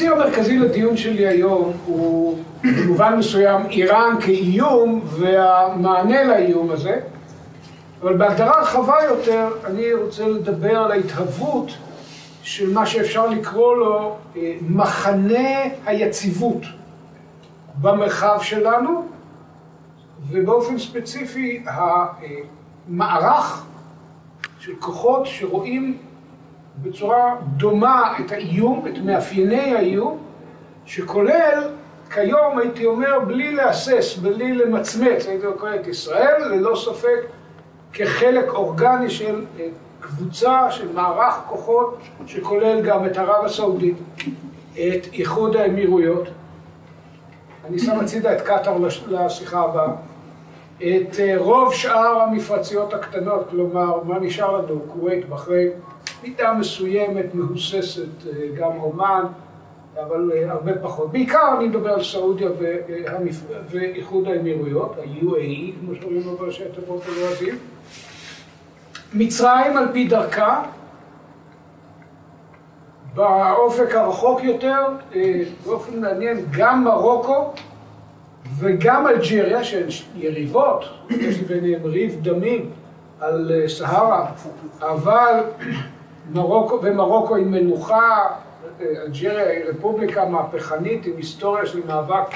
הציר 0.00 0.12
המרכזי 0.14 0.58
לדיון 0.58 0.96
שלי 0.96 1.26
היום 1.28 1.72
הוא 1.86 2.38
במובן 2.62 3.16
מסוים 3.18 3.66
איראן 3.66 4.16
כאיום 4.20 5.00
והמענה 5.04 6.24
לאיום 6.24 6.70
הזה 6.70 7.00
אבל 8.02 8.16
בהגדרה 8.16 8.60
רחבה 8.60 8.94
יותר 9.08 9.48
אני 9.64 9.94
רוצה 9.94 10.28
לדבר 10.28 10.78
על 10.78 10.92
ההתהוות 10.92 11.70
של 12.42 12.72
מה 12.72 12.86
שאפשר 12.86 13.26
לקרוא 13.26 13.76
לו 13.76 14.16
מחנה 14.60 15.60
היציבות 15.86 16.62
במרחב 17.80 18.38
שלנו 18.42 19.08
ובאופן 20.30 20.78
ספציפי 20.78 21.62
המערך 21.66 23.64
של 24.60 24.72
כוחות 24.78 25.26
שרואים 25.26 25.98
בצורה 26.82 27.36
דומה 27.56 28.14
את 28.20 28.32
האיום, 28.32 28.86
את 28.88 28.98
מאפייני 29.04 29.74
האיום, 29.74 30.18
שכולל 30.86 31.68
כיום 32.14 32.58
הייתי 32.58 32.86
אומר 32.86 33.20
בלי 33.26 33.52
להסס, 33.52 34.16
בלי 34.16 34.54
למצמץ, 34.54 35.26
הייתי 35.26 35.46
אומר 35.46 35.74
את 35.74 35.86
ישראל 35.86 36.48
ללא 36.50 36.76
ספק 36.76 37.26
כחלק 37.92 38.48
אורגני 38.48 39.10
של 39.10 39.44
קבוצה 40.00 40.70
של 40.70 40.92
מערך 40.92 41.34
כוחות 41.48 41.98
שכולל 42.26 42.82
גם 42.82 43.06
את 43.06 43.16
ערב 43.16 43.44
הסעודית, 43.44 43.96
את 44.72 45.06
איחוד 45.12 45.56
האמירויות, 45.56 46.28
אני 47.68 47.78
שם 47.78 48.00
הצידה 48.00 48.32
את 48.32 48.40
קטאר 48.40 48.76
לשיחה 49.08 49.60
הבאה, 49.60 49.92
את 50.78 51.16
רוב 51.36 51.74
שאר 51.74 52.20
המפרציות 52.20 52.94
הקטנות, 52.94 53.46
כלומר 53.50 54.04
מה 54.04 54.18
נשאר 54.18 54.56
לנו, 54.56 54.80
כווית, 54.92 55.28
בחריין, 55.28 55.70
מידה 56.22 56.52
מסוימת, 56.52 57.34
מהוססת, 57.34 58.24
גם 58.56 58.72
עומאן, 58.72 59.24
אבל 60.00 60.30
הרבה 60.48 60.72
פחות. 60.82 61.12
בעיקר 61.12 61.54
אני 61.56 61.68
מדבר 61.68 61.90
על 61.90 62.04
סעודיה 62.04 62.48
ואיחוד 63.70 64.28
האמירויות, 64.28 64.96
ה-UAE, 64.98 65.72
כמו 65.80 65.94
שאומרים 66.00 66.22
לו 66.26 66.36
בראשי 66.36 66.64
התיבות 66.64 67.02
הלועזיים. 67.08 67.58
מצרים 69.14 69.76
על 69.76 69.88
פי 69.92 70.08
דרכה, 70.08 70.62
באופק 73.14 73.94
הרחוק 73.94 74.44
יותר, 74.44 74.86
באופן 75.66 76.00
מעניין, 76.00 76.36
גם 76.50 76.84
מרוקו 76.84 77.52
וגם 78.58 79.06
אלג'יריה, 79.06 79.64
שהן 79.64 79.86
יריבות, 80.16 80.84
יש 81.10 81.38
ביניהם 81.38 81.80
ריב 81.84 82.18
דמים 82.22 82.70
על 83.20 83.52
סהרה, 83.66 84.30
אבל 84.80 85.40
מרוקו, 86.32 86.78
ומרוקו 86.82 87.36
היא 87.36 87.46
מנוחה, 87.46 88.26
אלג'יריה 88.80 89.48
היא 89.48 89.64
רפובליקה 89.64 90.24
מהפכנית 90.24 91.06
עם 91.06 91.16
היסטוריה 91.16 91.66
של 91.66 91.86
מאבק 91.86 92.28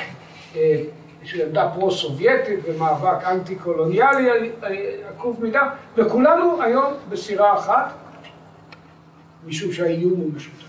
של 1.24 1.46
עמדה 1.46 1.70
פרו-סובייטית 1.74 2.60
ומאבק 2.64 3.24
אנטי-קולוניאלי 3.24 4.50
עקוב 5.08 5.42
מידה, 5.42 5.70
וכולנו 5.96 6.62
היום 6.62 6.92
בסירה 7.08 7.58
אחת, 7.58 7.92
משום 9.46 9.72
שהאיום 9.72 10.20
הוא 10.20 10.30
משותף. 10.36 10.64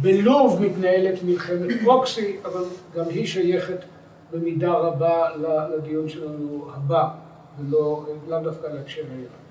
בלוב 0.00 0.62
מתנהלת 0.62 1.22
מלחמת 1.22 1.68
פרוקסי, 1.84 2.36
אבל 2.44 2.64
גם 2.96 3.04
היא 3.08 3.26
שייכת 3.26 3.78
במידה 4.32 4.72
רבה 4.72 5.28
לדיון 5.76 6.08
שלנו 6.08 6.68
הבא, 6.74 7.08
ולא 7.58 8.04
דווקא 8.42 8.66
להקשר 8.66 9.02
האיראני. 9.02 9.45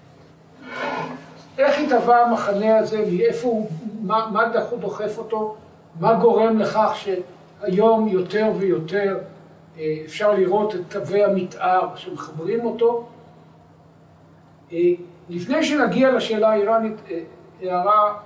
איך 1.58 1.80
התהווה 1.80 2.26
המחנה 2.26 2.78
הזה, 2.78 3.06
מאיפה 3.12 3.48
הוא, 3.48 3.70
מה, 4.02 4.30
מה 4.34 4.44
דוחף 4.80 5.18
אותו, 5.18 5.56
מה 6.00 6.14
גורם 6.14 6.59
לכך 6.59 6.96
שהיום 6.96 8.08
יותר 8.08 8.52
ויותר 8.58 9.18
אפשר 10.06 10.34
לראות 10.34 10.76
את 10.76 10.80
קווי 10.92 11.24
המתאר 11.24 11.96
שמחברים 11.96 12.66
אותו. 12.66 13.06
לפני 15.30 15.64
שנגיע 15.64 16.12
לשאלה 16.12 16.50
האיראנית, 16.50 16.96
הערה 17.62 18.18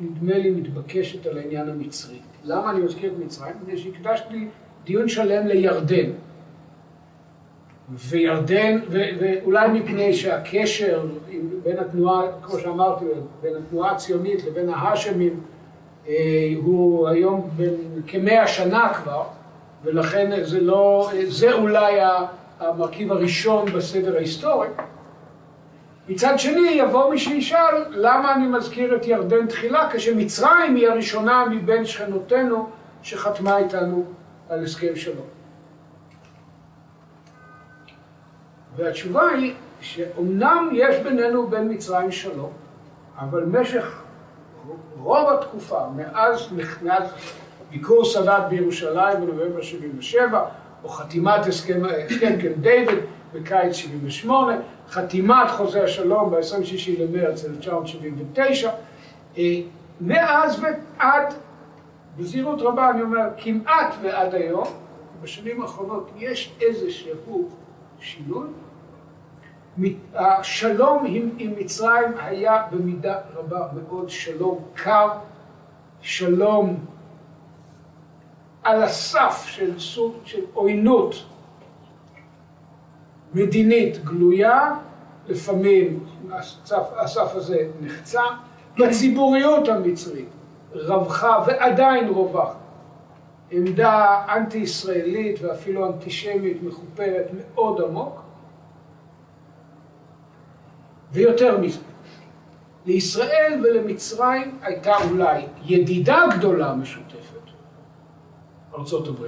נדמה 0.00 0.38
לי 0.38 0.50
מתבקשת 0.50 1.26
על 1.26 1.38
העניין 1.38 1.68
המצרי. 1.68 2.18
למה 2.44 2.70
אני 2.70 2.80
מזכיר 2.80 3.12
את 3.12 3.24
מצרים? 3.24 3.54
מפני 3.62 3.78
שהקדשתי 3.78 4.48
דיון 4.84 5.08
שלם 5.08 5.46
לירדן. 5.46 6.10
וירדן, 7.88 8.80
ואולי 8.90 9.68
מפני 9.68 10.14
שהקשר 10.14 11.06
בין 11.64 11.78
התנועה, 11.78 12.22
כמו 12.42 12.58
שאמרתי, 12.58 13.04
בין 13.42 13.52
התנועה 13.56 13.90
הציונית 13.90 14.44
לבין 14.44 14.68
ההאשמים 14.68 15.40
הוא 16.62 17.08
היום 17.08 17.50
כמאה 18.06 18.46
שנה 18.46 18.94
כבר, 18.94 19.22
ולכן 19.84 20.44
זה 20.44 20.60
לא, 20.60 21.10
זה 21.28 21.52
אולי 21.52 22.00
המרכיב 22.60 23.12
הראשון 23.12 23.64
בסדר 23.72 24.16
ההיסטורי. 24.16 24.68
מצד 26.08 26.38
שני 26.38 26.70
יבוא 26.70 27.10
מי 27.10 27.18
שישאל 27.18 27.84
למה 27.90 28.34
אני 28.34 28.46
מזכיר 28.46 28.96
את 28.96 29.06
ירדן 29.06 29.46
תחילה 29.46 29.88
כשמצרים 29.92 30.74
היא 30.74 30.88
הראשונה 30.88 31.44
מבין 31.50 31.84
שכנותינו 31.84 32.68
שחתמה 33.02 33.58
איתנו 33.58 34.04
על 34.48 34.64
הסכם 34.64 34.96
שלום. 34.96 35.26
והתשובה 38.76 39.28
היא 39.28 39.54
שאומנם 39.84 40.68
יש 40.72 40.96
בינינו 40.96 41.46
בין 41.46 41.72
מצרים 41.72 42.12
שלום, 42.12 42.50
אבל 43.18 43.44
משך 43.44 44.02
רוב 44.98 45.28
התקופה, 45.30 45.80
מאז 45.96 46.48
נכנס 46.56 47.02
ביקור 47.70 48.04
סאדאת 48.04 48.48
בירושלים 48.48 49.20
בנובמבר 49.20 49.62
77, 49.62 50.44
או 50.84 50.88
חתימת 50.88 51.46
הסכם 51.46 51.82
קמפ 52.20 52.56
דיוויד 52.60 52.98
בקיץ 53.32 53.72
78, 53.76 54.52
חתימת 54.88 55.50
חוזה 55.50 55.84
השלום 55.84 56.30
ב-26 56.30 57.00
למרץ 57.00 57.44
1979, 57.44 58.70
מאז 60.00 60.62
ועד, 60.62 61.34
בזהירות 62.16 62.62
רבה 62.62 62.90
אני 62.90 63.02
אומר, 63.02 63.26
כמעט 63.36 63.94
ועד 64.02 64.34
היום, 64.34 64.68
בשנים 65.22 65.62
האחרונות 65.62 66.10
יש 66.16 66.52
איזשהו 66.60 67.48
שינוי. 68.00 68.48
השלום 70.14 71.04
עם, 71.06 71.30
עם 71.38 71.52
מצרים 71.58 72.12
היה 72.18 72.62
במידה 72.70 73.18
רבה 73.34 73.68
מאוד 73.74 74.10
שלום 74.10 74.64
קר, 74.74 75.08
שלום 76.00 76.76
על 78.62 78.82
הסף 78.82 79.44
של 79.46 79.78
סוג 79.78 80.14
של 80.24 80.40
עוינות 80.54 81.14
מדינית 83.34 84.04
גלויה, 84.04 84.74
לפעמים 85.28 86.04
הסף, 86.32 86.92
הסף 86.96 87.34
הזה 87.34 87.68
נחצה, 87.80 88.22
בציבוריות 88.78 89.68
המצרית 89.68 90.28
רווחה 90.74 91.44
ועדיין 91.46 92.08
רווחת 92.08 92.56
עמדה 93.50 94.22
אנטי-ישראלית 94.36 95.42
ואפילו 95.42 95.86
אנטישמית 95.86 96.62
מחופרת 96.62 97.26
מאוד 97.32 97.80
עמוק 97.80 98.23
ויותר 101.14 101.58
מזה, 101.58 101.80
לישראל 102.86 103.60
ולמצרים 103.64 104.58
הייתה 104.62 104.96
אולי 105.10 105.42
ידידה 105.64 106.24
גדולה 106.38 106.74
משותפת, 106.74 107.14
ארה"ב, 108.74 109.24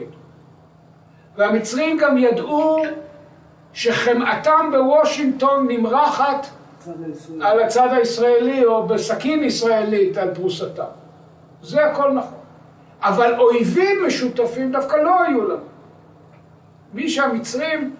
והמצרים 1.37 1.99
גם 1.99 2.19
ידעו 2.19 2.83
שחמאתם 3.73 4.71
בוושינגטון 4.73 5.69
נמרחת 5.69 6.47
על 7.41 7.61
הצד 7.63 7.89
הישראלי 7.93 8.65
או 8.65 8.87
בסכין 8.87 9.45
ישראלית 9.45 10.17
על 10.17 10.35
פרוסתם. 10.35 10.85
זה 11.63 11.85
הכל 11.85 12.13
נכון. 12.13 12.39
אבל 13.01 13.35
אויבים 13.39 14.07
משותפים 14.07 14.73
דווקא 14.73 14.97
לא 14.97 15.23
היו 15.23 15.49
לנו. 15.49 15.65
מי 16.95 17.09
שהמצרים 17.09 17.95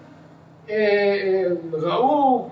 אה, 0.69 0.75
אה, 0.75 1.43
ראו 1.71 2.49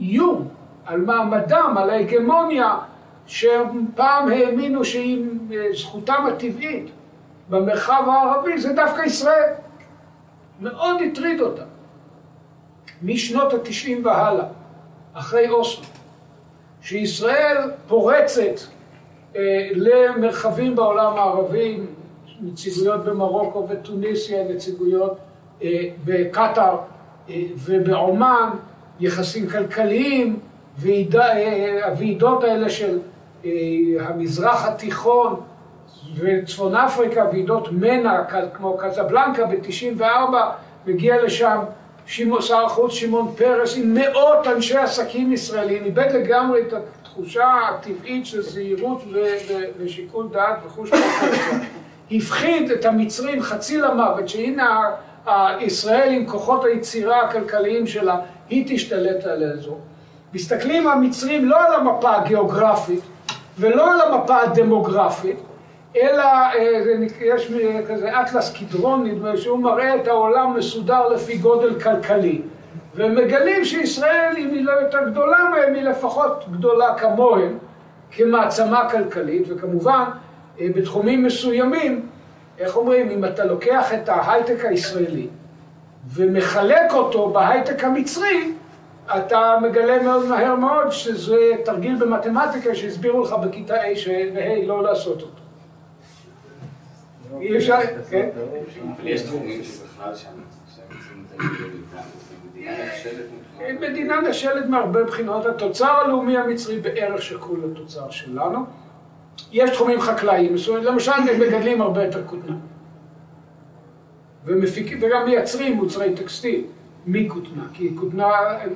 כאיום 0.00 0.48
על 0.86 1.00
מעמדם, 1.00 1.74
על 1.78 1.90
ההגמוניה, 1.90 2.78
שפעם 3.26 4.28
האמינו 4.28 4.84
שהיא 4.84 5.24
זכותם 5.72 6.24
הטבעית 6.28 6.90
במרחב 7.50 8.02
הערבי, 8.06 8.58
זה 8.60 8.72
דווקא 8.72 9.02
ישראל. 9.02 9.52
מאוד 10.60 10.96
הטריד 11.02 11.40
אותם. 11.40 11.62
משנות 13.02 13.54
התשעים 13.54 14.06
והלאה, 14.06 14.44
אחרי 15.14 15.50
אוסלו, 15.50 15.84
שישראל 16.82 17.70
פורצת 17.88 18.60
אה, 19.36 19.68
למרחבים 19.74 20.76
בעולם 20.76 21.16
הערבי, 21.16 21.80
נציגויות 22.40 23.04
במרוקו 23.04 23.68
וטוניסיה, 23.68 24.44
נציגויות 24.48 25.18
אה, 25.62 25.88
בקטאר 26.04 26.78
אה, 27.28 27.42
ובעומאן, 27.56 28.50
יחסים 29.00 29.48
כלכליים, 29.48 30.38
ועיד, 30.78 31.16
הוועידות 31.86 32.44
האלה 32.44 32.70
של 32.70 32.98
המזרח 34.00 34.64
התיכון 34.64 35.40
וצפון 36.16 36.74
אפריקה, 36.74 37.24
ועידות 37.32 37.72
מנע, 37.72 38.24
כמו 38.54 38.78
קזבלנקה 38.78 39.46
ב-94, 39.46 40.34
מגיע 40.86 41.22
לשם 41.22 41.58
שר 42.06 42.64
החוץ 42.66 42.92
שמעון 42.92 43.34
פרס 43.36 43.76
עם 43.76 43.94
מאות 43.94 44.46
אנשי 44.46 44.76
עסקים 44.76 45.32
ישראלים, 45.32 45.84
איבד 45.84 46.08
לגמרי 46.14 46.60
את 46.60 46.72
התחושה 46.72 47.48
הטבעית 47.68 48.26
של 48.26 48.42
זהירות 48.42 49.04
ושיקול 49.78 50.28
דעת 50.32 50.56
וחוש 50.66 50.90
פרופורציה. 50.90 51.58
הפחיד 52.12 52.70
את 52.70 52.84
המצרים 52.84 53.42
חצי 53.42 53.78
למוות, 53.78 54.28
שהנה 54.28 54.90
ישראל 55.60 56.12
עם 56.12 56.26
כוחות 56.26 56.64
היצירה 56.64 57.22
הכלכליים 57.22 57.86
שלה, 57.86 58.20
היא 58.50 58.64
תשתלט 58.68 59.26
על 59.26 59.42
האזור. 59.42 59.80
מסתכלים 60.34 60.88
המצרים 60.88 61.44
לא 61.44 61.66
על 61.66 61.74
המפה 61.74 62.16
הגיאוגרפית 62.16 63.00
ולא 63.58 63.94
על 63.94 64.00
המפה 64.00 64.42
הדמוגרפית, 64.42 65.36
אלא 65.96 66.22
אה, 66.22 67.06
יש 67.20 67.52
כזה 67.88 68.20
אטלס 68.20 68.52
קדרון 68.52 69.04
נדמה 69.04 69.36
שהוא 69.36 69.58
מראה 69.58 69.96
את 69.96 70.08
העולם 70.08 70.54
מסודר 70.56 71.08
לפי 71.08 71.38
גודל 71.38 71.80
כלכלי 71.80 72.42
ומגלים 72.94 73.64
שישראל 73.64 74.34
אם 74.38 74.48
היא 74.50 74.64
לא 74.64 74.72
יותר 74.72 75.08
גדולה 75.10 75.38
מהם 75.50 75.74
היא 75.74 75.82
לפחות 75.82 76.44
גדולה 76.52 76.94
כמוהם 76.98 77.58
כמעצמה 78.10 78.90
כלכלית 78.90 79.42
וכמובן 79.48 80.04
אה, 80.60 80.66
בתחומים 80.74 81.22
מסוימים 81.22 82.06
איך 82.58 82.76
אומרים 82.76 83.10
אם 83.10 83.24
אתה 83.24 83.44
לוקח 83.44 83.94
את 83.94 84.08
ההייטק 84.08 84.64
הישראלי 84.64 85.26
ומחלק 86.08 86.92
אותו 86.92 87.30
בהייטק 87.30 87.84
המצרי 87.84 88.52
אתה 89.16 89.56
מגלה 89.62 90.02
מאוד 90.02 90.26
מהר 90.26 90.54
מאוד 90.54 90.90
שזה 90.90 91.50
תרגיל 91.64 91.96
במתמטיקה 91.96 92.74
שהסבירו 92.74 93.22
לך 93.22 93.32
בכיתה 93.32 93.82
A 93.82 94.08
וה' 94.34 94.66
לא 94.66 94.82
לעשות 94.82 95.22
אותו 95.22 95.40
אי 97.40 97.56
אפשר, 97.56 97.76
כן? 98.10 98.28
יש 99.02 99.22
תחומים 99.22 99.64
שבכלל 99.64 100.14
שם, 100.14 100.28
מדינה 103.80 104.20
נחשלת 104.20 104.66
מהרבה 104.68 105.04
בחינות, 105.04 105.46
התוצר 105.46 105.90
הלאומי 105.90 106.38
המצרי 106.38 106.80
בערך 106.80 107.22
שקול 107.22 107.64
לתוצר 107.64 108.10
שלנו. 108.10 108.58
יש 109.52 109.70
תחומים 109.70 110.00
חקלאיים 110.00 110.54
מסוימים, 110.54 110.84
למשל 110.84 111.12
הם 111.12 111.40
מגדלים 111.40 111.80
הרבה 111.80 112.04
יותר 112.04 112.26
כותנה. 112.26 112.56
וגם 114.44 115.24
מייצרים 115.26 115.76
מוצרי 115.76 116.14
טקסטיל 116.14 116.64
מכותנה, 117.06 117.62
כי 117.72 117.90
כותנה 117.96 118.28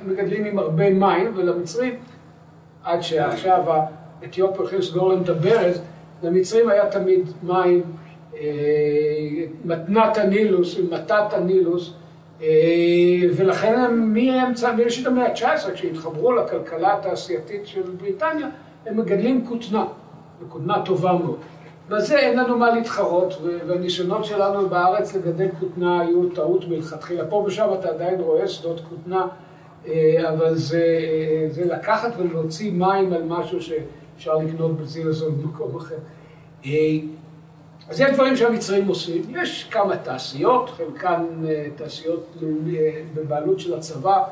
מגדלים 0.07 0.45
עם 0.45 0.59
הרבה 0.59 0.89
מים, 0.89 1.31
ולמצרים, 1.35 1.93
עד 2.83 3.01
שעכשיו 3.01 3.63
האתיופיה 4.21 4.57
הולכים 4.57 4.79
לסגור 4.79 5.09
להם 5.09 5.23
את 5.23 5.29
הברז, 5.29 5.81
למצרים 6.23 6.69
היה 6.69 6.89
תמיד 6.89 7.29
מים 7.43 7.81
אה, 8.37 8.41
מתנת 9.65 10.17
הנילוס 10.17 10.79
ומתת 10.79 11.33
הנילוס, 11.33 11.93
אה, 12.41 12.47
ולכן 13.35 13.93
מאמצע, 13.95 14.71
מראשית 14.71 15.07
המאה 15.07 15.27
ה-19, 15.27 15.71
כשהתחברו 15.73 16.31
לכלכלה 16.31 16.93
התעשייתית 16.93 17.67
של 17.67 17.81
בריטניה, 17.81 18.47
הם 18.85 18.97
מגדלים 18.97 19.45
כותנה, 19.47 19.85
וכותנה 20.41 20.81
טובה 20.85 21.13
מאוד. 21.13 21.39
בזה 21.89 22.19
אין 22.19 22.39
לנו 22.39 22.57
מה 22.57 22.71
להתחרות, 22.71 23.41
והניסיונות 23.67 24.25
שלנו 24.25 24.69
בארץ 24.69 25.15
לגדל 25.15 25.47
כותנה 25.59 26.01
היו 26.01 26.29
טעות 26.29 26.67
מלכתחילה. 26.67 27.25
פה 27.25 27.43
ושם 27.47 27.67
אתה 27.79 27.89
עדיין 27.89 28.21
רואה 28.21 28.47
שדות 28.47 28.81
כותנה, 28.89 29.27
אה, 29.87 30.33
אבל 30.33 30.55
זה, 30.55 30.87
זה 31.49 31.65
לקחת 31.65 32.13
ולהוציא 32.17 32.71
מים 32.71 33.13
על 33.13 33.23
משהו 33.23 33.59
שאפשר 33.61 34.35
לקנות 34.35 34.77
בזיל 34.77 35.07
הזול 35.07 35.31
במקום 35.31 35.75
אחר. 35.75 35.97
אז 37.89 38.01
יש 38.01 38.11
דברים 38.13 38.35
שהמצרים 38.35 38.87
עושים, 38.87 39.23
יש 39.29 39.67
כמה 39.71 39.97
תעשיות, 39.97 40.69
חלקן 40.69 41.23
אה, 41.47 41.67
תעשיות 41.75 42.37
אה, 42.43 43.01
בבעלות 43.13 43.59
של 43.59 43.73
הצבא, 43.73 44.23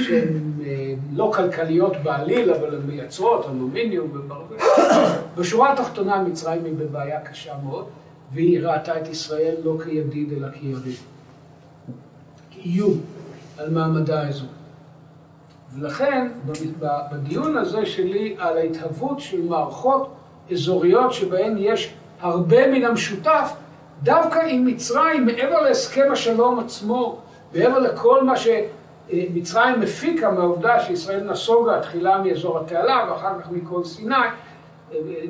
שהן 0.00 0.52
אה, 0.66 0.94
לא 1.12 1.32
כלכליות 1.34 1.96
בעליל, 2.02 2.50
אבל 2.52 2.74
הן 2.74 2.80
מייצרות 2.86 3.46
אלומיניום 3.46 4.10
וברבר. 4.12 4.56
בשורה 5.36 5.72
התחתונה 5.72 6.22
מצרים 6.22 6.64
היא 6.64 6.74
בבעיה 6.78 7.20
קשה 7.20 7.52
מאוד, 7.64 7.86
והיא 8.32 8.60
ראתה 8.60 9.00
את 9.00 9.08
ישראל 9.08 9.54
לא 9.64 9.76
כידיד 9.84 10.32
אלא 10.32 10.48
כיריב. 10.50 11.02
כאיום 12.50 13.00
על 13.58 13.70
מעמדה 13.70 14.22
האזור. 14.22 14.48
ולכן 15.78 16.28
בדיון 17.12 17.56
הזה 17.56 17.86
שלי 17.86 18.36
על 18.38 18.56
ההתהוות 18.56 19.20
של 19.20 19.42
מערכות 19.42 20.12
אזוריות 20.52 21.12
שבהן 21.12 21.56
יש 21.58 21.94
הרבה 22.20 22.66
מן 22.66 22.84
המשותף, 22.84 23.52
דווקא 24.02 24.38
עם 24.38 24.66
מצרים, 24.66 25.26
מעבר 25.26 25.60
להסכם 25.60 26.12
השלום 26.12 26.58
עצמו, 26.58 27.18
מעבר 27.54 27.78
לכל 27.78 28.24
מה 28.24 28.36
שמצרים 29.10 29.82
הפיקה 29.82 30.30
מהעובדה 30.30 30.80
שישראל 30.80 31.30
נסוגה 31.30 31.80
תחילה 31.80 32.18
מאזור 32.18 32.58
התעלה 32.58 33.06
ואחר 33.10 33.40
כך 33.40 33.50
מכל 33.50 33.84
סיני, 33.84 34.14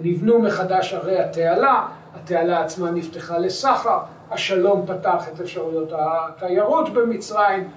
נבנו 0.02 0.38
מחדש 0.38 0.94
ערי 0.94 1.19
התעלה, 1.19 1.86
התעלה 2.14 2.60
עצמה 2.60 2.90
נפתחה 2.90 3.38
לסחר, 3.38 3.98
השלום 4.30 4.86
פתח 4.86 5.28
את 5.32 5.40
אפשרויות 5.40 5.92
התיירות 5.98 6.94
במצרים, 6.94 7.69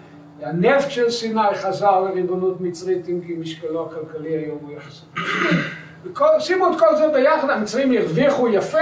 הנפט 0.41 0.91
של 0.91 1.09
סיני 1.09 1.55
חזר 1.55 1.99
לריבונות 2.01 2.61
מצרית 2.61 3.09
אם 3.09 3.19
כי 3.27 3.33
משקלו 3.33 3.87
הכלכלי 3.87 4.29
היום 4.29 4.57
הוא 4.61 4.71
יחסית. 4.77 5.09
שימו 6.39 6.67
את 6.67 6.79
כל 6.79 6.95
זה 6.97 7.07
ביחד, 7.07 7.49
המצרים 7.49 7.91
הרוויחו 7.91 8.47
יפה, 8.47 8.77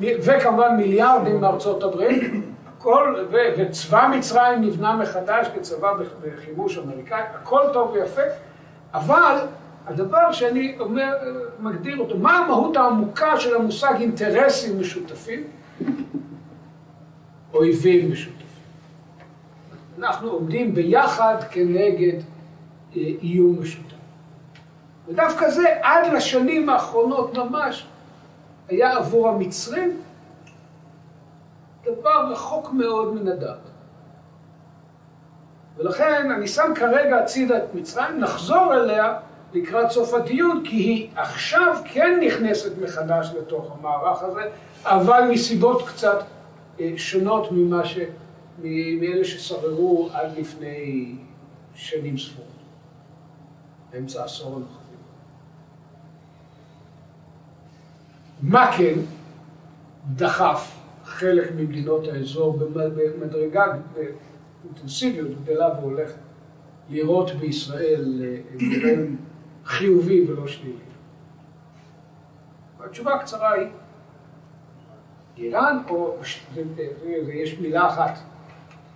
וכמובן 0.00 0.76
מיליארדים 0.76 1.40
מארצות 1.40 1.82
הברית, 1.82 2.32
הכל, 2.78 3.24
ו, 3.30 3.36
וצבא 3.58 4.08
מצרים 4.16 4.60
נבנה 4.60 4.96
מחדש 4.96 5.46
כצבא 5.54 5.92
בחימוש 6.22 6.78
אמריקאי, 6.78 7.22
הכל 7.34 7.62
טוב 7.72 7.90
ויפה, 7.92 8.22
אבל 8.94 9.38
הדבר 9.86 10.32
שאני 10.32 10.76
אומר, 10.80 11.12
מגדיר 11.60 11.98
אותו, 11.98 12.18
מה 12.18 12.38
המהות 12.38 12.76
העמוקה 12.76 13.40
של 13.40 13.56
המושג 13.56 13.94
אינטרסים 14.00 14.80
משותפים? 14.80 15.44
אויבים 17.54 18.12
משותפים. 18.12 18.36
אנחנו 19.98 20.30
עומדים 20.30 20.74
ביחד 20.74 21.36
כנגד 21.50 22.18
אה, 22.96 23.02
איום 23.22 23.56
משותף. 23.62 23.86
ודווקא 25.08 25.50
זה 25.50 25.64
עד 25.82 26.12
לשנים 26.12 26.68
האחרונות 26.68 27.38
ממש 27.38 27.86
היה 28.68 28.96
עבור 28.96 29.28
המצרים 29.28 30.00
דבר 31.92 32.32
רחוק 32.32 32.72
מאוד 32.72 33.14
מן 33.14 33.28
הדת. 33.28 33.58
ולכן 35.76 36.30
אני 36.30 36.48
שם 36.48 36.72
כרגע 36.74 37.18
הצידה 37.18 37.58
את 37.58 37.74
מצרים, 37.74 38.20
נחזור 38.20 38.74
אליה 38.74 39.14
לקראת 39.54 39.90
סוף 39.90 40.14
הדיון, 40.14 40.62
כי 40.64 40.76
היא 40.76 41.10
עכשיו 41.16 41.76
כן 41.84 42.20
נכנסת 42.26 42.72
מחדש 42.82 43.30
לתוך 43.38 43.76
המערך 43.78 44.22
הזה, 44.22 44.50
אבל 44.84 45.28
מסיבות 45.30 45.88
קצת 45.88 46.18
אה, 46.80 46.92
שונות 46.96 47.52
ממה 47.52 47.84
ש... 47.84 47.98
מאלה 49.00 49.24
ששררו 49.24 50.08
עד 50.12 50.38
לפני 50.38 51.14
שנים 51.74 52.18
ספורות, 52.18 52.50
באמצע 53.92 54.22
העשור 54.22 54.56
הנוכחי. 54.56 54.86
מה 58.42 58.72
כן 58.76 58.94
דחף 60.14 60.76
חלק 61.06 61.50
ממדינות 61.56 62.08
האזור 62.08 62.58
במדרגה 62.58 63.64
אינטנסיביות 64.64 65.28
גדלה 65.42 65.68
והולכת 65.80 66.18
לראות 66.90 67.30
בישראל 67.30 68.22
גורם 68.52 69.16
חיובי 69.64 70.30
ולא 70.30 70.46
שלילי? 70.46 70.78
התשובה 72.80 73.14
הקצרה 73.14 73.52
היא 73.52 73.68
איראן, 75.36 75.78
או 75.88 76.16
יש 77.32 77.58
מילה 77.58 77.88
אחת, 77.88 78.18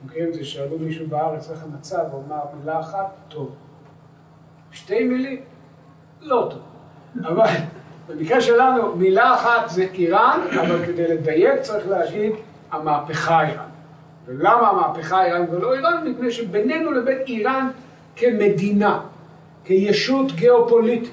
מכירים 0.05 0.29
את 0.29 0.35
זה, 0.35 0.45
שאלו 0.45 0.79
מישהו 0.79 1.07
בארץ 1.09 1.50
איך 1.50 1.62
המצב, 1.62 2.05
הוא 2.12 2.23
אמר 2.26 2.43
מילה 2.59 2.81
אחת, 2.81 3.07
טוב. 3.29 3.55
שתי 4.71 5.05
מילים, 5.05 5.43
לא 6.21 6.49
טוב. 6.50 6.62
אבל 7.26 7.45
במקרה 8.11 8.40
שלנו 8.40 8.97
מילה 8.97 9.35
אחת 9.35 9.71
זה 9.71 9.87
איראן, 9.95 10.40
אבל 10.61 10.87
כדי 10.87 11.09
לדייק 11.09 11.61
צריך 11.61 11.88
להגיד 11.88 12.33
המהפכה 12.71 13.40
האיראן. 13.40 13.64
ולמה 14.26 14.69
המהפכה 14.69 15.21
האיראן 15.21 15.45
ולא 15.50 15.75
איראן? 15.75 16.09
מפני 16.09 16.31
שבינינו 16.31 16.93
לבין 16.93 17.19
איראן 17.26 17.69
כמדינה, 18.17 19.00
כישות 19.64 20.33
גיאופוליטית, 20.33 21.11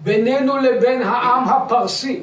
בינינו 0.00 0.56
לבין 0.56 1.02
העם 1.02 1.48
הפרסי, 1.48 2.22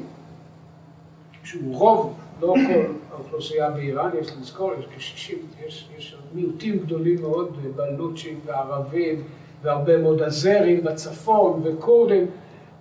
שהוא 1.43 1.77
רוב, 1.77 2.15
לא 2.41 2.55
כל 2.67 2.93
האוכלוסייה 3.11 3.69
באיראן, 3.69 4.09
יש 4.21 4.27
לזכור, 4.41 4.71
יש 4.79 4.85
כ-60, 4.85 5.65
יש, 5.67 5.89
יש 5.97 6.15
מיעוטים 6.33 6.77
גדולים 6.79 7.21
מאוד, 7.21 7.57
בלוצ'ים 7.75 8.39
וערבים, 8.45 9.23
והרבה 9.61 9.97
מאוד 9.97 10.21
אזרים 10.21 10.83
בצפון 10.83 11.61
וכורדים, 11.63 12.25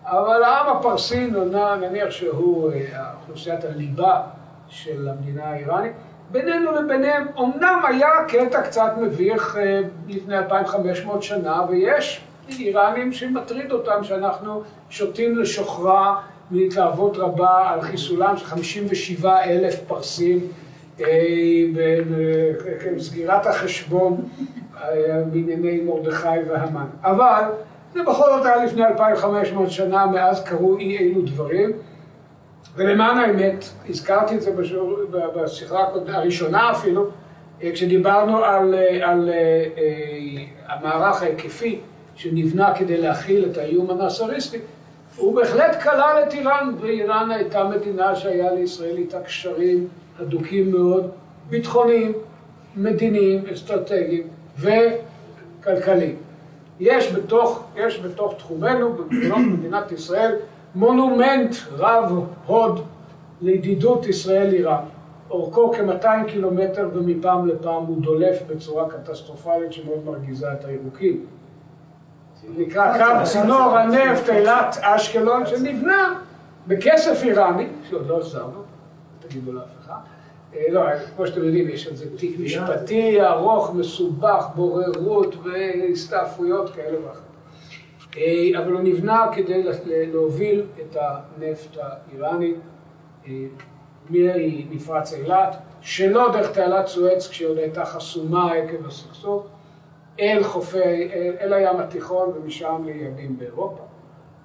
אבל 0.05 0.43
העם 0.43 0.77
הפרסי 0.77 1.31
נניח 1.81 2.11
שהוא 2.11 2.71
אוכלוסיית 3.21 3.65
הליבה 3.65 4.23
של 4.69 5.09
המדינה 5.09 5.45
האיראנית. 5.45 5.93
בינינו 6.31 6.73
לביניהם 6.73 7.27
אמנם 7.39 7.83
היה 7.89 8.09
קטע 8.29 8.63
קצת 8.63 8.93
מביך 9.01 9.59
לפני 10.09 10.39
2,500 10.39 11.23
שנה, 11.23 11.63
ויש 11.69 12.25
איראנים 12.59 13.13
שמטריד 13.13 13.73
אותם 13.73 14.05
שאנחנו 14.05 14.63
שותים 14.91 15.39
לשוכרה 15.39 16.21
מהתלהבות 16.51 17.17
רבה 17.17 17.71
על 17.71 17.81
חיסולם 17.81 18.37
של 18.37 18.45
57 18.45 19.43
אלף 19.45 19.81
פרסים 19.87 20.41
בסגירת 22.97 23.47
החשבון 23.47 24.29
בענייני 25.33 25.81
מרדכי 25.81 26.29
והמן. 26.49 26.87
אבל 27.03 27.45
זה 27.95 28.03
בכל 28.03 28.25
זאת 28.37 28.47
היה 28.47 28.65
לפני 28.65 28.85
2,500 28.85 29.71
שנה, 29.71 30.07
מאז 30.07 30.45
קרו 30.45 30.79
אי 30.79 30.99
אילו 30.99 31.23
דברים. 31.23 31.71
ולמען 32.77 33.19
האמת, 33.19 33.65
הזכרתי 33.89 34.35
את 34.35 34.43
זה 34.43 34.53
בשיעור, 34.53 34.97
בשיחה 35.37 35.87
הראשונה 36.09 36.71
אפילו, 36.71 37.07
כשדיברנו 37.61 38.45
על, 38.45 38.75
על 39.03 39.31
המערך 40.67 41.23
ההיקפי 41.23 41.81
שנבנה 42.15 42.75
כדי 42.75 42.97
להכיל 42.97 43.45
את 43.51 43.59
האיום 43.59 43.91
הנאצריסטי, 43.91 44.59
הוא 45.17 45.37
בהחלט 45.37 45.83
כלל 45.83 46.23
את 46.27 46.35
איראן, 46.35 46.75
ואיראן 46.81 47.31
הייתה 47.31 47.65
מדינה 47.65 48.17
שהיה 48.17 48.53
לישראל 48.53 48.97
איתה 48.97 49.21
קשרים 49.21 49.89
הדוקים 50.21 50.71
מאוד, 50.71 51.11
ביטחוניים, 51.51 52.13
מדיניים, 52.77 53.45
אסטרטגיים 53.53 54.23
וכלכליים. 54.59 56.17
יש 56.81 57.13
בתוך, 57.13 57.65
יש 57.77 58.01
בתוך 58.01 58.35
תחומנו, 58.39 58.93
במדינות 58.93 59.39
מדינת 59.39 59.93
ישראל, 59.93 60.37
מונומנט 60.75 61.55
רב 61.73 62.25
הוד 62.47 62.85
לידידות 63.41 64.07
ישראל-איראן. 64.07 64.85
אורכו 65.31 65.73
כ-200 65.73 66.07
קילומטר 66.27 66.89
ומפעם 66.95 67.49
לפעם 67.49 67.85
הוא 67.85 68.03
דולף 68.03 68.43
בצורה 68.47 68.89
קטסטרופלית 68.91 69.73
שמאוד 69.73 70.05
מרגיזה 70.05 70.53
את 70.53 70.65
הירוקים. 70.65 71.27
נקרא 72.57 72.99
קו 72.99 73.25
צינור 73.25 73.79
הנפט 73.79 74.29
אילת 74.29 74.77
אשקלון 74.81 75.47
שנבנה 75.47 76.21
בכסף 76.67 77.23
איראני, 77.23 77.67
שעוד 77.91 78.07
לא 78.07 78.19
החזרנו, 78.19 78.63
תגידו 79.21 79.53
לאף 79.53 79.65
אחד. 79.85 79.95
לא, 80.69 80.83
כמו 81.17 81.27
שאתם 81.27 81.45
יודעים, 81.45 81.69
יש 81.69 81.87
על 81.87 81.97
זה 81.97 82.17
תיק 82.17 82.39
משפטי 82.41 83.23
ארוך, 83.23 83.75
מסובך, 83.75 84.47
בוררות 84.55 85.35
והסתעפויות 85.45 86.71
כאלה 86.71 86.99
ואחרות. 87.07 87.27
אבל 88.59 88.73
הוא 88.73 88.81
נבנה 88.81 89.27
כדי 89.35 89.63
להוביל 90.13 90.63
את 90.81 90.97
הנפט 91.01 91.77
האיראני 91.81 92.55
ממפרץ 94.11 95.13
אילת, 95.13 95.57
שלא 95.81 96.33
דרך 96.33 96.53
תעלת 96.53 96.87
סואץ 96.87 97.29
כשהיא 97.29 97.49
עוד 97.49 97.59
הייתה 97.59 97.85
חסומה 97.85 98.53
עקב 98.53 98.87
הסכסוך, 98.87 99.47
אל 100.21 100.43
חופי, 100.43 101.09
אל 101.41 101.53
הים 101.53 101.77
התיכון 101.77 102.33
ומשם 102.37 102.83
ליעדים 102.87 103.39
באירופה. 103.39 103.83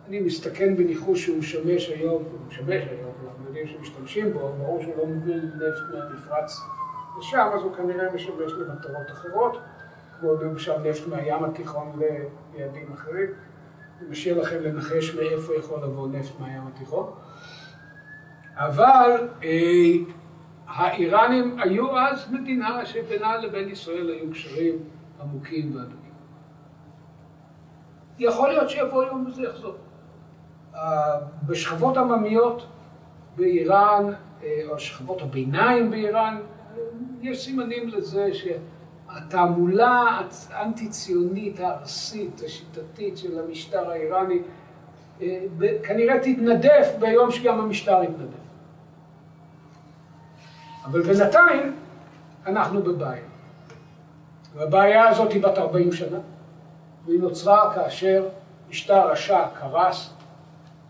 אני 0.07 0.19
מסתכן 0.19 0.77
בניחוש 0.77 1.25
שהוא 1.25 1.37
משמש 1.37 1.89
היום, 1.89 2.23
הוא 2.31 2.39
משמש 2.47 2.83
היום, 2.89 3.06
יודעים 3.57 3.77
שמשתמשים 3.77 4.33
בו, 4.33 4.53
ברור 4.57 4.81
שהוא 4.81 4.97
לא 4.97 5.05
מוביל 5.05 5.45
נפט 5.55 5.93
מהמפרץ 5.93 6.61
לשם, 7.19 7.49
אז 7.53 7.61
הוא 7.61 7.75
כנראה 7.75 8.13
משמש 8.13 8.51
למטרות 8.51 9.11
אחרות, 9.11 9.57
כמו 10.19 10.33
למשל 10.33 10.77
נפט 10.77 11.07
מהים 11.07 11.43
התיכון 11.43 11.99
ליעדים 12.53 12.93
אחרים. 12.93 13.29
אני 13.99 14.09
משאיר 14.09 14.41
לכם 14.41 14.59
לנחש 14.61 15.15
מאיפה 15.15 15.53
יכול 15.55 15.83
לבוא 15.83 16.07
נפט 16.07 16.39
מהים 16.39 16.63
התיכון. 16.67 17.13
אבל 18.55 19.27
אה, 19.43 19.93
האיראנים 20.67 21.59
היו 21.59 21.97
אז 21.97 22.31
מדינה 22.31 22.85
שבינה 22.85 23.37
לבין 23.37 23.69
ישראל 23.69 24.09
היו 24.09 24.31
קשרים 24.31 24.75
עמוקים 25.21 25.75
והדוקים. 25.75 25.97
יכול 28.19 28.49
להיות 28.49 28.69
שיבוא 28.69 29.03
יום 29.03 29.25
וזה 29.27 29.43
יחזור. 29.43 29.75
בשכבות 31.47 31.97
עממיות 31.97 32.67
באיראן, 33.38 34.13
או 34.67 34.79
שכבות 34.79 35.22
הביניים 35.22 35.91
באיראן, 35.91 36.38
יש 37.22 37.46
סימנים 37.46 37.88
לזה 37.88 38.29
שהתעמולה 38.34 40.22
האנטי-ציונית 40.50 41.60
הארסית, 41.60 42.41
השיטתית 42.46 43.17
של 43.17 43.39
המשטר 43.39 43.91
האיראני, 43.91 44.39
כנראה 45.84 46.20
תתנדף 46.20 46.88
ביום 47.00 47.32
שגם 47.32 47.60
המשטר 47.60 48.03
יתנדף. 48.03 48.48
אבל 50.86 51.01
בינתיים 51.01 51.75
אנחנו 52.46 52.84
בבעיה. 52.84 53.24
והבעיה 54.53 55.08
הזאת 55.08 55.32
היא 55.32 55.44
בת 55.44 55.58
40 55.58 55.91
שנה, 55.91 56.20
והיא 57.06 57.20
נוצרה 57.20 57.74
כאשר 57.75 58.29
משטר 58.70 59.12
השאה 59.12 59.50
קרס, 59.60 60.13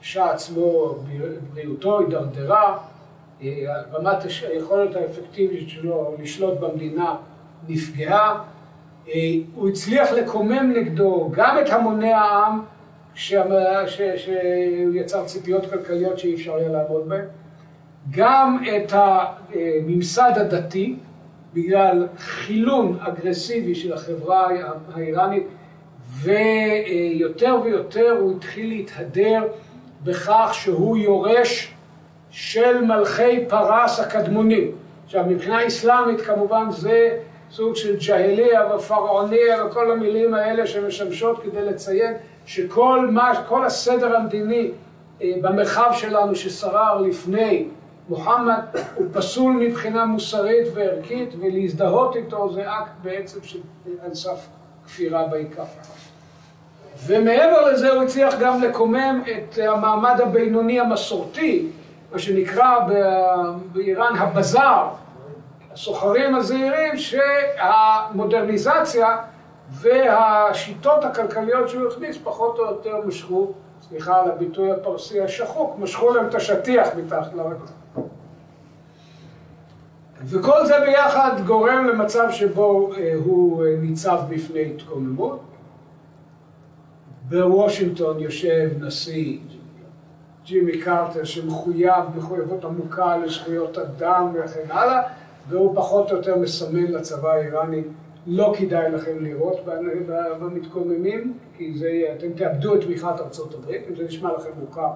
השאה 0.07 0.31
עצמו, 0.31 0.95
בריאותו 1.53 1.99
הידרדרה, 1.99 2.77
רמת 3.93 4.17
היכולת 4.49 4.95
האפקטיבית 4.95 5.69
שלו 5.69 6.15
לשלוט 6.19 6.59
במדינה 6.59 7.15
נפגעה, 7.67 8.43
הוא 9.55 9.69
הצליח 9.69 10.11
לקומם 10.11 10.73
נגדו 10.75 11.29
גם 11.33 11.57
את 11.61 11.69
המוני 11.69 12.13
העם, 12.13 12.61
שהוא 13.15 14.93
יצר 14.93 15.25
ציפיות 15.25 15.65
כלכליות 15.69 16.19
שאי 16.19 16.35
אפשר 16.35 16.55
היה 16.55 16.69
לעמוד 16.69 17.09
בהן, 17.09 17.25
גם 18.11 18.63
את 18.77 18.93
הממסד 18.93 20.31
הדתי, 20.35 20.95
בגלל 21.53 22.07
חילון 22.17 22.97
אגרסיבי 22.99 23.75
של 23.75 23.93
החברה 23.93 24.47
האיראנית, 24.93 25.47
ויותר 26.21 27.55
ויותר 27.63 28.17
הוא 28.19 28.35
התחיל 28.37 28.69
להתהדר 28.69 29.43
בכך 30.03 30.49
שהוא 30.53 30.97
יורש 30.97 31.73
של 32.29 32.81
מלכי 32.81 33.45
פרס 33.47 33.99
הקדמונים. 33.99 34.71
עכשיו, 35.05 35.23
מבחינה 35.27 35.67
אסלאמית 35.67 36.21
כמובן 36.21 36.65
זה 36.71 37.17
סוג 37.51 37.75
של 37.75 37.95
ג'הליה 38.07 38.75
ופרעוניה 38.75 39.65
וכל 39.65 39.91
המילים 39.91 40.33
האלה 40.33 40.67
שמשמשות 40.67 41.43
כדי 41.43 41.65
לציין 41.65 42.13
שכל 42.45 43.09
מה, 43.11 43.43
כל 43.47 43.65
הסדר 43.65 44.15
המדיני 44.15 44.71
במרחב 45.21 45.91
שלנו 45.93 46.35
ששרר 46.35 47.01
לפני 47.01 47.67
מוחמד 48.09 48.61
הוא 48.95 49.05
פסול 49.13 49.53
מבחינה 49.53 50.05
מוסרית 50.05 50.67
וערכית 50.73 51.29
ולהזדהות 51.39 52.15
איתו 52.15 52.53
זה 52.53 52.61
אקט 52.61 52.91
בעצם 53.03 53.39
על 54.03 54.13
סף 54.13 54.47
כפירה 54.85 55.27
בעיקר. 55.27 55.63
ומעבר 57.05 57.71
לזה 57.71 57.91
הוא 57.91 58.03
הצליח 58.03 58.35
גם 58.39 58.61
לקומם 58.61 59.21
את 59.31 59.57
המעמד 59.57 60.21
הבינוני 60.21 60.79
המסורתי, 60.79 61.67
מה 62.11 62.19
שנקרא 62.19 62.75
באיראן 63.71 64.15
הבזאר, 64.15 64.89
הסוחרים 65.73 66.35
הזעירים 66.35 66.97
שהמודרניזציה 66.97 69.17
והשיטות 69.69 71.03
הכלכליות 71.03 71.69
שהוא 71.69 71.87
הכניס 71.87 72.17
פחות 72.23 72.59
או 72.59 72.65
יותר 72.65 73.01
משכו, 73.05 73.51
סליחה 73.81 74.21
על 74.21 74.31
הביטוי 74.31 74.71
הפרסי 74.71 75.21
השחוק, 75.21 75.75
משכו 75.79 76.13
להם 76.13 76.27
את 76.27 76.35
השטיח 76.35 76.87
מתחת 76.97 77.33
לרגל. 77.33 77.65
וכל 80.23 80.65
זה 80.65 80.79
ביחד 80.79 81.31
גורם 81.45 81.87
למצב 81.87 82.31
שבו 82.31 82.91
הוא 83.25 83.63
ניצב 83.81 84.19
בפני 84.29 84.73
התקוממות. 84.75 85.39
בוושינגטון 87.29 88.19
יושב 88.19 88.69
נשיא 88.79 89.39
ג'ימי 90.45 90.81
קרטר 90.81 91.23
שמחויב 91.23 92.03
מחויבות 92.15 92.65
עמוקה 92.65 93.17
לזכויות 93.17 93.77
אדם 93.77 94.33
וכן 94.33 94.65
הלאה, 94.69 95.01
והוא 95.49 95.75
פחות 95.75 96.11
או 96.11 96.17
יותר 96.17 96.37
מסמן 96.37 96.85
לצבא 96.85 97.31
האיראני 97.31 97.83
לא 98.27 98.53
כדאי 98.57 98.91
לכם 98.91 99.19
לירות 99.19 99.59
במתקוממים, 100.39 101.37
כי 101.57 101.77
זה, 101.77 102.15
אתם 102.17 102.33
תאבדו 102.33 102.75
את 102.75 102.81
תמיכת 102.81 103.19
ארצות 103.19 103.53
הברית, 103.53 103.81
אם 103.89 103.95
זה 103.95 104.03
נשמע 104.03 104.33
לכם 104.33 104.49
מוכר, 104.59 104.89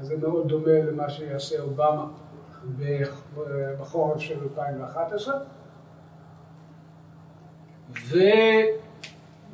אז 0.00 0.06
זה 0.06 0.16
מאוד 0.16 0.48
דומה 0.48 0.78
למה 0.90 1.10
שיעשה 1.10 1.60
אובמה 1.60 2.06
בחורף 3.78 4.20
של 4.20 4.38
2011. 4.42 5.38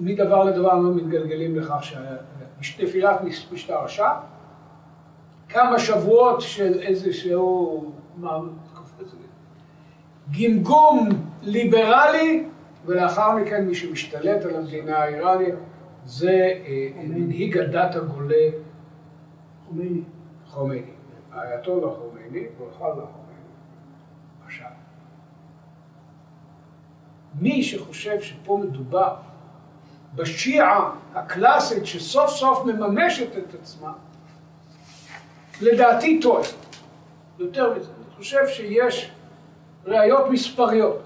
ומדבר 0.00 0.44
לדבר 0.44 0.72
אנחנו 0.72 0.94
מתגלגלים 0.94 1.56
לכך 1.56 1.84
שנפילת 2.60 3.20
משטר 3.52 3.78
השעה, 3.84 4.20
כמה 5.48 5.78
שבועות 5.78 6.40
של 6.40 6.80
איזשהו 6.80 7.92
גמגום 10.30 11.08
ליברלי, 11.42 12.44
ולאחר 12.86 13.36
מכן 13.36 13.66
מי 13.66 13.74
שמשתלט 13.74 14.44
על 14.44 14.56
המדינה 14.56 14.98
האיראנית 14.98 15.54
זה 16.04 16.52
מנהיג 16.96 17.58
הדת 17.58 17.96
הגולה 17.96 18.48
חומייני. 19.66 20.02
חומייני. 20.46 20.90
האייתולה 21.32 21.94
חומייני, 21.94 22.46
ברכה 22.58 22.88
לחומייני. 22.88 23.50
עכשיו, 24.44 24.70
מי 27.40 27.62
שחושב 27.62 28.20
שפה 28.20 28.58
מדובר 28.62 29.14
בשיעה 30.14 30.90
הקלאסית 31.14 31.86
שסוף 31.86 32.30
סוף 32.30 32.64
מממשת 32.64 33.36
את 33.38 33.54
עצמה, 33.54 33.92
לדעתי 35.60 36.20
טועה. 36.20 36.42
יותר 37.38 37.74
מזה, 37.74 37.90
אני 37.90 38.16
חושב 38.16 38.48
שיש 38.48 39.10
ראיות 39.86 40.30
מספריות, 40.30 41.02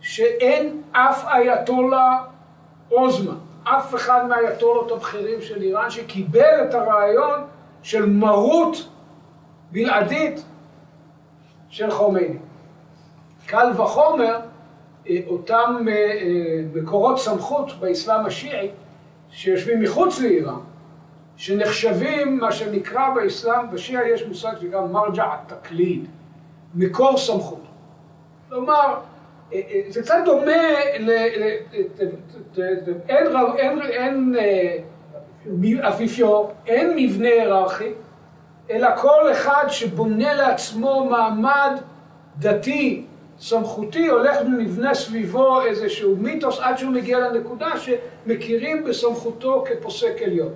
שאין 0.00 0.82
אף 0.92 1.24
אייתולה 1.24 2.22
עוזמה, 2.88 3.34
אף 3.64 3.94
אחד 3.94 4.26
מהאייתולות 4.28 4.92
הבכירים 4.92 5.42
של 5.42 5.62
איראן 5.62 5.90
שקיבל 5.90 6.64
את 6.68 6.74
הרעיון 6.74 7.40
של 7.82 8.06
מרות 8.06 8.88
בלעדית 9.72 10.44
של 11.68 11.90
חומייני. 11.90 12.38
קל 13.46 13.72
וחומר 13.76 14.40
אותם 15.26 15.86
אה, 15.88 15.92
אה, 15.92 16.62
מקורות 16.74 17.18
סמכות 17.18 17.80
באסלאם 17.80 18.26
השיעי 18.26 18.70
שיושבים 19.30 19.80
מחוץ 19.80 20.20
לאיראן, 20.20 20.60
שנחשבים 21.36 22.38
מה 22.38 22.52
שנקרא 22.52 23.14
באסלאם, 23.14 23.70
בשיעה 23.70 24.08
יש 24.08 24.26
מושג 24.26 24.52
שנקרא 24.60 24.86
מרג'ע 24.86 25.24
התקליד, 25.32 26.06
מקור 26.74 27.18
סמכות. 27.18 27.62
כלומר, 28.48 28.94
זה 29.88 30.02
קצת 30.02 30.14
דומה, 30.24 30.52
ל, 30.98 31.10
אין, 33.08 33.26
אין, 33.82 34.34
אין 35.46 35.80
אפיפיור, 35.82 36.52
אין 36.66 36.92
מבנה 36.96 37.28
היררכי, 37.28 37.90
אלא 38.70 38.96
כל 38.96 39.32
אחד 39.32 39.64
שבונה 39.68 40.34
לעצמו 40.34 41.08
מעמד 41.10 41.80
דתי 42.38 43.06
סמכותי 43.38 44.08
הולך 44.08 44.36
ונבנה 44.46 44.94
סביבו 44.94 45.62
איזשהו 45.62 46.16
מיתוס 46.16 46.60
עד 46.60 46.78
שהוא 46.78 46.92
מגיע 46.92 47.18
לנקודה 47.18 47.70
שמכירים 47.78 48.84
בסמכותו 48.84 49.64
כפוסק 49.66 50.22
עליון. 50.24 50.52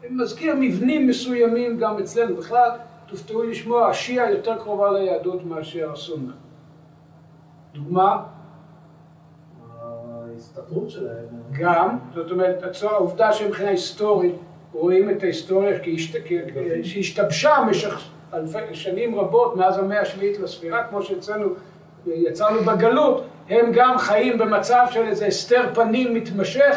אני 0.00 0.08
מזכיר 0.10 0.54
מבנים 0.60 1.06
מסוימים 1.06 1.78
גם 1.78 1.98
אצלנו. 1.98 2.36
בכלל, 2.36 2.70
תופתעו 3.06 3.42
לשמוע, 3.42 3.86
השיעה 3.86 4.30
יותר 4.30 4.58
קרובה 4.58 4.92
ליהדות 4.92 5.44
מאשר 5.44 5.92
הסונה. 5.92 6.32
דוגמה? 7.74 8.22
ההסתתרות 10.32 10.90
שלהם. 10.90 11.26
גם, 11.58 11.98
זאת 12.14 12.30
אומרת, 12.30 12.82
העובדה 12.82 13.32
שמבחינה 13.32 13.70
היסטורית 13.70 14.34
רואים 14.72 15.10
את 15.10 15.22
ההיסטוריה 15.22 15.78
שהשתבשה 16.82 17.50
במשך 17.66 18.10
אלפי, 18.34 18.74
שנים 18.74 19.18
רבות 19.18 19.56
מאז 19.56 19.78
המאה 19.78 20.00
השביעית 20.00 20.40
לספירה, 20.40 20.84
כמו 20.84 21.02
שאצלנו 21.02 21.48
יצרנו 22.06 22.60
בגלות, 22.60 23.24
הם 23.48 23.72
גם 23.72 23.98
חיים 23.98 24.38
במצב 24.38 24.86
של 24.90 25.02
איזה 25.02 25.26
הסתר 25.26 25.62
פנים 25.74 26.14
מתמשך, 26.14 26.76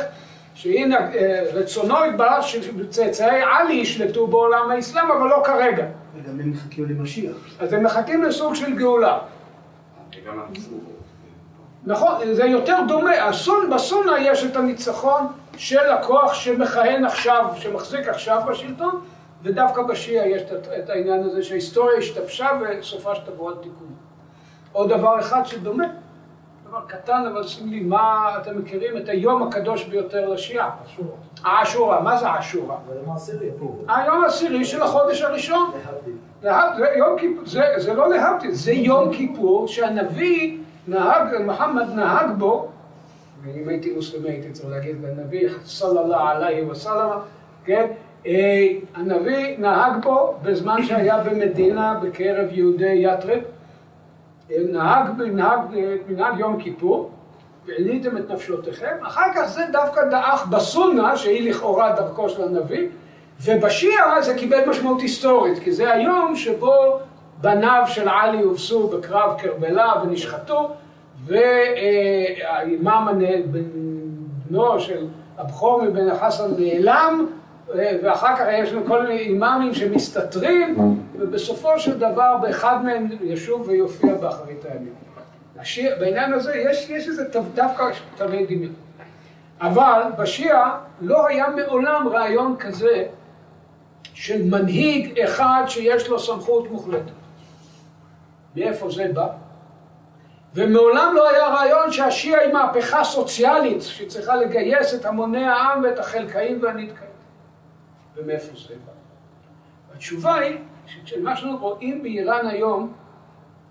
שהנה 0.53 0.97
אה, 1.13 1.43
רצונו 1.53 1.95
יתברך 2.09 2.47
שצאצאי 2.47 3.41
עלי 3.41 3.73
ישלטו 3.73 4.27
בעולם 4.27 4.71
האסלאם, 4.71 5.11
אבל 5.11 5.29
לא 5.29 5.41
כרגע. 5.45 5.85
וגם 6.15 6.39
הם 6.39 6.51
מחכים 6.51 6.85
למשיח. 6.89 7.35
אז 7.59 7.73
הם 7.73 7.83
מחכים 7.83 8.23
לסוג 8.23 8.55
של 8.55 8.75
גאולה. 8.75 9.17
נכון, 11.85 12.33
זה 12.33 12.45
יותר 12.45 12.77
דומה, 12.87 13.11
בסונה 13.75 14.19
יש 14.19 14.45
את 14.45 14.55
הניצחון 14.55 15.27
של 15.57 15.89
הכוח 15.91 16.33
שמכהן 16.33 17.05
עכשיו, 17.05 17.45
שמחזיק 17.55 18.07
עכשיו 18.07 18.41
בשלטון, 18.47 19.01
ודווקא 19.43 19.81
בשיעה 19.81 20.27
יש 20.27 20.41
את 20.79 20.89
העניין 20.89 21.23
הזה 21.23 21.43
שההיסטוריה 21.43 21.97
השתבשה 21.97 22.49
וסופה 22.61 23.15
שתבוא 23.15 23.49
על 23.49 23.55
תיקון. 23.55 23.93
עוד 24.71 24.89
דבר 24.89 25.19
אחד 25.19 25.45
שדומה, 25.45 25.85
דבר 26.67 26.79
קטן, 26.87 27.23
אבל 27.31 27.47
שים 27.47 27.69
לי, 27.69 27.79
מה 27.79 28.37
אתם 28.41 28.57
מכירים 28.57 28.97
את 28.97 29.09
היום 29.09 29.43
הקדוש 29.43 29.83
ביותר 29.83 30.29
לשיעה? 30.29 30.69
אשורה. 30.85 31.15
האשורה, 31.43 32.01
מה 32.01 32.17
זה 32.17 32.27
האשורה? 32.27 32.77
זה 32.87 32.93
היום 32.93 33.09
העשירי. 33.11 33.49
היום 33.87 34.23
העשירי 34.23 34.65
של 34.65 34.81
החודש 34.81 35.21
הראשון. 35.21 35.71
להבדיל. 35.71 36.15
זה, 37.45 37.61
זה, 37.77 37.93
לא 37.93 38.09
להבדיל, 38.09 38.51
זה 38.51 38.71
יום 38.71 39.13
כיפור 39.13 39.67
שהנביא 39.67 40.57
נהג, 40.87 41.41
מוחמד 41.45 41.89
נהג 41.95 42.29
בו, 42.37 42.67
ואם 43.43 43.69
הייתי 43.69 43.93
מוסלמי 43.93 44.29
הייתי 44.29 44.51
צריך 44.51 44.69
להגיד 44.69 44.95
לנביא 45.03 45.49
סללה 45.65 46.31
עליhi 46.31 46.71
וסלמה, 46.71 47.21
כן? 47.65 47.91
אה, 48.25 48.67
הנביא 48.95 49.57
נהג 49.57 50.03
בו 50.03 50.35
בזמן 50.41 50.83
שהיה 50.83 51.17
במדינה 51.17 51.99
בקרב 52.01 52.47
יהודי 52.51 53.01
יתרב, 53.05 53.39
אה, 54.51 54.55
נהג 54.71 55.05
מנהג 56.07 56.39
יום 56.39 56.61
כיפור, 56.61 57.11
ועיניתם 57.65 58.17
את 58.17 58.31
נפשותיכם, 58.31 58.95
אחר 59.03 59.33
כך 59.35 59.45
זה 59.45 59.61
דווקא 59.71 60.05
דעך 60.05 60.47
בסונה, 60.47 61.17
שהיא 61.17 61.49
לכאורה 61.49 61.95
דרכו 61.95 62.29
של 62.29 62.43
הנביא, 62.43 62.87
ובשיעה 63.43 64.21
זה 64.21 64.35
קיבל 64.35 64.69
משמעות 64.69 65.01
היסטורית, 65.01 65.59
כי 65.59 65.71
זה 65.71 65.93
היום 65.93 66.35
שבו 66.35 66.99
בניו 67.41 67.83
של 67.87 68.09
עלי 68.09 68.41
הובסו 68.41 68.87
בקרב 68.87 69.33
קרבלה 69.37 69.93
ונשחטו, 70.03 70.69
והאימאם 71.25 73.07
בנו 74.49 74.79
של 74.79 75.07
הבכור 75.37 75.83
מבן 75.83 76.09
החסן 76.09 76.51
נעלם, 76.57 77.27
ואחר 77.75 78.35
כך 78.35 78.45
יש 78.51 78.71
לנו 78.71 78.85
כל 78.85 79.01
מיני 79.01 79.19
אימאמים 79.19 79.73
שמסתתרים, 79.73 80.75
ובסופו 81.19 81.79
של 81.79 81.99
דבר 81.99 82.37
באחד 82.41 82.83
מהם 82.83 83.07
ישוב 83.23 83.67
ויופיע 83.67 84.13
באחרית 84.15 84.65
הימים. 84.65 84.93
השיר, 85.59 85.95
בעניין 85.99 86.33
הזה 86.33 86.55
יש, 86.55 86.89
יש 86.89 87.07
איזה 87.07 87.23
דווקא 87.53 87.89
תווי 88.17 88.45
דמיון. 88.45 88.73
אבל 89.61 90.01
בשיעה 90.17 90.79
לא 91.01 91.27
היה 91.27 91.45
מעולם 91.49 92.07
רעיון 92.07 92.55
כזה 92.59 93.05
של 94.13 94.43
מנהיג 94.43 95.19
אחד 95.19 95.63
שיש 95.67 96.09
לו 96.09 96.19
סמכות 96.19 96.71
מוחלטת. 96.71 97.11
מאיפה 98.55 98.91
זה 98.91 99.11
בא? 99.13 99.27
ומעולם 100.55 101.13
לא 101.15 101.29
היה 101.29 101.47
רעיון 101.47 101.91
שהשיעה 101.91 102.41
היא 102.41 102.53
מהפכה 102.53 103.03
סוציאלית 103.03 103.81
שצריכה 103.81 104.35
לגייס 104.35 104.93
את 104.93 105.05
המוני 105.05 105.45
העם 105.45 105.83
ואת 105.83 105.99
החלקאים 105.99 106.59
והנתקאים. 106.61 107.10
ומאיפה 108.15 108.55
זה 108.67 108.75
בא? 108.85 108.91
התשובה 109.95 110.35
היא 110.35 110.57
שמה 111.05 111.35
שאנחנו 111.35 111.57
רואים 111.57 112.03
באיראן 112.03 112.47
היום, 112.47 112.93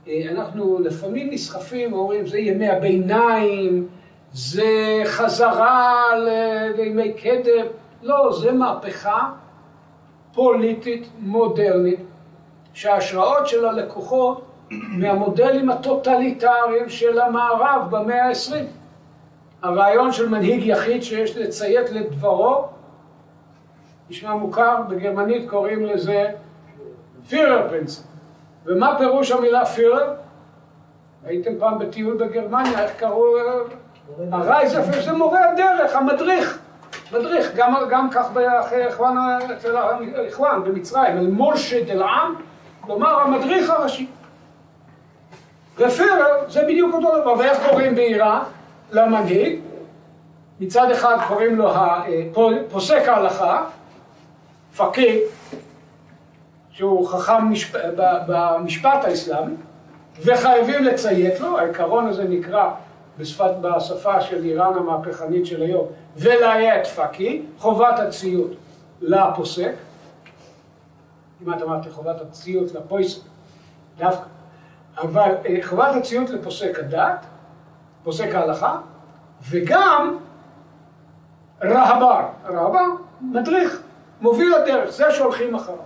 אה, 0.08 0.22
אנחנו 0.30 0.78
לפעמים 0.78 1.30
נסחפים 1.30 1.92
ואומרים 1.92 2.26
זה 2.26 2.38
ימי 2.38 2.68
הביניים, 2.68 3.88
זה 4.32 5.02
חזרה 5.04 6.04
לימי 6.76 7.12
קדם, 7.12 7.66
לא, 8.02 8.32
זה 8.32 8.52
מהפכה 8.52 9.30
פוליטית 10.34 11.08
מודרנית 11.18 12.00
שההשראות 12.72 13.46
שלה 13.46 13.72
לקוחות 13.72 14.44
מהמודלים 14.70 15.70
הטוטליטריים 15.70 16.88
של 16.88 17.20
המערב 17.20 17.86
במאה 17.90 18.24
העשרים. 18.24 18.66
הרעיון 19.62 20.12
של 20.12 20.28
מנהיג 20.28 20.66
יחיד 20.66 21.02
שיש 21.02 21.36
לציית 21.36 21.90
לדברו 21.90 22.64
נשמע 24.10 24.34
מוכר, 24.34 24.76
בגרמנית 24.88 25.50
קוראים 25.50 25.86
לזה 25.86 26.26
פירר 27.28 27.68
פרינציפ. 27.68 28.04
ומה 28.66 28.94
פירוש 28.98 29.30
המילה 29.30 29.66
פירר? 29.66 30.14
הייתם 31.24 31.50
פעם 31.58 31.78
בטיול 31.78 32.16
בגרמניה, 32.16 32.82
איך 32.82 32.92
קראו? 32.96 33.24
הרייזף, 34.32 35.04
זה 35.04 35.12
מורה 35.12 35.50
הדרך, 35.50 35.96
המדריך. 35.96 36.58
מדריך, 37.12 37.54
גם, 37.56 37.74
גם 37.90 38.10
כך 38.10 38.28
אצל 39.56 39.76
האחוואן 39.76 40.64
במצרים, 40.64 41.18
אל 41.18 41.26
מורשד 41.26 41.90
אל 41.90 42.02
עם, 42.02 42.34
כלומר 42.80 43.20
המדריך 43.20 43.70
הראשי. 43.70 44.06
ופירר 45.76 46.48
זה 46.48 46.62
בדיוק 46.62 46.94
אותו 46.94 47.20
דבר, 47.20 47.34
ואיך 47.38 47.68
קוראים 47.70 47.94
בעירה 47.94 48.44
למנהיג? 48.92 49.60
מצד 50.60 50.90
אחד 50.90 51.16
קוראים 51.28 51.56
לו 51.56 51.70
פוסק 52.70 53.08
ההלכה, 53.08 53.64
פקי, 54.76 55.20
שהוא 56.70 57.08
חכם 57.08 57.50
משפ... 57.50 57.76
במשפט 58.26 59.04
האסלאמי, 59.04 59.54
וחייבים 60.24 60.84
לציית 60.84 61.40
לו, 61.40 61.58
העיקרון 61.58 62.06
הזה 62.06 62.24
נקרא 62.24 62.70
בשפת, 63.18 63.50
בשפה 63.60 64.20
של 64.20 64.44
איראן 64.44 64.74
המהפכנית 64.76 65.46
של 65.46 65.62
היום, 65.62 65.86
ולאיית 66.16 66.86
פקי, 66.86 67.42
חובת 67.58 67.98
הציות 67.98 68.50
לפוסק, 69.00 69.72
כמעט 71.38 71.62
אמרתי 71.62 71.90
חובת 71.90 72.20
הציות 72.20 72.74
לפויסק, 72.74 73.20
דווקא, 73.98 74.26
אבל 74.98 75.34
אה, 75.46 75.56
חובת 75.62 75.94
הציות 75.96 76.30
לפוסק 76.30 76.78
הדת, 76.78 77.26
פוסק 78.04 78.34
ההלכה, 78.34 78.78
וגם 79.50 80.16
רהבר, 81.64 82.24
רהבר, 82.44 82.86
מדריך, 83.20 83.82
מוביל 84.20 84.54
הדרך, 84.54 84.90
זה 84.90 85.04
שהולכים 85.10 85.54
אחריו. 85.54 85.78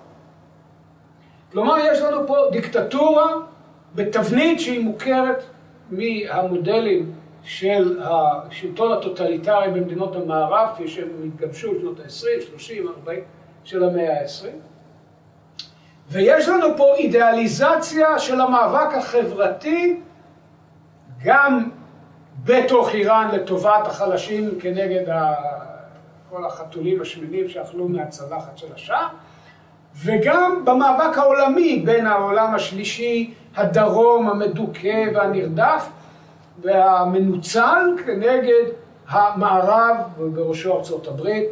כלומר, 1.53 1.79
יש 1.79 2.01
לנו 2.01 2.27
פה 2.27 2.37
דיקטטורה 2.53 3.33
בתבנית 3.95 4.61
שהיא 4.61 4.85
מוכרת 4.85 5.43
מהמודלים 5.91 7.13
של 7.43 8.01
השלטון 8.03 8.93
הטוטליטרי 8.93 9.71
במדינות 9.71 10.17
המערב, 10.17 10.69
כפי 10.75 10.89
שהם 10.89 11.09
התגבשו 11.25 11.73
בשנות 11.75 12.01
ה-20, 12.01 12.43
30, 12.51 12.89
40 12.89 13.21
של 13.65 13.85
המאה 13.85 14.21
ה-20. 14.21 14.47
ויש 16.09 16.49
לנו 16.49 16.77
פה 16.77 16.95
אידיאליזציה 16.95 18.19
של 18.19 18.41
המאבק 18.41 18.95
החברתי, 18.95 20.01
גם 21.25 21.71
בתוך 22.45 22.95
איראן 22.95 23.29
לטובת 23.33 23.87
החלשים 23.87 24.61
כנגד. 24.61 25.05
כל 26.35 26.45
החתולים 26.45 27.01
השמנים 27.01 27.49
שאכלו 27.49 27.89
מהצלחת 27.89 28.59
של 28.59 28.67
השעה, 28.75 29.09
וגם 30.05 30.65
במאבק 30.65 31.19
העולמי 31.19 31.83
בין 31.87 32.07
העולם 32.07 32.55
השלישי, 32.55 33.35
הדרום 33.57 34.29
המדוכא 34.29 35.05
והנרדף, 35.15 35.89
והמנוצל 36.63 37.97
כנגד 38.07 38.65
המערב, 39.09 39.97
ובראשו 40.19 40.77
ארצות 40.77 41.09
הברית, 41.09 41.45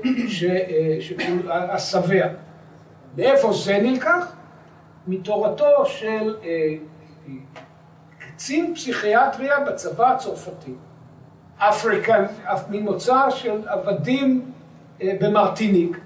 השבע. 1.51 2.27
מאיפה 3.17 3.53
זה 3.53 3.79
נלקח? 3.83 4.33
מתורתו 5.07 5.87
של 5.87 6.37
אה, 6.45 6.75
קצין 8.19 8.75
פסיכיאטריה 8.75 9.61
בצבא 9.61 10.13
הצרפתי, 10.13 10.75
אפריקן, 11.59 12.25
ממוצא 12.71 13.31
של 13.31 13.69
עבדים 13.69 14.43
אה, 14.47 14.62
במרטיניק, 15.01 16.01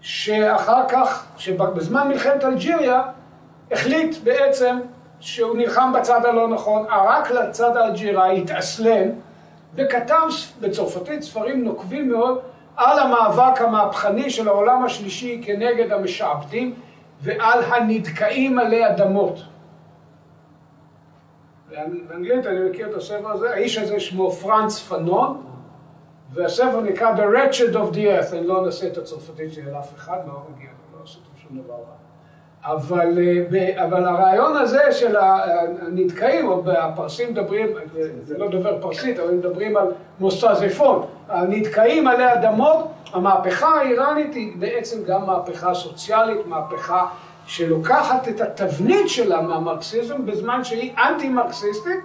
שאחר 0.00 0.88
כך, 0.88 1.26
שבזמן 1.36 2.08
מלחמת 2.08 2.44
אלג'יריה, 2.44 3.02
החליט 3.70 4.16
בעצם 4.24 4.78
שהוא 5.20 5.56
נלחם 5.56 5.92
בצד 5.98 6.24
הלא 6.24 6.48
נכון, 6.48 6.86
ערק 6.90 7.30
לצד 7.30 7.76
האלג'יראי, 7.76 8.40
התאסלם, 8.40 9.08
וכתב 9.74 10.28
בצרפתית 10.60 11.22
ספרים 11.22 11.64
נוקבים 11.64 12.08
מאוד 12.08 12.38
על 12.76 12.98
המאבק 12.98 13.60
המהפכני 13.60 14.30
של 14.30 14.48
העולם 14.48 14.84
השלישי 14.84 15.40
כנגד 15.44 15.92
המשעבדים 15.92 16.74
ועל 17.20 17.62
הנדכאים 17.64 18.58
עלי 18.58 18.86
אדמות. 18.86 19.38
באנגלית 22.08 22.46
אני 22.46 22.70
מכיר 22.70 22.90
את 22.90 22.94
הספר 22.94 23.30
הזה, 23.30 23.50
האיש 23.50 23.78
הזה 23.78 24.00
שמו 24.00 24.30
פרנץ 24.30 24.78
פנון, 24.78 25.42
והספר 26.32 26.80
נקרא 26.80 27.14
The 27.16 27.18
Wretched 27.18 27.74
of 27.74 27.94
the 27.94 27.98
Earth, 27.98 28.32
אני 28.32 28.46
לא 28.46 28.64
אנסה 28.64 28.86
את 28.86 28.98
הצרפתית 28.98 29.52
של 29.52 29.74
אף 29.78 29.94
אחד, 29.96 30.18
לא 30.26 30.32
מגיע, 30.54 30.68
לא 30.92 30.98
עשיתי 31.04 31.28
שום 31.42 31.58
דבר 31.58 31.74
רע. 31.74 32.02
אבל, 32.64 33.18
אה, 33.18 33.84
אבל 33.84 34.04
הרעיון 34.04 34.56
הזה 34.56 34.92
של 34.92 35.16
הנתקעים, 35.16 36.48
או 36.48 36.62
הפרסים 36.72 37.30
מדברים, 37.30 37.68
זה 38.24 38.38
לא 38.38 38.48
דובר 38.48 38.78
פרסית, 38.80 39.18
אבל 39.18 39.30
מדברים 39.30 39.76
על 39.76 39.92
מוסטזפון, 40.20 41.06
הנתקעים 41.28 42.08
עלי 42.08 42.32
אדמות, 42.32 42.88
המהפכה 43.12 43.68
האיראנית 43.68 44.34
היא 44.34 44.52
בעצם 44.58 45.04
גם 45.04 45.26
מהפכה 45.26 45.74
סוציאלית, 45.74 46.46
מהפכה 46.46 47.06
שלוקחת 47.46 48.28
את 48.28 48.40
התבנית 48.40 49.08
שלה 49.08 49.40
מהמרקסיזם 49.40 50.26
בזמן 50.26 50.64
שהיא 50.64 50.92
אנטי-מרקסיסטית, 50.98 52.00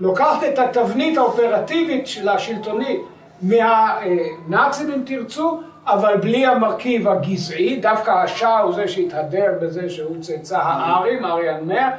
לוקחת 0.00 0.44
את 0.44 0.58
התבנית 0.58 1.18
האופרטיבית 1.18 2.06
שלה 2.06 2.34
השלטונית 2.34 3.00
מהנאצים 3.42 4.90
אם 4.90 5.02
תרצו, 5.06 5.60
אבל 5.86 6.16
בלי 6.16 6.46
המרכיב 6.46 7.08
הגזעי, 7.08 7.80
דווקא 7.80 8.10
השאה 8.10 8.60
הוא 8.60 8.74
זה 8.74 8.88
שהתהדר 8.88 9.58
בזה 9.62 9.90
שהוא 9.90 10.16
צאצא 10.20 10.58
הארים, 10.58 11.24
אריאן 11.24 11.64
מאה, 11.64 11.90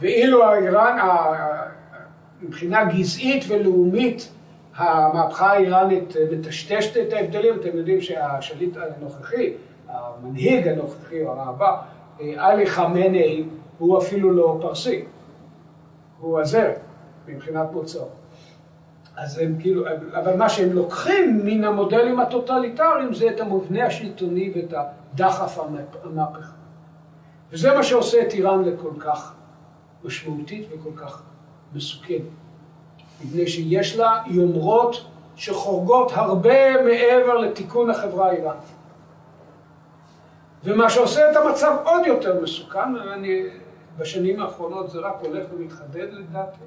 ואילו 0.00 0.44
האיראן, 0.44 0.98
מבחינה 2.42 2.84
גזעית 2.84 3.44
ולאומית, 3.48 4.28
המהפכה 4.76 5.52
האיראנית 5.52 6.14
מטשטשת 6.32 6.96
את 6.96 7.12
ההבדלים, 7.12 7.54
אתם 7.60 7.76
יודעים 7.78 8.00
שהשליט 8.00 8.76
הנוכחי, 8.76 9.52
המנהיג 9.88 10.68
הנוכחי 10.68 11.22
או 11.22 11.42
הבא, 11.42 11.76
עלי 12.36 12.66
חמני, 12.66 13.44
הוא 13.78 13.98
אפילו 13.98 14.32
לא 14.32 14.58
פרסי, 14.60 15.04
הוא 16.20 16.40
עזר 16.40 16.70
מבחינת 17.28 17.66
מוצאו. 17.72 18.06
אז 19.16 19.38
הם 19.38 19.56
כאילו, 19.60 19.84
אבל 20.12 20.36
מה 20.36 20.48
שהם 20.48 20.72
לוקחים 20.72 21.40
מן 21.44 21.64
המודלים 21.64 22.20
הטוטליטריים 22.20 23.14
זה 23.14 23.28
את 23.28 23.40
המובנה 23.40 23.86
השלטוני 23.86 24.52
ואת 24.54 24.74
הדחף 25.12 25.58
המהפכה. 26.04 26.52
וזה 27.52 27.74
מה 27.74 27.82
שעושה 27.82 28.22
את 28.22 28.32
איראן 28.32 28.64
לכל 28.64 28.90
כך 28.98 29.34
משמעותית 30.04 30.68
וכל 30.70 30.90
כך 30.96 31.22
מסוכנת. 31.74 32.20
מפני 33.24 33.46
שיש 33.46 33.96
לה 33.96 34.22
יומרות 34.26 35.06
שחורגות 35.36 36.12
הרבה 36.14 36.82
מעבר 36.82 37.38
לתיקון 37.38 37.90
החברה 37.90 38.28
האיראנית. 38.28 38.76
ומה 40.64 40.90
שעושה 40.90 41.30
את 41.30 41.36
המצב 41.36 41.76
עוד 41.84 42.06
יותר 42.06 42.40
מסוכן, 42.42 42.94
ואני 42.94 43.42
בשנים 43.98 44.40
האחרונות 44.40 44.90
זה 44.90 44.98
רק 44.98 45.14
הולך 45.20 45.46
ומתחדד 45.52 46.06
לדעתי, 46.12 46.60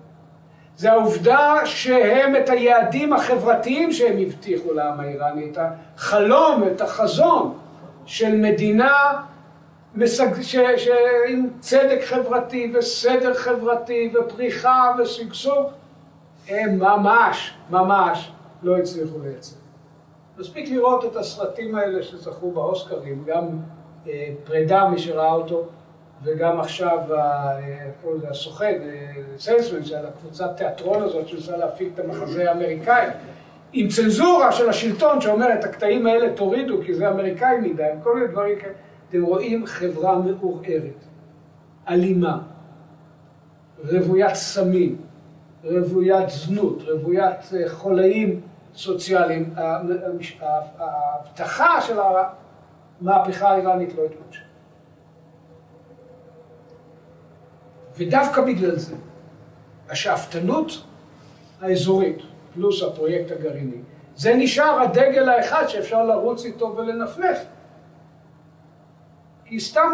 זה 0.79 0.91
העובדה 0.91 1.55
שהם 1.65 2.35
את 2.35 2.49
היעדים 2.49 3.13
החברתיים 3.13 3.93
שהם 3.93 4.17
הבטיחו 4.17 4.73
לעם 4.73 4.99
האיראני, 4.99 5.51
את 5.51 5.57
החלום, 5.57 6.63
את 6.67 6.81
החזון 6.81 7.57
של 8.05 8.35
מדינה 8.35 9.21
מסג... 9.95 10.41
ש... 10.41 10.55
ש... 10.55 10.87
עם 11.27 11.47
צדק 11.59 11.99
חברתי 12.03 12.73
וסדר 12.75 13.33
חברתי 13.33 14.13
ופריחה 14.13 14.91
ושגשוג, 14.99 15.67
הם 16.47 16.79
ממש, 16.79 17.53
ממש 17.69 18.31
לא 18.63 18.77
הצליחו 18.77 19.19
לייצר. 19.19 19.55
מספיק 20.37 20.69
לראות 20.69 21.05
את 21.05 21.15
הסרטים 21.15 21.75
האלה 21.75 22.03
שזכו 22.03 22.51
באוסקרים, 22.51 23.23
גם 23.25 23.47
אה, 24.07 24.29
פרידה, 24.43 24.89
מי 24.89 24.99
שראה 24.99 25.33
אותו, 25.33 25.65
וגם 26.23 26.59
עכשיו 26.59 26.99
הסוכן, 28.29 28.81
סיילסמן, 29.37 29.83
של 29.83 30.05
הקבוצת 30.05 30.57
תיאטרון 30.57 31.03
הזאת 31.03 31.27
שניסה 31.27 31.57
להפיק 31.57 31.93
את 31.93 31.99
המחזה 31.99 32.49
האמריקאי, 32.49 33.07
עם 33.73 33.87
צנזורה 33.87 34.51
של 34.51 34.69
השלטון 34.69 35.21
שאומר 35.21 35.53
את 35.53 35.63
הקטעים 35.63 36.07
האלה 36.07 36.33
תורידו 36.33 36.81
כי 36.85 36.93
זה 36.93 37.09
אמריקאי 37.09 37.57
מדי, 37.57 37.89
כל 38.03 38.15
מיני 38.15 38.27
דברים 38.27 38.59
כאלה. 38.59 38.73
אתם 39.09 39.23
רואים 39.23 39.65
חברה 39.65 40.19
מעורערת, 40.19 41.03
אלימה, 41.89 42.39
רוויית 43.91 44.35
סמים, 44.35 44.97
רוויית 45.63 46.29
זנות, 46.29 46.81
רוויית 46.81 47.53
אה, 47.53 47.69
חולאים 47.69 48.41
סוציאליים. 48.75 49.53
ההבטחה 50.79 51.81
של 51.81 51.97
המהפכה 53.01 53.49
האיראנית 53.49 53.95
לא 53.95 54.03
התממשה. 54.05 54.48
ודווקא 57.99 58.41
בגלל 58.41 58.75
זה, 58.75 58.95
השאפתנות 59.89 60.83
האזורית, 61.61 62.17
פלוס 62.53 62.83
הפרויקט 62.83 63.31
הגרעיני, 63.31 63.77
זה 64.15 64.33
נשאר 64.33 64.81
הדגל 64.81 65.29
האחד 65.29 65.67
שאפשר 65.67 66.03
לרוץ 66.03 66.45
איתו 66.45 66.75
ולנפנף. 66.77 67.37
כי 69.45 69.59
סתם 69.59 69.93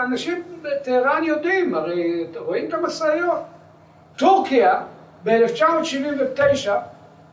אנשים 0.00 0.42
בטהרן 0.62 1.24
יודעים, 1.24 1.74
הרי 1.74 2.26
רואים 2.36 2.68
את 2.68 2.74
המשאיות. 2.74 3.38
טורקיה 4.16 4.82
ב-1979 5.24 6.70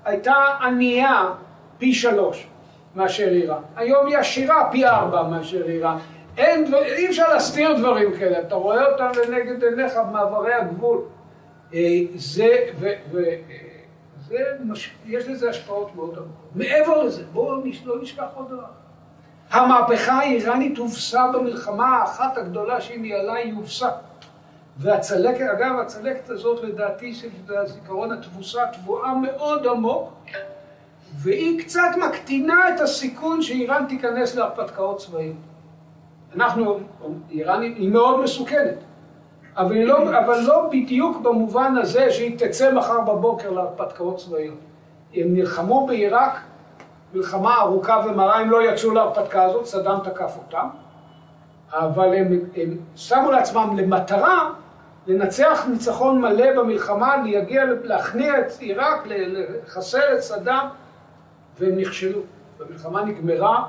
הייתה 0.06 0.34
ענייה 0.62 1.30
פי 1.78 1.94
שלוש 1.94 2.48
מאשר 2.96 3.28
איראן. 3.28 3.62
היום 3.76 4.08
היא 4.08 4.18
עשירה 4.18 4.70
פי 4.72 4.86
ארבע 4.86 5.24
מאשר 5.24 5.64
איראן. 5.66 5.98
אין, 6.42 6.74
אי 6.74 7.10
אפשר 7.10 7.34
להסתיר 7.34 7.78
דברים 7.78 8.18
כאלה, 8.18 8.40
אתה 8.40 8.56
רואה 8.56 8.86
אותם 8.86 9.10
לנגד 9.20 9.64
עיניך 9.64 9.94
במעברי 9.96 10.54
הגבול. 10.54 11.02
אה, 11.74 11.80
זה, 12.16 12.56
ו, 12.80 12.90
ו, 13.12 13.24
זה, 14.28 14.38
יש 15.06 15.28
לזה 15.28 15.50
השפעות 15.50 15.96
מאוד 15.96 16.18
עמוקות. 16.18 16.56
מעבר 16.56 17.04
לזה, 17.04 17.24
בואו 17.34 17.62
לא 17.86 18.02
נשכח 18.02 18.28
עוד 18.36 18.48
דבר. 18.50 18.66
המהפכה 19.52 20.14
האיראנית 20.14 20.78
הובסה 20.78 21.32
במלחמה 21.34 21.88
האחת 21.88 22.38
הגדולה 22.38 22.82
שהיא 22.82 23.00
ניהלה, 23.00 23.34
היא 23.34 23.54
הובסה. 23.54 23.90
והצלקת, 24.78 25.42
אגב, 25.42 25.80
הצלקת 25.80 26.30
הזאת 26.30 26.64
לדעתי, 26.64 27.14
הזיכרון 27.50 28.12
התבוסה 28.12 28.62
תבואה 28.74 29.14
מאוד 29.14 29.68
עמוק, 29.68 30.14
והיא 31.14 31.64
קצת 31.64 31.90
מקטינה 32.08 32.76
את 32.76 32.80
הסיכון 32.80 33.42
שאיראן 33.42 33.86
תיכנס 33.90 34.36
להרפתקאות 34.36 34.98
צבאיות. 34.98 35.51
אנחנו, 36.36 36.80
איראן 37.32 37.62
היא 37.62 37.90
מאוד 37.90 38.20
מסוכנת, 38.20 38.76
אבל 39.58 39.78
לא, 39.78 40.20
אבל 40.20 40.40
לא 40.40 40.70
בדיוק 40.72 41.18
במובן 41.22 41.76
הזה 41.78 42.12
שהיא 42.12 42.40
תצא 42.40 42.74
מחר 42.74 43.02
בבוקר 43.02 43.52
להרפתקאות 43.52 44.18
צבאיות. 44.18 44.58
הם 45.14 45.34
נלחמו 45.34 45.88
בעיראק 45.88 46.40
מלחמה 47.14 47.62
ארוכה 47.62 48.04
ומרה, 48.06 48.40
הם 48.40 48.50
לא 48.50 48.72
יצאו 48.72 48.92
להרפתקה 48.92 49.44
הזאת, 49.44 49.66
סדאם 49.66 50.00
תקף 50.04 50.38
אותם, 50.38 50.68
אבל 51.70 52.14
הם, 52.14 52.40
הם 52.56 52.78
שמו 52.96 53.32
לעצמם 53.32 53.78
למטרה 53.78 54.50
לנצח 55.08 55.66
ניצחון 55.70 56.22
מלא 56.22 56.62
במלחמה, 56.62 57.18
להגיע, 57.18 57.64
להכניע 57.84 58.40
את 58.40 58.52
עיראק, 58.60 59.08
לחסל 59.08 60.14
את 60.16 60.20
סדאם, 60.20 60.68
והם 61.60 61.78
נכשלו. 61.78 62.20
המלחמה 62.60 63.04
נגמרה 63.04 63.64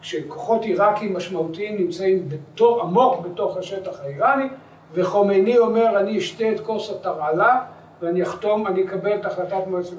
כשכוחות 0.00 0.62
עיראקים 0.62 1.16
משמעותיים 1.16 1.76
נמצאים 1.76 2.28
בתור, 2.28 2.82
עמוק 2.82 3.26
בתוך 3.26 3.56
השטח 3.56 4.00
האיראני, 4.00 4.48
וחומייני 4.92 5.58
אומר, 5.58 6.00
אני 6.00 6.18
אשתה 6.18 6.52
את 6.52 6.60
כוס 6.60 6.90
התרעלה 6.90 7.64
ואני 8.00 8.22
אחתום, 8.22 8.66
אני 8.66 8.84
אקבל 8.84 9.14
את 9.14 9.24
החלטת 9.24 9.66
מועצת 9.66 9.92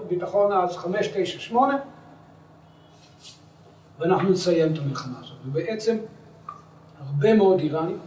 הביטחון 0.00 0.52
אז 0.52 0.76
598 0.76 1.78
ואנחנו 3.98 4.30
נסיים 4.30 4.72
את 4.72 4.78
המלחמה 4.78 5.18
הזאת. 5.20 5.36
ובעצם 5.46 5.96
הרבה 6.98 7.34
מאוד 7.34 7.60
איראנים, 7.60 7.98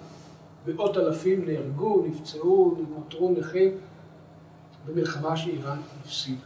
מאות 0.67 0.97
אלפים 0.97 1.45
נהרגו, 1.45 2.05
נפצעו, 2.07 2.77
נותרו 2.95 3.35
נכים 3.37 3.71
במלחמה 4.85 5.37
שאיראן 5.37 5.77
הפסידה. 6.01 6.45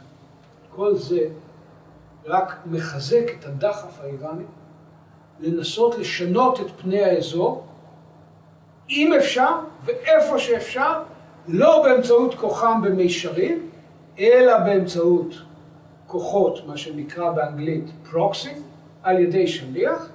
כל 0.70 0.96
זה 0.96 1.28
רק 2.26 2.58
מחזק 2.66 3.24
את 3.38 3.44
הדחף 3.46 4.00
האיראני 4.00 4.44
לנסות 5.40 5.98
לשנות 5.98 6.60
את 6.60 6.66
פני 6.82 7.04
האזור, 7.04 7.64
אם 8.90 9.12
אפשר 9.12 9.58
ואיפה 9.84 10.38
שאפשר, 10.38 11.02
לא 11.48 11.82
באמצעות 11.82 12.34
כוחם 12.34 12.82
במישרים, 12.84 13.70
אלא 14.18 14.58
באמצעות 14.58 15.34
כוחות, 16.06 16.66
מה 16.66 16.76
שנקרא 16.76 17.30
באנגלית 17.30 17.84
פרוקסי, 18.10 18.54
על 19.02 19.18
ידי 19.18 19.46
שליח, 19.46 20.08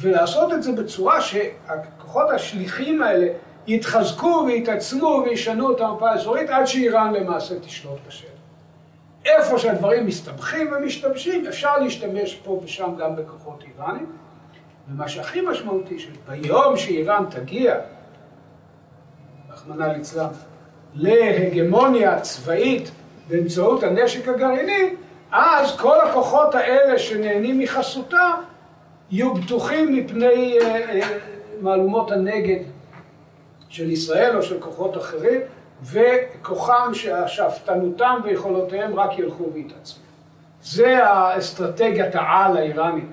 ולעשות 0.00 0.52
את 0.52 0.62
זה 0.62 0.72
בצורה 0.72 1.20
שהכוחות 1.20 2.30
השליחים 2.30 3.02
האלה 3.02 3.26
יתחזקו 3.66 4.44
ויתעצמו 4.46 5.22
וישנו 5.24 5.72
את 5.72 5.80
המפה 5.80 6.10
האזורית 6.10 6.50
עד 6.50 6.64
שאיראן 6.64 7.12
למעשה 7.12 7.60
תשלוט 7.60 7.98
בשטח. 8.08 8.37
איפה 9.28 9.58
שהדברים 9.58 10.06
מסתבכים 10.06 10.72
ומשתמשים, 10.72 11.46
אפשר 11.46 11.78
להשתמש 11.78 12.34
פה 12.34 12.60
ושם 12.64 12.90
גם 12.98 13.16
בכוחות 13.16 13.64
איראנים. 13.64 14.06
ומה 14.88 15.08
שהכי 15.08 15.40
משמעותי, 15.40 15.98
שביום 15.98 16.76
שאיראן 16.76 17.24
תגיע, 17.30 17.74
רחמנא 19.50 19.84
ליצלן, 19.84 20.28
להגמוניה 20.94 22.20
צבאית 22.20 22.90
באמצעות 23.28 23.82
הנשק 23.82 24.28
הגרעיני, 24.28 24.94
אז 25.32 25.76
כל 25.76 26.00
הכוחות 26.00 26.54
האלה 26.54 26.98
שנהנים 26.98 27.58
מחסותה 27.58 28.30
יהיו 29.10 29.34
בטוחים 29.34 29.94
מפני 29.94 30.58
אה, 30.60 30.66
אה, 30.66 31.18
מהלומות 31.60 32.12
הנגד 32.12 32.62
של 33.68 33.90
ישראל 33.90 34.36
או 34.36 34.42
של 34.42 34.60
כוחות 34.60 34.96
אחרים, 34.96 35.40
וכוחם, 35.82 36.90
שאפתנותם 37.26 38.20
ויכולותיהם 38.24 39.00
רק 39.00 39.18
ילכו 39.18 39.52
ויתעצמו. 39.52 40.02
זה 40.62 41.06
האסטרטגיית 41.06 42.14
העל 42.14 42.56
האיראנית 42.56 43.10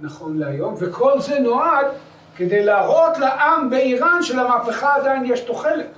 נכון 0.00 0.38
להיום, 0.38 0.74
וכל 0.78 1.20
זה 1.20 1.38
נועד 1.38 1.86
כדי 2.36 2.64
להראות 2.64 3.18
לעם 3.18 3.70
באיראן 3.70 4.22
שלמהפכה 4.22 4.94
עדיין 4.94 5.24
יש 5.24 5.40
תוחלת. 5.40 5.90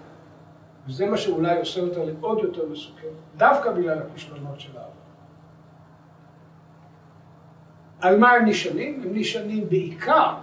וזה 0.88 1.06
מה 1.06 1.16
שאולי 1.16 1.58
עושה 1.58 1.80
אותה 1.80 2.00
לעוד 2.04 2.38
יותר 2.38 2.62
מסוכנת, 2.70 3.10
דווקא 3.36 3.70
בגלל 3.70 3.98
הכישלונות 3.98 4.60
של 4.60 4.76
העם. 4.76 4.86
על 8.00 8.18
מה 8.18 8.30
הם 8.30 8.44
נשענים? 8.44 9.02
הם 9.04 9.10
נשענים 9.12 9.68
בעיקר 9.68 10.34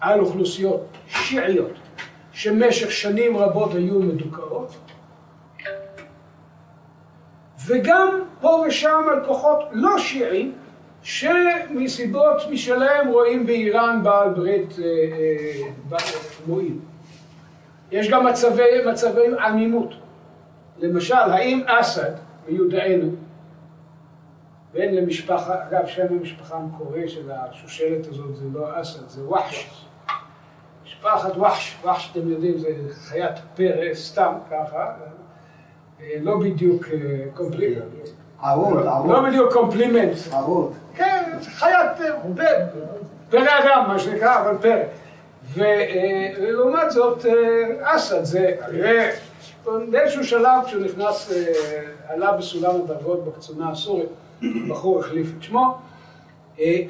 על 0.00 0.20
אוכלוסיות 0.20 0.86
שיעיות, 1.08 1.72
שמשך 2.40 2.90
שנים 2.90 3.36
רבות 3.36 3.74
היו 3.74 3.98
מדוכאות, 3.98 4.74
וגם 7.66 8.22
פה 8.40 8.64
ושם 8.66 9.02
על 9.12 9.26
כוחות 9.26 9.58
לא 9.72 9.98
שיעים, 9.98 10.52
שמסיבות 11.02 12.36
משלהם 12.50 13.08
רואים 13.08 13.46
באיראן 13.46 14.00
בעל 14.02 14.34
ברית 14.34 14.76
אה, 14.78 14.84
אה, 15.92 15.98
מועיל. 16.46 16.78
יש 17.90 18.10
גם 18.10 18.26
מצבי, 18.26 18.84
מצבי 18.90 19.26
עמימות. 19.46 19.94
למשל, 20.78 21.14
האם 21.14 21.62
אסד, 21.66 22.12
מיודענו, 22.48 23.10
בן 24.72 24.94
למשפחה, 24.94 25.68
אגב, 25.68 25.86
שם 25.86 26.06
המשפחה 26.10 26.56
המקורי 26.56 27.08
של 27.08 27.30
השושלת 27.30 28.06
הזאת 28.06 28.36
זה 28.36 28.44
לא 28.52 28.80
אסד, 28.80 29.08
זה 29.08 29.22
וחש. 31.02 31.10
משפחת 31.14 31.36
וחש, 31.36 31.76
וחש 31.84 32.10
אתם 32.12 32.28
יודעים, 32.28 32.58
זה 32.58 32.68
חיית 32.92 33.38
פרא, 33.56 33.94
סתם 33.94 34.32
ככה, 34.50 34.92
אה, 36.00 36.06
לא 36.20 36.38
בדיוק 36.38 36.86
קומפלימנט. 37.34 37.82
ערוד, 38.42 38.86
ערוד. 38.86 39.10
לא 39.10 39.28
בדיוק 39.28 39.52
קומפלימנט. 39.52 40.16
ערוד. 40.32 40.72
כן, 40.94 41.38
חיית 41.42 41.90
פרא, 43.30 43.58
אדם, 43.64 43.84
מה 43.88 43.98
שנקרא, 43.98 44.40
אבל 44.40 44.56
פרא. 44.60 44.82
ולעומת 45.54 46.90
זאת, 46.90 47.26
אסד 47.82 48.24
זה, 48.24 48.56
באיזשהו 49.90 50.24
שלב 50.24 50.64
כשהוא 50.66 50.82
נכנס, 50.82 51.32
עלה 52.08 52.32
בסולם 52.32 52.74
הדרגות 52.74 53.24
בקצונה 53.24 53.70
הסורית, 53.70 54.08
בחור 54.68 55.00
החליף 55.00 55.32
את 55.38 55.42
שמו, 55.42 55.78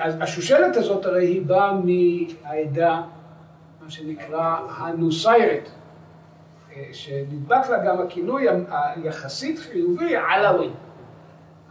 אז 0.00 0.14
השושלת 0.20 0.76
הזאת 0.76 1.06
הרי 1.06 1.26
היא 1.26 1.42
באה 1.46 1.72
מהעדה, 1.72 3.00
שנקרא 3.90 4.56
הנוסיירית, 4.76 5.70
שנדבק 6.92 7.68
לה 7.70 7.84
גם 7.84 8.00
הכינוי 8.00 8.46
היחסית 8.70 9.58
חיובי, 9.58 10.16
עלאווי. 10.16 10.68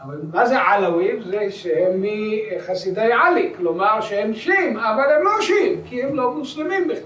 אבל 0.01 0.21
מה 0.33 0.45
זה 0.45 0.59
עלאווים? 0.59 1.21
זה 1.21 1.51
שהם 1.51 2.03
מחסידי 2.03 3.11
עלי, 3.13 3.53
כלומר 3.57 4.01
שהם 4.01 4.33
שיעים, 4.33 4.77
אבל 4.77 5.03
הם 5.17 5.23
לא 5.23 5.31
שיעים, 5.41 5.81
כי 5.85 6.03
הם 6.03 6.15
לא 6.15 6.33
מוסלמים 6.33 6.87
בכלל. 6.87 7.03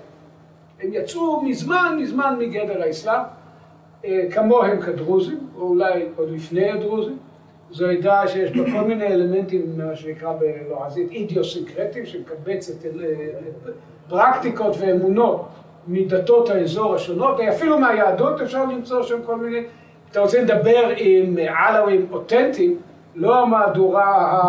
הם 0.82 0.90
יצאו 0.94 1.42
מזמן, 1.42 1.98
מזמן 2.00 2.36
מגדר 2.40 2.82
האסלאם, 2.82 3.24
כמוהם 4.32 4.82
כדרוזים, 4.82 5.48
או 5.56 5.62
אולי 5.62 6.06
עוד 6.16 6.30
לפני 6.32 6.72
הדרוזים. 6.72 7.18
זו 7.72 7.86
עדה 7.86 8.28
שיש 8.28 8.52
בה 8.52 8.72
כל 8.72 8.88
מיני 8.88 9.08
אלמנטים, 9.08 9.78
מה 9.78 9.96
שנקרא 9.96 10.34
בלועזית, 10.34 11.12
אידיוסינקרטיים, 11.12 12.06
שמקבצת 12.06 12.86
פרקטיקות 14.14 14.76
ואמונות 14.80 15.46
מדתות 15.88 16.50
האזור 16.50 16.96
השונות, 16.96 17.36
ואפילו 17.40 17.80
מהיהדות 17.80 18.42
אפשר 18.42 18.66
למצוא 18.66 19.04
שם 19.04 19.22
כל 19.26 19.36
מיני 19.36 19.64
אתה 20.12 20.20
רוצה 20.20 20.42
לדבר 20.42 20.90
עם 20.98 21.38
עלאווים 21.58 22.08
אותנטיים, 22.12 22.78
לא 23.16 23.40
המהדורה 23.40 24.40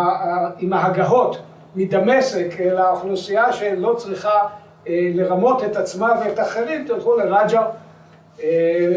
עם 0.59 0.73
ההגהות 0.73 1.37
מדמשק, 1.75 2.47
אלא 2.59 2.81
האוכלוסייה 2.81 3.53
שלא 3.53 3.93
צריכה 3.97 4.39
לרמות 4.87 5.63
את 5.63 5.75
עצמה 5.75 6.13
ואת 6.23 6.39
האחרים, 6.39 6.85
תלכו 6.87 7.15
לרג'ר, 7.15 7.65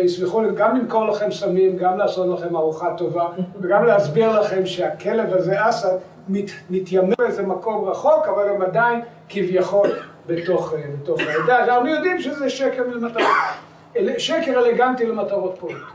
ישמחו 0.05 0.43
גם 0.57 0.77
למכור 0.77 1.07
לכם 1.07 1.33
סמים, 1.33 1.77
גם 1.77 1.99
לעשות 1.99 2.39
לכם 2.39 2.57
ארוחה 2.57 2.95
טובה, 2.97 3.27
וגם 3.61 3.85
להסביר 3.85 4.41
לכם 4.41 4.67
שהכלב 4.67 5.35
הזה, 5.35 5.69
אסד, 5.69 5.97
מתיימר 6.71 7.15
באיזה 7.19 7.43
מקום 7.43 7.85
רחוק, 7.85 8.29
אבל 8.29 8.49
הם 8.49 8.63
עדיין 8.63 9.01
כביכול 9.29 9.89
בתוך 10.29 10.73
העדה. 11.19 11.65
אנחנו 11.65 11.89
יודעים 11.89 12.21
שזה 12.21 12.51
שקר 12.51 12.83
למטרות, 12.87 13.27
שקר 14.19 14.59
אלגנטי 14.59 15.07
למטרות 15.07 15.57
פוליטיות. 15.59 15.89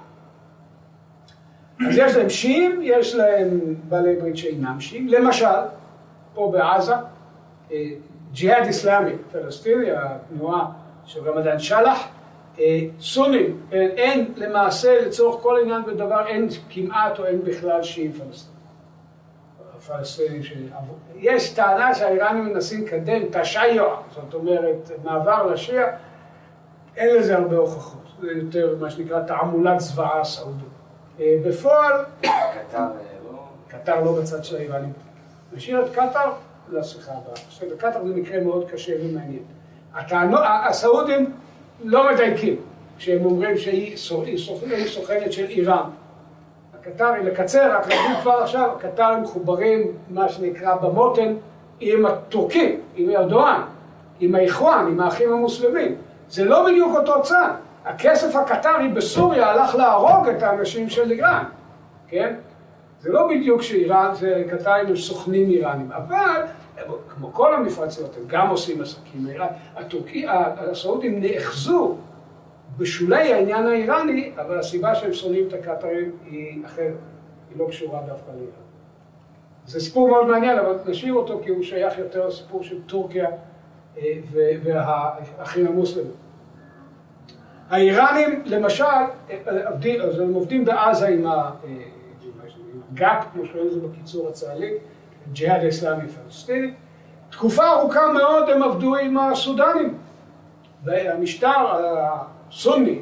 אז 1.87 1.97
יש 1.97 2.15
להם 2.15 2.29
שיעים, 2.29 2.79
יש 2.83 3.15
להם 3.15 3.59
בעלי 3.89 4.15
ברית 4.15 4.37
שאינם 4.37 4.79
שיעים, 4.79 5.07
למשל, 5.07 5.45
פה 6.33 6.51
בעזה, 6.53 6.93
ג'יהאד 8.33 8.67
אסלאמי 8.67 9.11
פלסטיני, 9.31 9.91
התנועה 9.91 10.65
של 11.05 11.29
רמדאן 11.29 11.59
שלח, 11.59 12.07
סונים, 12.99 13.61
אין 13.71 14.33
למעשה 14.35 15.05
לצורך 15.05 15.41
כל 15.43 15.59
עניין 15.61 15.81
ודבר, 15.87 16.27
אין 16.27 16.47
כמעט 16.69 17.19
או 17.19 17.25
אין 17.25 17.43
בכלל 17.43 17.83
שיעים 17.83 18.11
פלסטינים. 18.11 18.52
פלסטינים 19.87 20.43
ש... 20.43 20.53
יש 21.15 21.53
טענה 21.53 21.95
שהאיראנים 21.95 22.45
מנסים 22.45 22.85
לקדם 22.85 23.21
תשיוע, 23.31 24.01
זאת 24.15 24.33
אומרת, 24.33 24.91
מעבר 25.03 25.45
לשיעה, 25.47 25.87
אין 26.97 27.15
לזה 27.15 27.37
הרבה 27.37 27.57
הוכחות, 27.57 28.01
זה 28.21 28.31
יותר 28.31 28.75
מה 28.79 28.89
שנקרא 28.91 29.21
תעמולת 29.21 29.79
זוועה 29.79 30.23
סעודית. 30.23 30.67
בפועל, 31.19 32.05
קטר 32.21 32.87
לא... 33.31 33.39
קטר 33.67 34.03
לא 34.03 34.19
בצד 34.21 34.43
של 34.43 34.55
האיראנים. 34.55 34.93
נשאיר 35.53 35.85
את 35.85 35.91
קטר 35.91 36.31
לשיחה 36.69 37.11
הבאה. 37.11 37.33
בסדר, 37.49 37.75
קטר 37.77 38.07
זה 38.07 38.15
מקרה 38.15 38.39
מאוד 38.39 38.69
קשה 38.71 38.93
ומעניין. 38.99 39.43
הטענות, 39.93 40.41
הסעודים 40.69 41.33
לא 41.83 42.13
מדייקים 42.13 42.55
כשהם 42.97 43.25
אומרים 43.25 43.57
שהיא 43.57 43.97
סוכנת 44.87 45.33
של 45.33 45.45
איראן. 45.45 45.89
הקטרי, 46.87 47.23
לקצר, 47.23 47.77
רק 47.77 47.87
להגיד 47.87 48.17
כבר 48.21 48.31
עכשיו, 48.31 48.69
הקטרים 48.77 49.23
מחוברים, 49.23 49.91
מה 50.09 50.29
שנקרא, 50.29 50.75
במותן, 50.75 51.33
עם 51.79 52.05
הטורקים, 52.05 52.79
עם 52.95 53.09
ארדואן, 53.09 53.61
עם 54.19 54.35
האיחואן, 54.35 54.87
עם 54.87 54.99
האחים 54.99 55.33
המוסלמים. 55.33 55.95
זה 56.29 56.45
לא 56.45 56.65
בדיוק 56.65 56.95
אותו 56.95 57.21
צד. 57.21 57.49
הכסף 57.85 58.35
הקטרי 58.35 58.87
בסוריה 58.87 59.49
הלך 59.49 59.75
להרוג 59.75 60.27
את 60.27 60.43
האנשים 60.43 60.89
של 60.89 61.11
איראן, 61.11 61.43
כן? 62.07 62.35
זה 63.01 63.11
לא 63.11 63.27
בדיוק 63.27 63.61
שאיראן, 63.61 64.09
זה 64.13 64.43
קטרים 64.49 64.87
הם 64.87 64.95
סוכנים 64.95 65.49
איראנים, 65.49 65.91
אבל 65.91 66.41
כמו 67.15 67.33
כל 67.33 67.55
המפרציות, 67.55 68.17
הם 68.17 68.23
גם 68.27 68.49
עושים 68.49 68.81
עסקים 68.81 69.27
עם 69.27 69.41
הטורקי, 69.75 70.25
הסעודים 70.29 71.21
נאחזו 71.21 71.95
בשולי 72.77 73.33
העניין 73.33 73.67
האיראני, 73.67 74.31
אבל 74.35 74.59
הסיבה 74.59 74.95
שהם 74.95 75.13
שונאים 75.13 75.47
את 75.47 75.53
הקטרים 75.53 76.11
היא 76.25 76.65
אחרת, 76.65 76.93
היא 77.49 77.59
לא 77.59 77.67
קשורה 77.69 78.01
דווקא 78.01 78.31
לאיראן. 78.31 78.63
זה 79.65 79.79
סיפור 79.79 80.07
מאוד 80.07 80.27
מעניין, 80.27 80.59
אבל 80.59 80.75
נשאיר 80.85 81.13
אותו 81.13 81.39
כי 81.43 81.49
הוא 81.49 81.63
שייך 81.63 81.97
יותר 81.97 82.27
לסיפור 82.27 82.63
של 82.63 82.83
טורקיה 82.83 83.27
אה, 83.97 84.19
והאחים 84.63 85.67
המוסלמים. 85.67 86.11
האיראנים, 87.69 88.41
למשל, 88.45 88.83
עובדים, 89.65 90.01
אז 90.01 90.19
הם 90.19 90.33
עובדים 90.33 90.65
בעזה 90.65 91.07
עם 91.07 91.25
הגאפ, 92.91 93.25
כמו 93.33 93.45
שקוראים 93.45 93.67
לזה 93.67 93.79
בקיצור 93.79 94.29
הצה"לי, 94.29 94.73
ג'יהאד 95.33 95.63
האסלאמי 95.63 96.07
פלסטיני. 96.07 96.73
תקופה 97.29 97.71
ארוכה 97.71 98.11
מאוד 98.13 98.49
הם 98.49 98.63
עבדו 98.63 98.95
עם 98.95 99.17
הסודנים. 99.17 99.97
והמשטר 100.83 101.65
הסוני, 102.53 102.99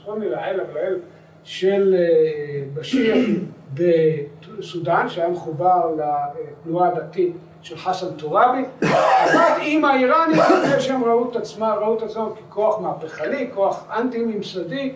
הסוני 0.00 0.28
לאלף 0.28 0.66
לאלף 0.74 1.00
של 1.44 1.94
בשיר 2.74 3.14
בסודאן, 4.58 5.08
שהיה 5.08 5.28
מחובר 5.28 5.96
לתנועה 5.96 6.88
הדתית 6.88 7.32
של 7.62 7.76
חסן 7.76 8.14
טוראבי, 8.16 8.64
עבד 8.80 9.56
עם 9.62 9.84
האיראנים 9.84 10.36
לפני 10.36 10.80
שהם 10.80 11.04
ראו 11.04 11.30
את 11.30 11.36
עצמם, 11.36 11.74
ראו 11.80 11.98
את 11.98 12.02
עצמם 12.02 12.28
ככוח 12.50 12.80
מהפכני, 12.80 13.50
כוח 13.54 13.84
אנטי-ממסדי, 13.96 14.92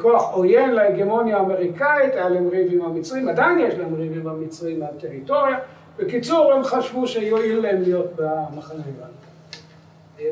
כוח 0.00 0.32
עוין 0.32 0.70
להגמוניה 0.70 1.36
האמריקאית, 1.36 2.14
היה 2.14 2.28
להם 2.28 2.48
ריב 2.48 2.72
עם 2.72 2.82
המצרים, 2.82 3.28
עדיין 3.28 3.58
יש 3.58 3.74
להם 3.74 3.94
ריב 3.94 4.12
עם 4.20 4.26
המצרים 4.26 4.80
מהטריטוריה. 4.80 5.58
בקיצור, 5.98 6.52
הם 6.52 6.64
חשבו 6.64 7.06
שיועיל 7.06 7.58
להם 7.58 7.82
להיות 7.82 8.10
במחנה 8.16 8.82
האיראני. 8.84 9.29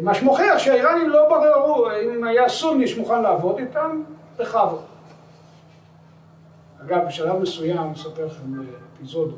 מה 0.01 0.14
שמוכיח 0.14 0.59
שהאיראנים 0.59 1.11
לא 1.11 1.29
בררו, 1.29 1.90
אם 1.90 2.24
היה 2.24 2.48
סוני 2.48 2.88
שמוכן 2.88 3.22
לעבוד 3.22 3.59
איתם, 3.59 4.03
בכבוד. 4.37 4.83
אגב, 6.85 7.07
בשלב 7.07 7.37
מסוים, 7.37 7.79
אני 7.79 7.92
אספר 7.92 8.27
לכם 8.27 8.44
אפיזודו, 8.94 9.37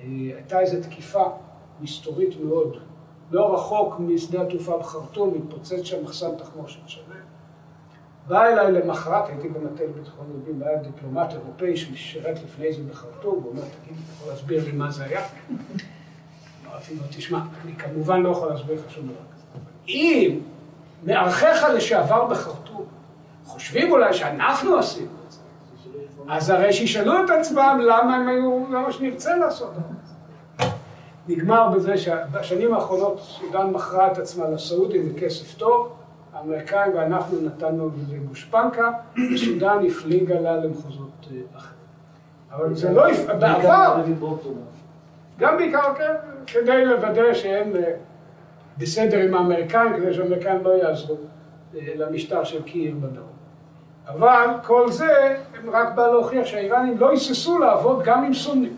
הייתה 0.00 0.60
איזו 0.60 0.76
תקיפה 0.82 1.24
מסתורית 1.80 2.40
מאוד, 2.40 2.76
לא 3.30 3.54
רחוק 3.54 3.94
משדה 3.98 4.42
התעופה 4.42 4.78
בחרטום, 4.78 5.34
התפוצץ 5.34 5.82
שם 5.82 6.04
מחסן 6.04 6.36
תחמושת 6.36 6.80
שלם. 6.86 7.02
בא 8.26 8.46
אליי 8.46 8.72
למחרת, 8.72 9.28
הייתי 9.28 9.48
במטה 9.48 9.84
לביטחון 9.84 10.26
יהודים, 10.30 10.62
והיה 10.62 10.78
דיפלומט 10.78 11.32
אירופאי 11.32 11.76
ששירת 11.76 12.38
לפני 12.44 12.72
זה 12.72 12.82
בחרטום, 12.90 13.40
הוא 13.42 13.50
אומר, 13.50 13.62
תגיד, 13.62 13.96
אתה 14.04 14.12
יכול 14.16 14.32
להסביר 14.32 14.64
לי 14.64 14.72
מה 14.72 14.90
זה 14.90 15.04
היה? 15.04 15.26
אמרתי 16.66 16.94
לו, 16.94 17.02
תשמע, 17.10 17.40
אני 17.64 17.76
כמובן 17.76 18.22
לא 18.22 18.28
יכול 18.28 18.48
להסביר 18.48 18.80
לך 18.86 18.90
שום 18.90 19.04
דבר. 19.04 19.37
אם 19.88 20.38
מארחיך 21.04 21.64
לשעבר 21.74 22.24
בחרטום 22.24 22.84
חושבים 23.44 23.92
אולי 23.92 24.12
שאנחנו 24.12 24.78
עשינו 24.78 25.10
את 25.26 25.32
זה, 25.32 25.40
אז 26.28 26.50
הרי 26.50 26.72
שישאלו 26.72 27.24
את 27.24 27.30
עצמם 27.30 27.80
למה 27.82 28.16
הם 28.16 28.28
היו, 28.28 28.64
למה 28.70 28.92
שנרצה 28.92 29.36
לעשות 29.36 29.70
את 29.70 29.82
זה. 30.06 30.14
נגמר 31.28 31.68
בזה 31.68 31.98
שבשנים 31.98 32.74
האחרונות 32.74 33.20
סודאן 33.20 33.70
מכרה 33.70 34.12
את 34.12 34.18
עצמה 34.18 34.48
לסעודים 34.48 35.14
בכסף 35.14 35.54
טוב, 35.54 35.92
האמריקאים 36.32 36.92
ואנחנו 36.94 37.40
נתנו 37.40 37.90
לזה 37.96 38.16
גושפנקה, 38.28 38.90
וסודאן 39.34 39.86
הפליגה 39.86 40.40
לה 40.40 40.56
למחוזות 40.56 41.26
אחרים. 41.56 41.78
אבל 42.52 42.74
זה 42.74 42.92
לא, 42.92 43.04
בעבר, 43.38 44.02
גם 45.38 45.56
בעיקר 45.56 45.94
כן, 45.94 46.14
כדי 46.46 46.84
לוודא 46.84 47.34
שהם 47.34 47.72
בסדר 48.78 49.18
עם 49.18 49.34
האמריקאים, 49.34 49.92
כדי 49.96 50.14
שהאמריקאים 50.14 50.64
לא 50.64 50.70
יעזרו 50.70 51.16
למשטר 51.74 52.44
של 52.44 52.62
קיר 52.62 52.94
בדרום. 53.00 53.38
אבל 54.08 54.46
כל 54.66 54.90
זה 54.90 55.36
רק 55.72 55.94
בא 55.94 56.06
להוכיח 56.06 56.46
שהאיראנים 56.46 56.98
לא 56.98 57.10
היססו 57.10 57.58
לעבוד 57.58 58.02
גם 58.04 58.24
עם 58.24 58.34
סונים, 58.34 58.76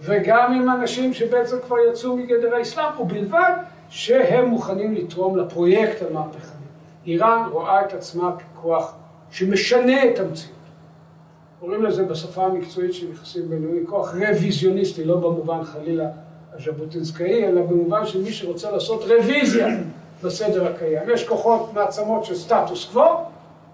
וגם 0.00 0.52
עם 0.52 0.70
אנשים 0.70 1.14
שבעצם 1.14 1.56
כבר 1.66 1.76
יצאו 1.90 2.16
מגדר 2.16 2.54
האסלאם, 2.54 3.00
ובלבד 3.00 3.52
שהם 3.88 4.48
מוכנים 4.48 4.94
לתרום 4.94 5.36
לפרויקט 5.36 6.02
המהפכני. 6.10 6.66
איראן 7.06 7.48
רואה 7.52 7.84
את 7.84 7.92
עצמה 7.92 8.32
ככוח 8.36 8.94
שמשנה 9.30 10.04
את 10.04 10.18
המציאות. 10.18 10.58
קוראים 11.60 11.82
לזה 11.82 12.04
בשפה 12.04 12.44
המקצועית 12.44 12.94
של 12.94 13.12
יחסים 13.12 13.48
בינלאומיים, 13.48 13.86
כוח 13.86 14.14
רוויזיוניסטי, 14.14 15.04
לא 15.04 15.16
במובן 15.16 15.64
חלילה 15.64 16.04
הז'בוטינסקאי, 16.58 17.44
אלא 17.44 17.62
במובן 17.62 18.06
של 18.06 18.22
מי 18.22 18.32
שרוצה 18.32 18.70
לעשות 18.70 19.02
רוויזיה 19.04 19.66
בסדר 20.22 20.66
הקיים. 20.66 21.02
יש 21.14 21.28
כוחות, 21.28 21.74
מעצמות 21.74 22.24
של 22.24 22.34
סטטוס 22.34 22.90
קוו, 22.92 23.24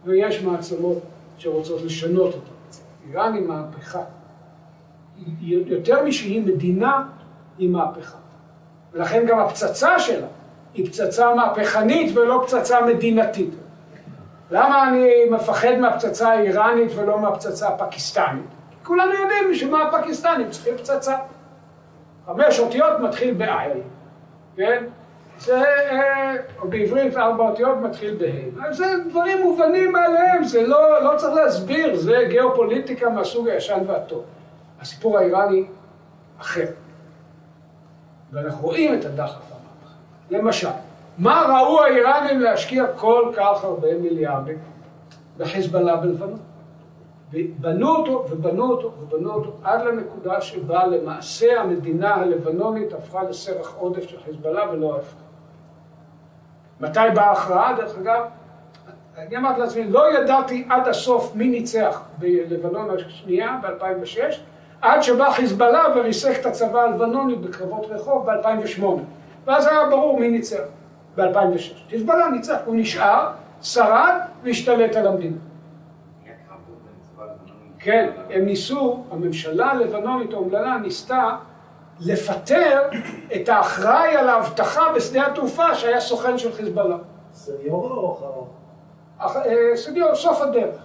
ויש 0.05 0.42
מעצמות 0.42 0.99
שרוצות 1.38 1.83
לשנות 1.83 2.31
את 2.31 2.35
המצב. 2.35 2.83
איראן 3.11 3.35
היא 3.35 3.42
מהפכה. 3.42 4.03
יותר 5.40 6.05
משהיא 6.05 6.42
מדינה, 6.42 7.03
היא 7.59 7.70
מהפכה. 7.70 8.16
ולכן 8.92 9.27
גם 9.27 9.38
הפצצה 9.38 9.99
שלה 9.99 10.27
היא 10.75 10.87
פצצה 10.87 11.35
מהפכנית 11.35 12.16
ולא 12.16 12.44
פצצה 12.47 12.81
מדינתית. 12.87 13.51
למה 14.51 14.88
אני 14.88 15.11
מפחד 15.31 15.75
מהפצצה 15.81 16.29
האיראנית 16.29 16.90
ולא 16.97 17.18
מהפצצה 17.18 17.68
הפקיסטנית? 17.68 18.44
כולנו 18.83 19.12
יודעים 19.12 19.55
שמה 19.55 19.83
הפקיסטנים 19.83 20.51
צריכים 20.51 20.77
פצצה. 20.77 21.16
חמש 22.26 22.60
אותיות 22.60 23.00
מתחיל 23.00 23.34
בעין, 23.34 23.80
כן? 24.56 24.84
זה, 25.38 25.62
או 26.60 26.68
בעברית 26.68 27.16
ארבע 27.16 27.48
אותיות 27.48 27.78
מתחיל 27.78 28.16
בה'. 28.20 28.72
זה 28.72 28.94
דברים 29.10 29.42
מובנים 29.42 29.92
מאליהם, 29.92 30.44
זה 30.44 30.66
לא, 30.66 31.02
לא 31.04 31.16
צריך 31.16 31.34
להסביר, 31.34 31.96
זה 31.96 32.16
גיאופוליטיקה 32.28 33.10
מהסוג 33.10 33.48
הישן 33.48 33.82
והטוב. 33.87 34.24
הסיפור 34.80 35.18
האיראני 35.18 35.64
אחר. 36.40 36.66
ואנחנו 38.32 38.66
רואים 38.66 38.94
את 38.94 39.04
הדחף 39.04 39.42
המהפכה. 39.50 39.94
למשל, 40.30 40.68
מה 41.18 41.42
ראו 41.48 41.82
האיראנים 41.82 42.40
להשקיע 42.40 42.84
כל 42.96 43.32
כך 43.37 43.64
הרבה 43.64 43.98
מיליארדים 43.98 44.58
בחיזבאללה 45.38 45.96
בלבנון? 45.96 46.38
ובנו 47.35 47.88
אותו 47.88 48.27
ובנו 48.31 48.70
אותו 48.70 48.92
ובנו 49.01 49.33
אותו 49.33 49.53
עד 49.64 49.83
לנקודה 49.83 50.40
שבה 50.40 50.87
למעשה 50.87 51.61
המדינה 51.61 52.14
הלבנונית 52.14 52.92
הפכה 52.92 53.23
לסרח 53.23 53.75
עודף 53.79 54.09
של 54.09 54.16
חיזבאללה 54.25 54.70
ולא 54.73 54.94
ההפך. 54.94 55.14
מתי 56.81 57.01
באה 57.14 57.29
ההכרעה? 57.29 57.77
דרך 57.77 57.99
אגב, 57.99 58.25
אני 59.19 59.37
אמרתי 59.37 59.61
לעצמי, 59.61 59.85
לא 59.85 60.19
ידעתי 60.19 60.67
עד 60.71 60.88
הסוף 60.88 61.35
מי 61.35 61.48
ניצח 61.48 62.02
בלבנון 62.19 62.88
השנייה 62.90 63.58
ב-2006, 63.63 64.35
עד 64.81 65.02
שבא 65.02 65.31
חיזבאללה 65.31 65.85
וריסק 65.96 66.40
את 66.40 66.46
הצבא 66.46 66.81
הלבנוני 66.81 67.35
בקרבות 67.35 67.87
רחוב 67.90 68.31
ב-2008. 68.31 68.85
ואז 69.46 69.67
היה 69.67 69.88
ברור 69.90 70.21
מי 70.21 70.29
ניצח 70.29 70.63
ב-2006. 71.17 71.90
חיזבאללה 71.90 72.31
ניצח, 72.31 72.56
הוא 72.65 72.75
נשאר, 72.77 73.31
שרד 73.63 74.15
והשתלט 74.42 74.96
על 74.96 75.06
המדינה. 75.06 75.37
כן, 77.85 78.10
הם 78.30 78.44
ניסו, 78.44 79.04
הממשלה 79.10 79.70
הלבנונית 79.70 80.32
האומללה 80.32 80.78
ניסתה 80.78 81.37
לפטר 82.00 82.82
את 83.37 83.48
האחראי 83.48 84.16
על 84.16 84.28
האבטחה 84.28 84.92
בשדה 84.96 85.26
התעופה 85.26 85.74
שהיה 85.74 86.00
סוכן 86.00 86.38
של 86.38 86.52
חיזבאללה. 86.52 86.96
סניור 87.32 87.90
או 87.90 88.48
אחריו? 89.18 89.76
סניור, 89.76 90.14
סוף 90.14 90.40
הדרך. 90.40 90.76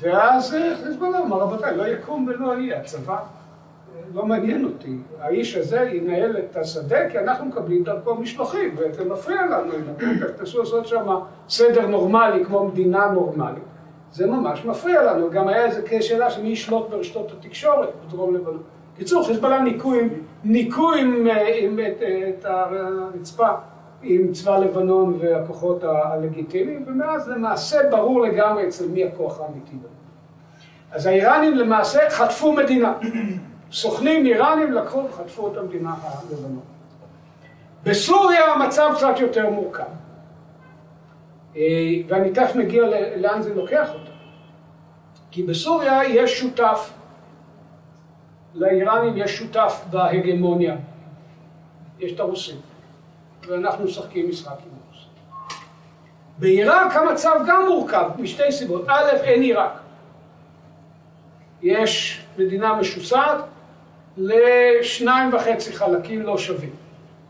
ואז 0.00 0.56
חיזבאללה 0.84 1.18
אמר, 1.18 1.38
רבותיי, 1.38 1.76
לא 1.76 1.86
יקום 1.86 2.26
ולא 2.28 2.58
יהיה, 2.58 2.80
הצבא 2.80 3.18
לא 4.14 4.26
מעניין 4.26 4.64
אותי. 4.64 4.96
האיש 5.20 5.56
הזה 5.56 5.80
ינהל 5.80 6.36
את 6.38 6.56
השדה 6.56 7.10
כי 7.10 7.18
אנחנו 7.18 7.46
מקבלים 7.46 7.84
דרכו 7.84 8.14
משלוחים, 8.14 8.74
וזה 8.78 9.04
מפריע 9.04 9.46
לנו, 9.46 9.72
תנסו 10.36 10.58
לעשות 10.58 10.86
שם 10.86 11.06
סדר 11.48 11.86
נורמלי 11.86 12.44
כמו 12.44 12.64
מדינה 12.64 13.06
נורמלית. 13.06 13.73
זה 14.14 14.26
ממש 14.26 14.64
מפריע 14.64 15.02
לנו, 15.02 15.30
גם 15.30 15.48
היה 15.48 15.64
איזה 15.64 15.82
שאלה 16.00 16.30
של 16.30 16.42
מי 16.42 16.48
ישלוט 16.48 16.90
ברשתות 16.90 17.32
התקשורת 17.32 17.88
בדרום 18.06 18.34
לבנון. 18.34 18.62
קיצור, 18.96 19.26
חיזבאללה 19.26 19.60
ניקו 19.60 19.94
עם, 19.94 20.08
ניקו 20.44 20.92
עם, 20.92 21.26
עם, 21.58 21.78
את, 21.78 22.02
את 22.28 22.44
הרצפה 22.44 23.48
עם 24.02 24.32
צבא 24.32 24.58
לבנון 24.58 25.18
והכוחות 25.20 25.84
הלגיטימיים, 25.84 26.84
ומאז 26.86 27.28
למעשה 27.28 27.90
ברור 27.90 28.20
לגמרי 28.20 28.68
אצל 28.68 28.88
מי 28.88 29.04
הכוח 29.04 29.40
האמיתי. 29.40 29.76
אז 30.92 31.06
האיראנים 31.06 31.54
למעשה 31.54 32.10
חטפו 32.10 32.52
מדינה. 32.52 32.94
סוכנים 33.72 34.26
איראנים 34.26 34.72
לקחו 34.72 35.04
וחטפו 35.10 35.52
את 35.52 35.56
המדינה 35.56 35.94
הלבנון. 36.02 36.60
בסוריה 37.84 38.52
המצב 38.52 38.90
קצת 38.96 39.20
יותר 39.20 39.50
מורכב. 39.50 39.84
אה, 41.56 41.62
ואני 42.08 42.30
תכף 42.30 42.56
מגיע 42.56 42.82
לאן 43.16 43.42
זה 43.42 43.54
לוקח 43.54 43.88
אותה. 43.94 44.10
כי 45.30 45.42
בסוריה 45.42 46.00
יש 46.08 46.40
שותף, 46.40 46.92
לאיראנים 48.54 49.16
יש 49.16 49.36
שותף 49.36 49.84
בהגמוניה, 49.90 50.76
יש 51.98 52.12
את 52.12 52.20
הרוסים, 52.20 52.56
ואנחנו 53.48 53.84
משחקים 53.84 54.28
משחק 54.28 54.50
עם 54.50 54.56
הרוסים. 54.56 55.08
בעיראק 56.38 56.96
המצב 56.96 57.40
גם 57.46 57.64
מורכב 57.68 58.10
משתי 58.18 58.52
סיבות. 58.52 58.84
א', 58.88 59.10
אין 59.22 59.42
עיראק. 59.42 59.80
יש 61.62 62.24
מדינה 62.38 62.74
משוסעת 62.74 63.44
לשניים 64.16 65.34
וחצי 65.34 65.72
חלקים 65.72 66.22
לא 66.22 66.38
שווים. 66.38 66.70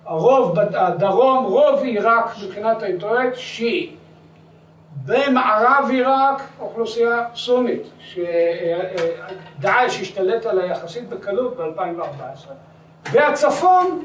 הרוב, 0.05 0.59
הדרום, 0.59 1.45
רוב 1.45 1.83
עיראק 1.83 2.25
מבחינת 2.45 2.83
האינטואט, 2.83 3.35
שיעי. 3.35 3.97
במערב 5.07 5.89
עיראק 5.91 6.43
אוכלוסייה 6.61 7.25
סונית, 7.35 7.83
שדאעש 7.99 10.01
השתלט 10.01 10.47
עליה 10.47 10.67
יחסית 10.67 11.09
בקלות 11.09 11.57
ב-2014, 11.57 12.49
והצפון 13.13 14.05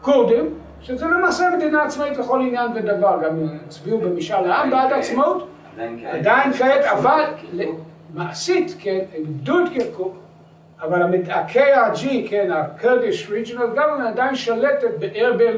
כורדים, 0.00 0.54
שזה 0.80 1.06
למעשה 1.06 1.50
מדינה 1.56 1.82
עצמאית 1.82 2.18
לכל 2.18 2.40
עניין 2.40 2.70
ודבר, 2.74 3.18
גם 3.24 3.36
הצביעו 3.66 3.98
במשאל 3.98 4.50
העם 4.50 4.70
בעד 4.70 4.92
עצמאות, 4.92 5.48
עדיין 6.12 6.52
כעת, 6.52 6.84
אבל 6.84 7.24
מעשית, 8.14 8.76
כן, 8.78 8.98
הם 9.14 9.20
איבדו 9.20 9.64
את 9.64 9.68
קירקוק, 9.72 10.16
אבל 10.82 11.02
ה-KRG, 11.02 12.30
כן, 12.30 12.50
ה-Kurdish 12.52 13.30
Regional 13.30 13.78
Government 13.78 14.08
עדיין 14.08 14.34
שלטת 14.34 14.98
בארבל, 14.98 15.56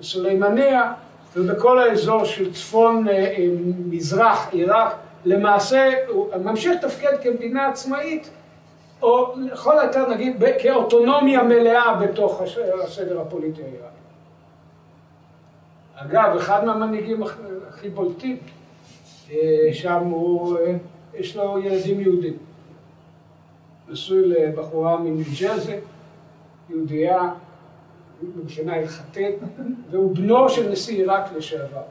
בסולימניה, 0.00 0.92
ובכל 1.36 1.78
האזור 1.78 2.24
של 2.24 2.52
צפון 2.52 3.08
אה, 3.08 3.14
אה, 3.14 3.46
מזרח 3.88 4.48
עיראק, 4.52 4.96
למעשה 5.24 5.92
הוא 6.08 6.36
ממשיך 6.36 6.72
לתפקד 6.72 7.16
כמדינה 7.22 7.66
עצמאית, 7.66 8.30
או 9.02 9.34
לכל 9.36 9.78
היותר 9.78 10.10
נגיד 10.10 10.44
כאוטונומיה 10.62 11.42
מלאה 11.42 11.94
בתוך 11.94 12.42
הסדר 12.84 13.20
הפוליטי 13.20 13.62
העיראקי. 13.62 13.98
אגב, 15.94 16.36
אחד 16.36 16.64
מהמנהיגים 16.64 17.22
הכי 17.68 17.88
בולטים, 17.88 18.36
אה, 19.30 19.36
שם 19.72 20.04
הוא, 20.04 20.58
יש 21.14 21.36
לו 21.36 21.58
ילדים 21.58 22.00
יהודים. 22.00 22.36
נשוי 23.88 24.28
לבחורה 24.28 24.96
מניו 24.96 25.24
ג'רזי, 25.40 25.76
יהודייה, 26.70 27.30
מבחינה 28.22 28.74
הלכתית, 28.74 29.36
והוא 29.90 30.16
בנו 30.16 30.48
של 30.48 30.70
נשיא 30.70 30.96
עיראק 30.96 31.32
לשעבר. 31.36 31.82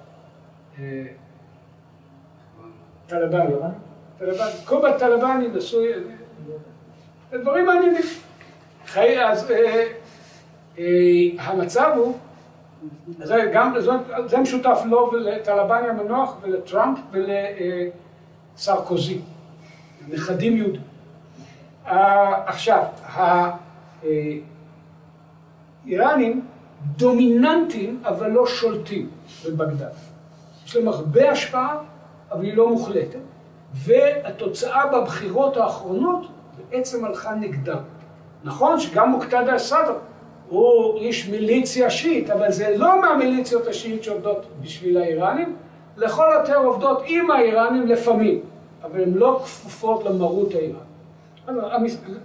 אה, 0.80 1.04
טלבני, 3.08 3.54
טלבני, 4.18 4.52
קובה 4.66 5.00
טלבני 5.00 5.48
נשוי, 5.48 5.88
זה 7.32 7.38
דברים 7.38 7.66
מעניינים. 7.66 8.02
חיי, 8.86 9.26
אז 9.26 9.52
אה, 9.52 9.84
אה, 10.78 10.84
המצב 11.40 11.94
הוא, 11.96 12.18
זה 13.18 13.52
גם, 13.54 13.76
זה 14.26 14.38
משותף 14.38 14.82
לו 14.86 15.10
ולטלבני 15.14 15.88
המנוח 15.88 16.38
ולטראמפ 16.42 17.00
ולסרקוזי, 18.56 19.20
נכדים 20.10 20.58
יהודים. 20.58 20.82
עכשיו, 22.46 22.84
האיראנים 25.88 26.46
דומיננטיים 26.98 28.02
אבל 28.06 28.32
לא 28.32 28.48
שולטים 28.48 29.10
בבגדד. 29.46 29.88
יש 30.66 30.76
להם 30.76 30.88
הרבה 30.88 31.32
השפעה, 31.32 31.78
אבל 32.32 32.44
היא 32.44 32.54
לא 32.54 32.70
מוחלטת, 32.70 33.20
והתוצאה 33.74 34.88
בבחירות 34.88 35.58
האחרונות 35.58 36.28
בעצם 36.70 37.06
הלכה 37.06 37.36
נגדם. 37.36 37.78
נכון 38.44 38.80
שגם 38.80 39.10
מוקתדה 39.10 39.56
א-סאדר 39.56 39.98
הוא 40.50 40.98
איש 40.98 41.30
מיליציה 41.30 41.90
שיעית, 41.90 42.30
אבל 42.30 42.52
זה 42.52 42.78
לא 42.78 43.02
מהמיליציות 43.02 43.68
השיעית 43.68 44.04
שעובדות 44.04 44.46
בשביל 44.62 44.98
האיראנים, 44.98 45.56
לכל 45.98 46.26
יותר 46.40 46.58
עובדות 46.58 47.02
עם 47.06 47.32
האיראנים 47.32 47.88
לפעמים, 47.88 48.40
אבל 48.84 49.04
הן 49.04 49.14
לא 49.14 49.40
כפופות 49.44 50.04
למרות 50.04 50.54
האיראן. 50.54 50.88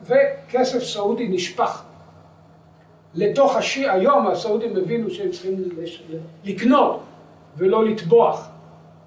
וכסף 0.07 0.83
סעודי 0.83 1.29
נשפך 1.29 1.83
לתוך 3.15 3.57
השיעה, 3.57 3.95
היום 3.95 4.27
הסעודים 4.27 4.77
הבינו 4.77 5.11
שהם 5.11 5.31
צריכים 5.31 5.65
לקנות 6.45 7.01
ולא 7.57 7.85
לטבוח 7.85 8.49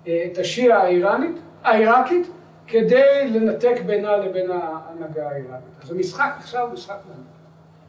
אה, 0.08 0.28
את 0.32 0.38
השיעה 0.38 0.82
האיראנית, 0.82 1.36
העיראקית, 1.64 2.28
כדי 2.68 3.28
לנתק 3.30 3.82
בינה 3.86 4.18
לבין 4.18 4.52
ההנהגה 4.52 5.30
האיראנית. 5.30 5.84
אז 5.84 5.92
המשחק 5.92 6.36
עכשיו 6.38 6.62
הוא 6.62 6.74
משחק 6.74 6.98
מעניין. 7.08 7.26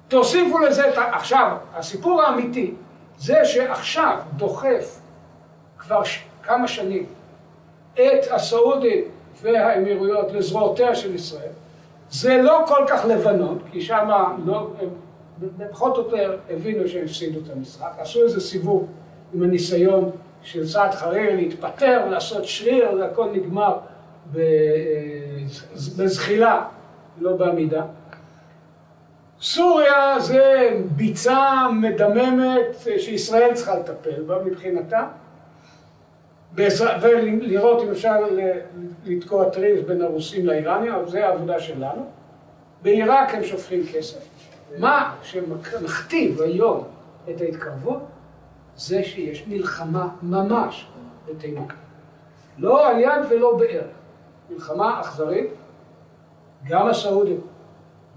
תוסיפו 0.09 0.59
לזה, 0.59 0.89
את 0.89 0.99
עכשיו, 1.12 1.57
הסיפור 1.75 2.23
האמיתי, 2.23 2.75
זה 3.19 3.45
שעכשיו 3.45 4.19
דוחף 4.37 5.01
כבר 5.79 6.05
ש... 6.05 6.25
כמה 6.43 6.69
שנים 6.69 7.07
את 7.95 8.31
הסעודים 8.31 9.05
והאמירויות 9.43 10.33
לזרועותיה 10.33 10.95
של 10.95 11.14
ישראל, 11.14 11.53
זה 12.11 12.43
לא 12.43 12.64
כל 12.67 12.85
כך 12.89 13.05
לבנון, 13.05 13.59
כי 13.73 13.81
שם 13.81 14.09
לא, 14.45 14.71
פחות 15.70 15.97
או 15.97 16.03
יותר 16.03 16.39
הבינו 16.51 16.89
שהם 16.89 17.05
הפסידו 17.05 17.41
את 17.45 17.51
המשחק, 17.57 17.93
עשו 17.99 18.22
איזה 18.22 18.41
סיבוב 18.41 18.87
עם 19.34 19.43
הניסיון 19.43 20.11
של 20.43 20.66
סעד 20.66 20.95
חרירי 20.95 21.37
להתפטר, 21.37 22.09
לעשות 22.09 22.45
שריר, 22.45 22.93
והכל 23.01 23.28
נגמר 23.32 23.78
בזחילה, 25.97 26.64
לא 27.20 27.37
בעמידה. 27.37 27.84
סוריה 29.41 30.20
זה 30.20 30.70
ביצה 30.97 31.66
מדממת 31.80 32.76
שישראל 32.99 33.55
צריכה 33.55 33.78
לטפל 33.78 34.22
בה 34.22 34.45
מבחינתה, 34.45 35.07
ולראות 36.55 37.82
אם 37.82 37.91
אפשר 37.91 38.14
לתקוע 39.05 39.51
טריז 39.51 39.80
בין 39.87 40.03
הרוסים 40.03 40.47
לאיראנים, 40.47 40.93
אבל 40.93 41.09
זה 41.09 41.26
העבודה 41.26 41.61
שלנו. 41.61 42.07
בעיראק 42.82 43.34
הם 43.34 43.45
שופכים 43.45 43.82
כסף. 43.93 44.18
מה 44.79 45.14
שמכתיב 45.22 46.43
היום 46.43 46.85
את 47.31 47.41
ההתקרבות 47.41 48.03
זה 48.77 49.03
שיש 49.05 49.45
מלחמה 49.49 50.09
ממש 50.22 50.87
בתימן. 51.29 51.64
לא 52.59 52.89
על 52.89 53.01
יד 53.01 53.31
ולא 53.31 53.57
בערך. 53.57 53.87
מלחמה 54.51 55.01
אכזרית, 55.01 55.51
גם 56.64 56.87
הסעודים 56.87 57.41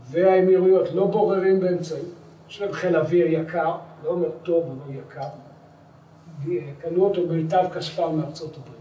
והאמירויות 0.09 0.91
לא 0.93 1.05
בוררים 1.05 1.59
באמצעים. 1.59 2.05
יש 2.49 2.61
להם 2.61 2.71
חיל 2.71 2.95
אוויר 2.95 3.27
יקר, 3.27 3.75
לא 4.03 4.09
אומר 4.09 4.29
טוב 4.43 4.79
אבל 4.87 4.95
יקר. 4.95 5.27
קנו 6.81 7.03
אותו 7.03 7.27
במיטב 7.27 7.65
כספם 7.73 8.17
מארצות 8.17 8.57
הברית. 8.57 8.79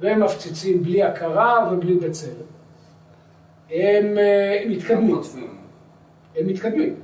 והם 0.00 0.22
מפציצים 0.22 0.82
בלי 0.82 1.02
הכרה 1.02 1.72
ובלי 1.72 1.94
בצלם. 1.94 2.32
הם 3.70 4.18
אה, 4.18 4.64
מתקדמים. 4.68 5.20
הם 6.36 6.46
מתקדמים. 6.46 6.94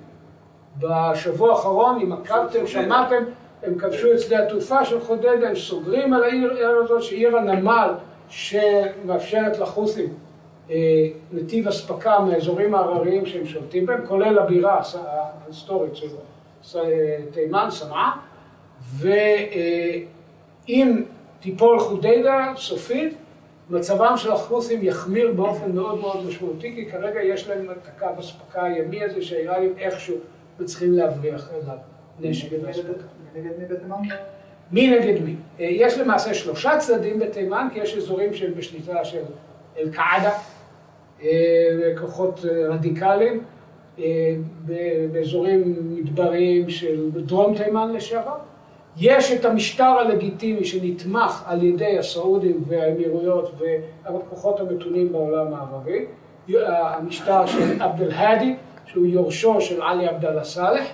בשבוע 0.79 1.51
האחרון, 1.51 2.01
אם 2.01 2.13
עקבתם, 2.13 2.67
שמעתם, 2.67 3.23
הם 3.63 3.79
כבשו 3.79 4.13
את 4.13 4.21
שדה 4.21 4.45
התעופה 4.45 4.85
של 4.85 5.01
חודדה, 5.01 5.49
הם 5.49 5.57
סוגרים 5.57 6.13
על 6.13 6.25
העיר 6.25 6.53
הזאת, 6.85 7.03
שהיא 7.03 7.27
עיר 7.27 7.37
הנמל 7.37 7.91
שמאפשרת 8.29 9.59
לחות'ים 9.59 10.15
אה, 10.71 11.09
נתיב 11.33 11.69
אספקה 11.69 12.21
מהאזורים 12.21 12.75
ההרריים 12.75 13.27
שהם 13.27 13.47
שולטים 13.47 13.87
בהם, 13.87 14.07
כולל 14.07 14.39
הבירה 14.39 14.83
ההיסטורית 15.45 15.93
של 16.63 16.79
תימן, 17.33 17.67
סנעה, 17.71 18.17
ואם 18.97 21.03
תיפול 21.41 21.81
חודדה 21.81 22.53
סופית, 22.57 23.15
מצבם 23.71 24.17
של 24.17 24.33
החות'ים 24.33 24.83
יחמיר 24.83 25.33
באופן 25.33 25.73
מאוד 25.73 26.01
מאוד 26.01 26.27
משמעותי, 26.27 26.75
כי 26.75 26.91
כרגע 26.91 27.23
יש 27.23 27.49
להם 27.49 27.71
את 27.71 27.89
הקו 27.89 28.21
אספקה 28.21 28.65
הימי 28.65 29.05
הזה 29.05 29.23
שהאיראנים 29.23 29.75
איכשהו 29.79 30.17
צריכים 30.65 30.93
להבריח 30.93 31.51
אליו 31.55 31.77
נשק. 32.21 32.49
מי 34.73 34.91
נגד 34.91 35.25
מי? 35.25 35.35
אה, 35.61 35.65
יש 35.65 35.99
למעשה 35.99 36.35
שלושה 36.35 36.79
צדדים 36.79 37.19
בתימן, 37.19 37.69
כי 37.73 37.79
יש 37.79 37.97
אזורים 37.97 38.35
שהם 38.35 38.55
בשליטה 38.55 39.05
של 39.05 39.23
אל-קעדה, 39.79 40.39
אה, 41.23 41.29
כוחות 42.01 42.45
אה, 42.45 42.69
רדיקליים, 42.69 43.45
באזורים 45.13 45.77
מדבריים 45.97 46.71
של 46.71 47.11
דרום 47.11 47.57
תימן 47.57 47.93
לשעבר. 47.93 48.37
יש 49.01 49.33
את 49.33 49.45
המשטר 49.45 49.85
הלגיטימי 49.85 50.65
שנתמך 50.65 51.43
על 51.47 51.63
ידי 51.63 51.99
הסעודים 51.99 52.65
והאמירויות 52.67 53.53
והכוחות 54.05 54.61
המתונים 54.61 55.13
בעולם 55.13 55.55
הערבי, 55.55 56.05
המשטר 56.67 57.47
של 57.47 57.83
עבד 57.83 58.03
אל-האדי, 58.03 58.57
שהוא 58.87 59.07
יורשו 59.07 59.61
של 59.61 59.83
עלי 59.83 60.07
עבדאללה 60.07 60.45
סאלח. 60.45 60.87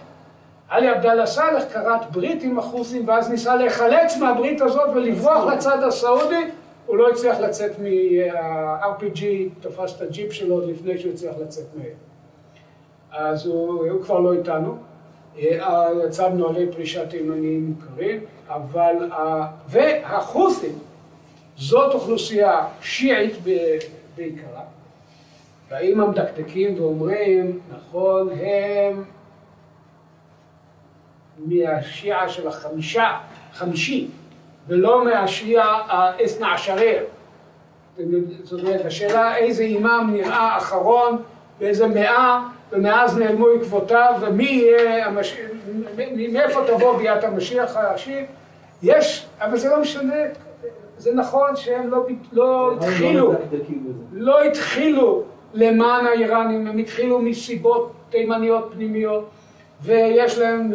עלי 0.68 0.88
עבדאללה 0.88 1.26
סאלח 1.26 1.64
כרת 1.72 2.10
ברית 2.12 2.42
עם 2.42 2.58
החות'ים 2.58 3.08
ואז 3.08 3.30
ניסה 3.30 3.56
להיחלץ 3.56 4.16
מהברית 4.16 4.60
הזאת 4.60 4.90
ולברוח 4.94 5.44
לצד 5.44 5.82
הסעודי, 5.82 6.44
הוא 6.86 6.96
לא 6.96 7.10
הצליח 7.10 7.40
לצאת 7.40 7.72
מה-RPG, 7.78 9.22
תפס 9.60 9.96
את 9.96 10.00
הג'יפ 10.02 10.32
שלו 10.32 10.54
עוד 10.54 10.68
לפני 10.68 10.98
שהוא 10.98 11.12
הצליח 11.12 11.34
לצאת 11.40 11.66
מהם. 11.76 11.86
אז 13.12 13.46
הוא, 13.46 13.90
הוא 13.90 14.02
כבר 14.02 14.18
לא 14.18 14.32
איתנו. 14.32 14.76
יצא 15.36 16.28
בנוהלי 16.28 16.72
פרישת 16.72 17.10
תימנים 17.10 17.66
מוכרים, 17.66 18.20
אבל, 18.48 19.10
והחות'ים, 19.68 20.78
זאת 21.56 21.94
אוכלוסייה 21.94 22.66
שיעית 22.82 23.34
בעיקרה, 24.16 24.60
באים 25.70 26.00
המדקדקים 26.00 26.80
ואומרים, 26.80 27.60
נכון, 27.70 28.28
הם 28.30 29.04
מהשיעה 31.38 32.28
של 32.28 32.48
החמישה, 32.48 33.18
חמישי, 33.52 34.08
ולא 34.68 35.04
מהשיעה 35.04 35.82
האתנא 35.88 36.46
עשריה. 36.54 37.02
זאת 38.44 38.60
אומרת, 38.60 38.84
השאלה 38.84 39.36
איזה 39.36 39.62
אימאם 39.62 40.10
נראה 40.12 40.56
אחרון, 40.56 41.22
באיזה 41.58 41.86
מאה, 41.86 42.40
ומאז 42.74 43.18
נעלמו 43.18 43.46
עקבותיו, 43.48 44.14
ומי 44.20 44.44
יהיה, 44.44 45.06
המש... 45.06 45.36
מאיפה 46.32 46.60
תבוא 46.66 46.98
ביאת 46.98 47.24
המשיח 47.24 47.76
הראשי? 47.76 48.24
יש, 48.82 49.26
אבל 49.40 49.56
זה 49.56 49.68
לא 49.68 49.80
משנה, 49.80 50.14
זה 50.98 51.14
נכון 51.14 51.56
שהם 51.56 51.90
לא, 51.90 52.06
לא 52.32 52.72
התחילו, 52.74 53.34
לא 54.12 54.44
התחילו 54.44 55.22
למען 55.54 56.06
האיראנים, 56.06 56.66
הם 56.66 56.78
התחילו 56.78 57.18
מסיבות 57.18 57.92
תימניות 58.10 58.70
פנימיות, 58.74 59.30
ויש 59.82 60.38
להם 60.38 60.72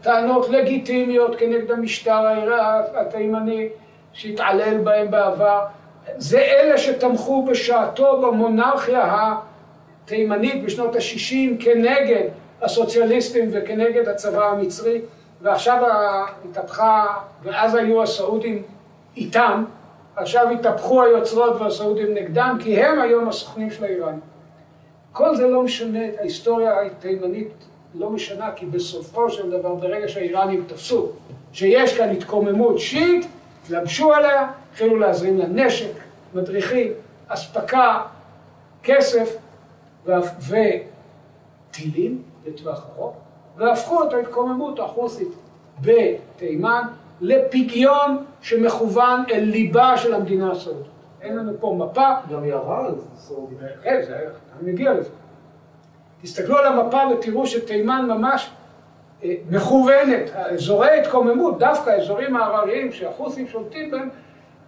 טענות 0.00 0.48
לגיטימיות 0.48 1.36
כנגד 1.36 1.70
המשטר 1.70 2.26
התימני 2.94 3.68
שהתעלל 4.12 4.78
בהם 4.78 5.10
בעבר. 5.10 5.60
זה 6.16 6.38
אלה 6.38 6.78
שתמכו 6.78 7.44
בשעתו 7.44 8.20
במונרכיה 8.20 9.34
התימנית 10.06 10.64
בשנות 10.64 10.94
ה-60 10.94 11.64
כנגד 11.64 12.28
הסוציאליסטים 12.62 13.48
וכנגד 13.52 14.08
הצבא 14.08 14.44
המצרי, 14.50 15.00
ועכשיו 15.42 15.82
התהפכה, 16.50 17.06
ואז 17.42 17.74
היו 17.74 18.02
הסעודים 18.02 18.62
איתם, 19.16 19.64
עכשיו 20.16 20.50
התהפכו 20.50 21.02
היוצרות 21.02 21.60
והסעודים 21.60 22.14
נגדם, 22.14 22.58
כי 22.62 22.82
הם 22.82 23.00
היום 23.00 23.28
הסוכנים 23.28 23.70
של 23.70 23.84
האיראנים. 23.84 24.20
כל 25.12 25.36
זה 25.36 25.48
לא 25.48 25.62
משנה, 25.62 26.04
ההיסטוריה 26.18 26.82
התימנית 26.82 27.48
לא 27.94 28.10
משנה, 28.10 28.50
כי 28.56 28.66
בסופו 28.66 29.30
של 29.30 29.50
דבר, 29.50 29.74
ברגע 29.74 30.08
שהאיראנים 30.08 30.64
תפסו 30.66 31.08
שיש 31.52 31.98
כאן 31.98 32.08
התקוממות 32.08 32.78
שיעית, 32.78 33.26
התלבשו 33.64 34.12
עליה, 34.12 34.46
התחילו 34.70 34.96
להזרים 34.96 35.38
לה 35.38 35.46
נשק, 35.46 35.92
מדריכים, 36.34 36.92
אספקה, 37.28 38.00
כסף 38.82 39.36
וטילים 41.70 42.22
לטווח 42.46 42.86
ארוך, 42.96 43.16
והפכו 43.56 44.04
את 44.04 44.12
ההתקוממות 44.12 44.78
החוסית 44.78 45.28
בתימן 45.80 46.82
לפגיון 47.20 48.24
שמכוון 48.40 49.24
אל 49.30 49.40
ליבה 49.40 49.96
של 49.96 50.14
המדינה 50.14 50.52
הסעודית. 50.52 50.86
אין 51.20 51.36
לנו 51.36 51.52
פה 51.60 51.76
מפה. 51.78 52.08
גם 52.30 52.44
ירה 52.44 52.86
על 52.86 52.94
סעודיה. 53.16 53.58
כן, 53.82 54.00
אני 54.60 54.72
מגיע 54.72 54.94
לזה. 54.94 55.10
תסתכלו 56.22 56.58
על 56.58 56.66
המפה 56.66 57.00
ותראו 57.12 57.46
שתימן 57.46 58.06
ממש 58.08 58.50
אה, 59.24 59.34
מכוונת, 59.50 60.30
אזורי 60.34 61.00
התקוממות, 61.00 61.58
דווקא 61.58 61.90
האזורים 61.90 62.36
ההרריים 62.36 62.92
שהחות'ים 62.92 63.48
שולטים 63.48 63.90
בהם, 63.90 64.08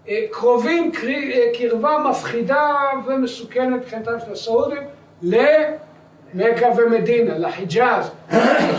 אה, 0.09 0.25
קרובים 0.31 0.93
קרבה 1.59 1.99
מפחידה 2.11 2.75
ומסוכנת 3.07 3.81
מבחינתם 3.81 4.21
של 4.27 4.33
הסעודים 4.33 4.83
למכה 5.23 6.67
ומדינה, 6.77 7.39
לחיג'אז, 7.39 8.11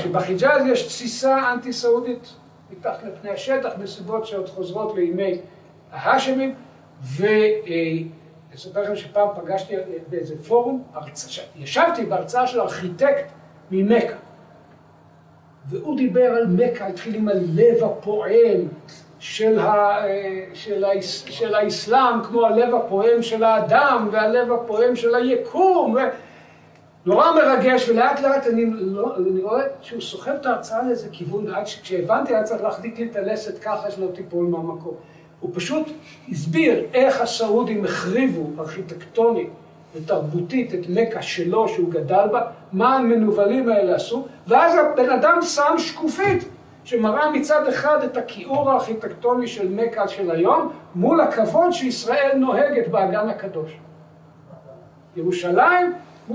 שבחיג'אז 0.04 0.66
יש 0.68 0.88
תסיסה 0.88 1.52
אנטי 1.54 1.74
סעודית 1.74 2.34
מתחת 2.72 3.04
לפני 3.04 3.30
השטח 3.30 3.70
מסיבות 3.84 4.26
שעוד 4.26 4.50
חוזרות 4.50 4.96
לימי 4.96 5.38
ההאשמים 5.92 6.56
אספר 8.56 8.82
לכם 8.82 8.96
שפעם 8.96 9.28
פגשתי 9.36 9.76
באיזה 10.10 10.44
פורום, 10.44 10.84
ישבתי 11.56 12.06
בהרצאה 12.06 12.48
של 12.48 12.62
ארכיטקט 12.62 13.32
ממכה, 13.72 14.16
והוא 15.66 15.98
דיבר 15.98 16.32
על 16.32 16.48
מכה, 16.48 16.88
התחיל 16.88 17.16
עם 17.16 17.30
הלב 17.30 17.84
הפועם 17.84 18.68
של, 19.20 19.60
ה, 19.60 20.02
של, 20.54 20.84
ה, 20.84 20.90
של 21.02 21.56
האסלאם, 21.56 22.24
כמו 22.24 22.46
הלב 22.46 22.76
הפועם 22.76 23.22
של 23.22 23.44
האדם 23.44 24.10
והלב 24.12 24.52
הפועם 24.52 24.96
של 24.96 25.16
היקום, 25.16 25.96
נורא 27.10 27.32
מרגש, 27.32 27.90
ולאט 27.90 28.20
לאט 28.20 28.48
אני, 28.48 28.66
לא, 28.76 29.18
אני 29.18 29.42
רואה 29.42 29.64
שהוא 29.82 30.02
סוחב 30.02 30.32
את 30.32 30.46
ההרצאה 30.46 30.84
לאיזה 30.84 31.08
כיוון, 31.12 31.48
עד 31.54 31.68
שכשהבנתי 31.68 32.36
היה 32.36 32.44
צריך 32.44 32.64
להחזיק 32.64 33.00
לי 33.00 33.08
את 33.12 33.16
הלסת 33.16 33.60
ככה 33.60 33.92
שלא 33.92 34.08
תיפול 34.14 34.46
מהמקום. 34.46 34.94
הוא 35.40 35.52
פשוט 35.54 35.88
הסביר 36.32 36.86
איך 36.94 37.22
הסעודים 37.22 37.86
החריבו 37.86 38.50
ארכיטקטונית 38.60 39.50
ותרבותית 39.96 40.74
את 40.74 40.80
מכה 40.90 41.22
שלו 41.22 41.68
שהוא 41.68 41.92
גדל 41.92 42.28
בה, 42.32 42.42
מה 42.72 42.96
המנוולים 42.96 43.70
האלה 43.70 43.96
עשו, 43.96 44.28
ואז 44.48 44.76
הבן 44.76 45.10
אדם 45.10 45.42
שם 45.42 45.74
שקופית 45.78 46.50
שמראה 46.84 47.32
מצד 47.32 47.68
אחד 47.68 48.04
את 48.04 48.18
הכיעור 48.18 48.72
הארכיטקטוני 48.72 49.48
של 49.48 49.70
מכה 49.70 50.08
של 50.08 50.32
היום 50.32 50.72
מול 50.96 51.22
הכבוד 51.22 51.72
שישראל 51.72 52.32
נוהגת 52.36 52.88
באגן 52.88 53.30
הקדוש. 53.30 53.78
ירושלים, 55.16 55.94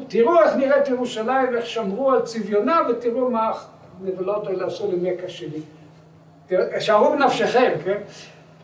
תראו 0.08 0.42
איך 0.42 0.56
נראית 0.56 0.88
ירושלים 0.88 1.54
ואיך 1.54 1.66
שמרו 1.66 2.10
על 2.10 2.22
צביונה 2.22 2.80
ותראו 2.90 3.30
מה 3.30 3.52
הנבלות 4.00 4.46
האלה 4.46 4.66
עשו 4.66 4.92
למכה 4.92 5.28
שלי. 5.28 5.60
שערו 6.80 7.10
בנפשכם, 7.10 7.72
כן? 7.84 7.98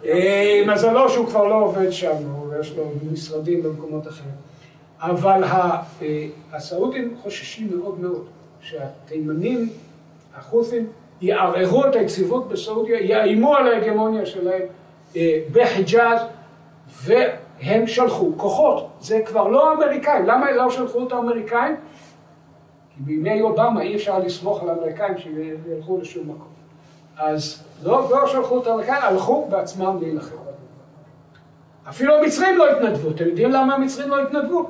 אה, 0.05 0.63
מזלו 0.67 1.09
שהוא 1.09 1.27
כבר 1.27 1.45
לא 1.45 1.55
עובד 1.55 1.91
שם, 1.91 2.17
יש 2.61 2.73
לו 2.77 2.91
משרדים 3.13 3.63
במקומות 3.63 4.09
אחרים. 4.09 4.35
אבל 5.01 5.45
אה, 5.45 5.79
הסעודים 6.53 7.17
חוששים 7.23 7.79
מאוד 7.79 8.01
מאוד 8.01 8.25
שהתימנים, 8.61 9.69
החות'ים, 10.37 10.87
יערערו 11.21 11.87
את 11.87 11.95
היציבות 11.95 12.49
בסעודיה, 12.49 13.01
יאיימו 13.01 13.57
על 13.57 13.67
ההגמוניה 13.73 14.27
שלהם 14.27 14.63
אה, 15.17 15.39
בחיג'אז, 15.53 16.21
והם 17.63 17.87
שלחו 17.87 18.33
כוחות. 18.37 18.89
זה 19.01 19.21
כבר 19.27 19.49
לא 19.49 19.71
האמריקאים. 19.71 20.27
למה 20.27 20.53
לא 20.53 20.71
שלחו 20.71 21.07
את 21.07 21.13
האמריקאים? 21.13 21.77
כי 22.91 23.01
בימי 23.03 23.41
אובמה 23.41 23.83
אי 23.83 23.97
אפשר 23.97 24.19
לסמוך 24.19 24.63
על 24.63 24.71
האמריקאים 24.71 25.19
שילכו 25.19 25.99
לשום 26.01 26.29
מקום. 26.29 26.49
אז 27.17 27.63
לא, 27.83 28.09
לא 28.11 28.27
שלחו 28.27 28.55
אותם 28.55 28.79
לכאן, 28.79 28.99
הלכו 29.03 29.47
בעצמם 29.51 29.97
להילחם. 30.01 30.37
אפילו 31.89 32.15
המצרים 32.15 32.59
לא 32.59 32.71
התנדבו. 32.71 33.11
אתם 33.11 33.25
יודעים 33.25 33.51
למה 33.51 33.75
המצרים 33.75 34.09
לא 34.09 34.23
התנדבו? 34.23 34.69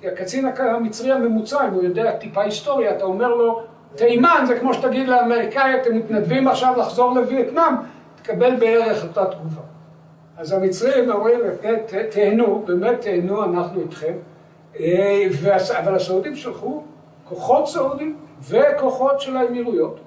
כי 0.00 0.08
הקצין 0.08 0.48
המצרי 0.58 1.12
הממוצע, 1.12 1.68
אם 1.68 1.72
הוא 1.72 1.82
יודע 1.82 2.16
טיפה 2.16 2.42
היסטוריה, 2.42 2.96
אתה 2.96 3.04
אומר 3.04 3.28
לו, 3.28 3.62
תימן 3.94 4.44
זה 4.46 4.58
כמו 4.58 4.74
שתגיד 4.74 5.08
לאמריקאי, 5.08 5.80
אתם 5.80 5.96
מתנדבים 5.96 6.48
עכשיו 6.48 6.74
לחזור 6.76 7.14
לווייטנאם, 7.14 7.74
תקבל 8.22 8.56
בערך 8.56 9.04
אותה 9.04 9.24
תגובה. 9.24 9.67
אז 10.38 10.52
המצרים 10.52 11.10
אומרים, 11.10 11.40
תהנו, 12.10 12.62
באמת 12.66 13.00
תהנו, 13.00 13.44
אנחנו 13.44 13.80
איתכם. 13.80 14.12
אה, 14.80 15.26
אבל 15.78 15.94
הסעודים 15.94 16.36
שלחו 16.36 16.82
כוחות 17.24 17.68
סעודים 17.68 18.16
וכוחות 18.48 19.20
של 19.20 19.36
האמירויות. 19.36 20.00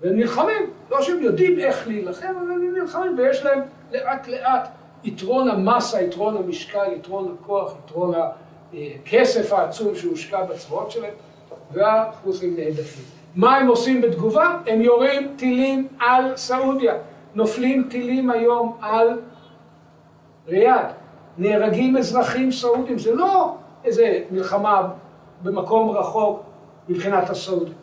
והם 0.00 0.16
נלחמים, 0.16 0.70
לא 0.90 1.02
שהם 1.02 1.22
יודעים 1.22 1.58
איך 1.58 1.88
להילחם, 1.88 2.26
אבל 2.26 2.52
הם 2.52 2.74
נלחמים 2.74 3.18
ויש 3.18 3.44
להם 3.44 3.60
לאט 3.92 4.28
לאט 4.28 4.68
יתרון 5.04 5.48
המסה, 5.48 6.02
יתרון 6.02 6.36
המשקל, 6.36 6.92
יתרון 6.96 7.36
הכוח, 7.40 7.74
יתרון 7.84 8.14
הכסף 8.74 9.52
העצום 9.52 9.94
שהושקע 9.94 10.44
בצבאות 10.44 10.90
שלהם, 10.90 11.14
והחוסים 11.72 12.56
נהדפים. 12.56 13.04
מה 13.34 13.56
הם 13.56 13.66
עושים 13.66 14.00
בתגובה? 14.00 14.58
הם 14.66 14.80
יורים 14.80 15.34
טילים 15.36 15.88
על 15.98 16.36
סעודיה. 16.36 16.94
נופלים 17.34 17.86
טילים 17.90 18.30
היום 18.30 18.76
על 18.80 19.20
ריאד. 20.50 20.86
נהרגים 21.38 21.96
אזרחים 21.96 22.52
סעודים. 22.52 22.98
זה 22.98 23.14
לא 23.14 23.54
איזה 23.84 24.20
מלחמה 24.30 24.88
במקום 25.42 25.90
רחוק 25.90 26.42
מבחינת 26.88 27.30
הסעודים. 27.30 27.74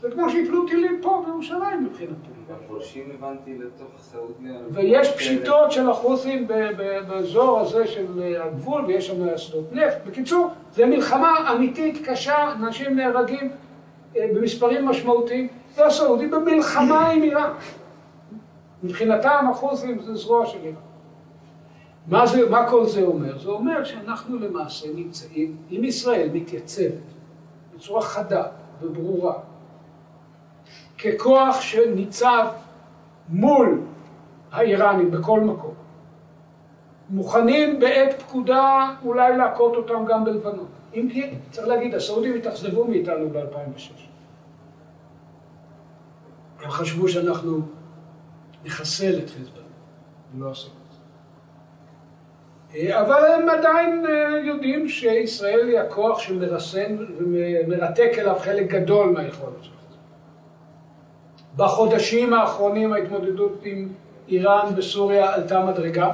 זה 0.00 0.10
כמו 0.10 0.30
שיפלו 0.30 0.66
טילים 0.66 0.98
פה 1.02 1.22
בירושלים 1.26 1.84
מבחינתי. 1.84 2.28
והפולשים 2.48 3.12
הבנתי 3.14 3.58
לתוך 3.58 3.88
סעודיה. 3.98 4.54
ויש 4.70 5.12
פשיטות 5.16 5.72
של 5.72 5.90
החות'ים 5.90 6.46
באזור 7.08 7.60
הזה 7.60 7.86
של 7.86 8.36
הגבול, 8.42 8.84
ויש 8.84 9.06
שם 9.06 9.36
שדות 9.36 9.72
נפט. 9.72 9.98
בקיצור, 10.06 10.50
זו 10.72 10.86
מלחמה 10.86 11.52
אמיתית, 11.52 12.06
קשה, 12.08 12.52
אנשים 12.52 12.96
נהרגים 12.96 13.50
אה, 14.16 14.26
במספרים 14.34 14.86
משמעותיים, 14.86 15.48
והסעודים 15.74 16.30
במלחמה 16.30 17.08
עם 17.08 17.22
איראן. 17.22 17.50
מבחינתם 18.82 19.46
החות'ים 19.50 19.98
זה 19.98 20.14
זרוע 20.14 20.46
של 20.46 20.58
איראן. 20.58 20.91
מה, 22.06 22.26
זה, 22.26 22.50
מה 22.50 22.70
כל 22.70 22.86
זה 22.86 23.02
אומר? 23.02 23.38
זה 23.38 23.48
אומר 23.48 23.84
שאנחנו 23.84 24.38
למעשה 24.38 24.86
נמצאים, 24.94 25.56
אם 25.70 25.84
ישראל 25.84 26.28
מתייצבת 26.32 27.02
בצורה 27.74 28.02
חדה 28.02 28.44
וברורה 28.82 29.34
ככוח 30.98 31.60
שניצב 31.60 32.46
מול 33.28 33.80
האיראנים 34.52 35.10
בכל 35.10 35.40
מקום, 35.40 35.74
מוכנים 37.10 37.80
בעת 37.80 38.22
פקודה 38.22 38.94
אולי 39.04 39.36
להכות 39.36 39.76
אותם 39.76 40.04
גם 40.08 40.24
בלבנון. 40.24 40.66
אם 40.94 41.08
כי, 41.12 41.30
צריך 41.50 41.68
להגיד, 41.68 41.94
הסעודים 41.94 42.34
התאכזבו 42.34 42.84
מאיתנו 42.84 43.30
ב-2006. 43.30 44.00
הם 46.62 46.70
חשבו 46.70 47.08
שאנחנו 47.08 47.60
נחסל 48.64 49.18
את 49.18 49.30
חיזבאללה, 49.30 49.66
לא 50.38 50.50
עשו. 50.50 50.81
אבל 52.74 53.24
הם 53.24 53.48
עדיין 53.48 54.06
אה, 54.08 54.38
יודעים 54.44 54.88
שישראל 54.88 55.68
היא 55.68 55.78
הכוח 55.78 56.18
שמרסן 56.18 56.96
ומרתק 57.18 58.10
אליו 58.18 58.36
חלק 58.40 58.70
גדול 58.70 59.10
מהיכולת 59.10 59.64
שלו. 59.64 59.72
בחודשים 61.56 62.34
האחרונים 62.34 62.92
ההתמודדות 62.92 63.60
עם 63.64 63.88
איראן 64.28 64.74
בסוריה 64.76 65.34
עלתה 65.34 65.64
מדרגה. 65.64 66.10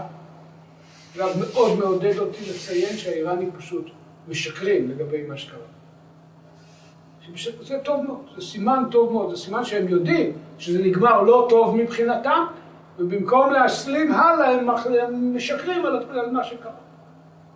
אגב, 1.17 1.29
מאוד 1.41 1.79
מעודד 1.79 2.19
אותי 2.19 2.51
לציין 2.51 2.97
שהאיראנים 2.97 3.51
פשוט 3.59 3.91
משקרים 4.29 4.91
לגבי 4.91 5.23
מה 5.23 5.37
שקרה. 5.37 5.59
זה 7.63 7.79
טוב 7.85 8.07
מאוד, 8.07 8.23
זה 8.37 8.47
סימן 8.47 8.83
טוב 8.91 9.13
מאוד, 9.13 9.37
זה 9.37 9.43
סימן 9.43 9.65
שהם 9.65 9.89
יודעים 9.89 10.33
שזה 10.59 10.79
נגמר 10.79 11.23
לא 11.23 11.47
טוב 11.49 11.77
מבחינתם, 11.77 12.45
ובמקום 12.99 13.51
להסלים 13.51 14.12
הלאה 14.12 14.51
הם 14.51 15.36
משקרים 15.36 15.86
על 15.86 16.30
מה 16.30 16.44
שקרה. 16.44 16.72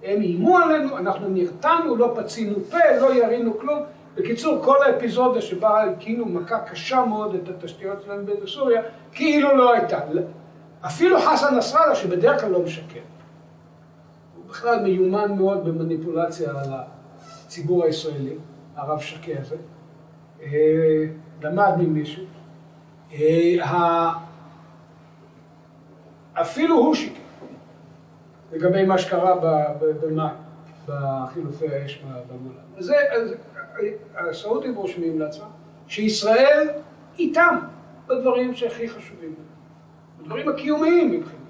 הם 0.02 0.22
איימו 0.22 0.58
עלינו, 0.58 0.98
אנחנו 0.98 1.28
נרתענו, 1.28 1.96
לא 1.96 2.14
פצינו 2.16 2.54
פה, 2.70 2.78
לא 3.00 3.14
ירינו 3.14 3.58
כלום. 3.58 3.82
בקיצור, 4.14 4.64
כל 4.64 4.82
האפיזודה 4.82 5.40
שבה 5.40 5.82
הקינו 5.82 6.26
מכה 6.26 6.58
קשה 6.58 7.04
מאוד 7.04 7.34
את 7.34 7.48
התשתיות 7.48 8.02
שלהם 8.02 8.26
בסוריה, 8.42 8.82
כאילו 9.12 9.56
לא 9.56 9.72
הייתה. 9.72 9.98
אפילו 10.86 11.20
חסן 11.20 11.54
נסראללה, 11.54 11.94
שבדרך 11.94 12.40
כלל 12.40 12.50
לא 12.50 12.62
משקר, 12.62 13.00
הוא 14.36 14.44
בכלל 14.48 14.82
מיומן 14.82 15.32
מאוד 15.36 15.64
במניפולציה 15.64 16.50
על 16.50 16.70
הציבור 17.46 17.84
הישראלי, 17.84 18.34
הרב 18.76 19.00
שקה 19.00 19.32
הזה, 19.40 19.56
אה, 20.42 21.04
למד 21.42 21.72
ממישהו. 21.78 22.24
אפילו 26.34 26.76
הוא 26.76 26.94
שיקר 26.94 27.20
לגבי 28.52 28.84
מה 28.84 28.98
שקרה 28.98 29.34
במאי, 30.00 30.28
בחילופי 30.88 31.68
האש. 31.68 32.02
זה, 32.78 32.94
הסעודים 34.14 34.74
רושמים 34.74 35.20
לעצמם 35.20 35.46
שישראל 35.86 36.68
איתם 37.18 37.58
בדברים 38.06 38.54
שהכי 38.54 38.88
חשובים, 38.88 39.34
בדברים 40.20 40.48
הקיומיים 40.48 41.10
מבחינתם. 41.10 41.42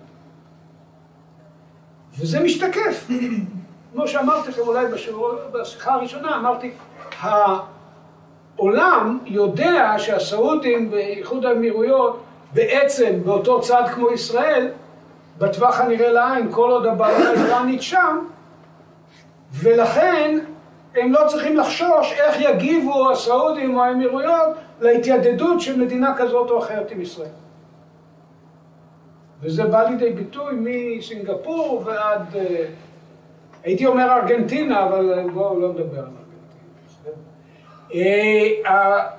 וזה 2.18 2.40
משתקף. 2.40 3.08
כמו 3.92 4.08
שאמרתי 4.08 4.48
לכם 4.48 4.60
אולי 4.60 4.86
בשבוע, 4.86 5.34
בשיחה 5.52 5.94
הראשונה, 5.94 6.36
אמרתי, 6.36 6.72
העולם 7.20 9.18
יודע 9.26 9.94
שהסעודים 9.98 10.90
באיחוד 10.90 11.44
האמירויות 11.44 12.21
בעצם 12.54 13.20
באותו 13.24 13.60
צד 13.60 13.84
כמו 13.94 14.10
ישראל, 14.10 14.70
בטווח 15.38 15.80
הנראה 15.80 16.12
לעין, 16.12 16.52
כל 16.52 16.70
עוד 16.70 16.86
הבעיה 16.86 17.30
האיראנית 17.30 17.82
שם, 17.82 18.18
ולכן 19.52 20.38
הם 20.94 21.12
לא 21.12 21.20
צריכים 21.28 21.56
לחשוש 21.56 22.12
איך 22.12 22.40
יגיבו 22.40 23.10
הסעודים 23.10 23.76
או 23.76 23.82
האמירויות 23.82 24.48
להתיידדות 24.80 25.60
של 25.60 25.80
מדינה 25.80 26.14
כזאת 26.16 26.50
או 26.50 26.58
אחרת 26.58 26.90
עם 26.90 27.00
ישראל. 27.00 27.28
וזה 29.42 29.64
בא 29.64 29.82
לידי 29.82 30.10
ביטוי 30.10 30.54
מסינגפור 30.56 31.82
ועד, 31.84 32.36
אה, 32.36 32.64
הייתי 33.64 33.86
אומר 33.86 34.12
ארגנטינה, 34.12 34.84
אבל 34.84 35.30
בואו 35.34 35.60
לא 35.60 35.68
נדבר 35.68 35.98
על 35.98 36.04
ארגנטינה. 36.04 36.18
אה, 36.18 36.21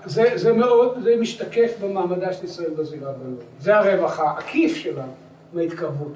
זה, 0.05 0.23
זה 0.35 0.53
מאוד, 0.53 0.97
זה 1.03 1.15
משתקף 1.19 1.71
במעמדה 1.81 2.33
של 2.33 2.45
ישראל 2.45 2.69
בזירה 2.77 3.09
הבינלאומית. 3.09 3.45
זה 3.59 3.77
הרווח 3.77 4.19
העקיף 4.19 4.75
שלנו 4.75 5.11
מההתקרבות. 5.53 6.13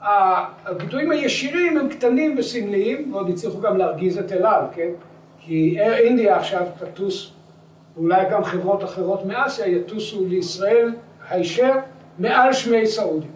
הביטויים 0.00 1.10
הישירים 1.10 1.78
הם 1.78 1.88
קטנים 1.88 2.34
וסמליים, 2.38 3.14
ועוד 3.14 3.30
הצליחו 3.30 3.60
גם 3.60 3.76
להרגיז 3.76 4.18
את 4.18 4.32
אל 4.32 4.46
על, 4.46 4.64
כן? 4.74 4.88
כי 5.38 5.76
אייר 5.80 5.94
אינדיה 5.94 6.36
עכשיו 6.36 6.66
תטוס, 6.78 7.30
ואולי 7.96 8.24
גם 8.30 8.44
חברות 8.44 8.84
אחרות 8.84 9.26
מאסיה 9.26 9.66
יטוסו 9.66 10.24
לישראל 10.28 10.94
הישר 11.28 11.72
מעל 12.18 12.52
שמי 12.52 12.86
סעודים. 12.86 13.30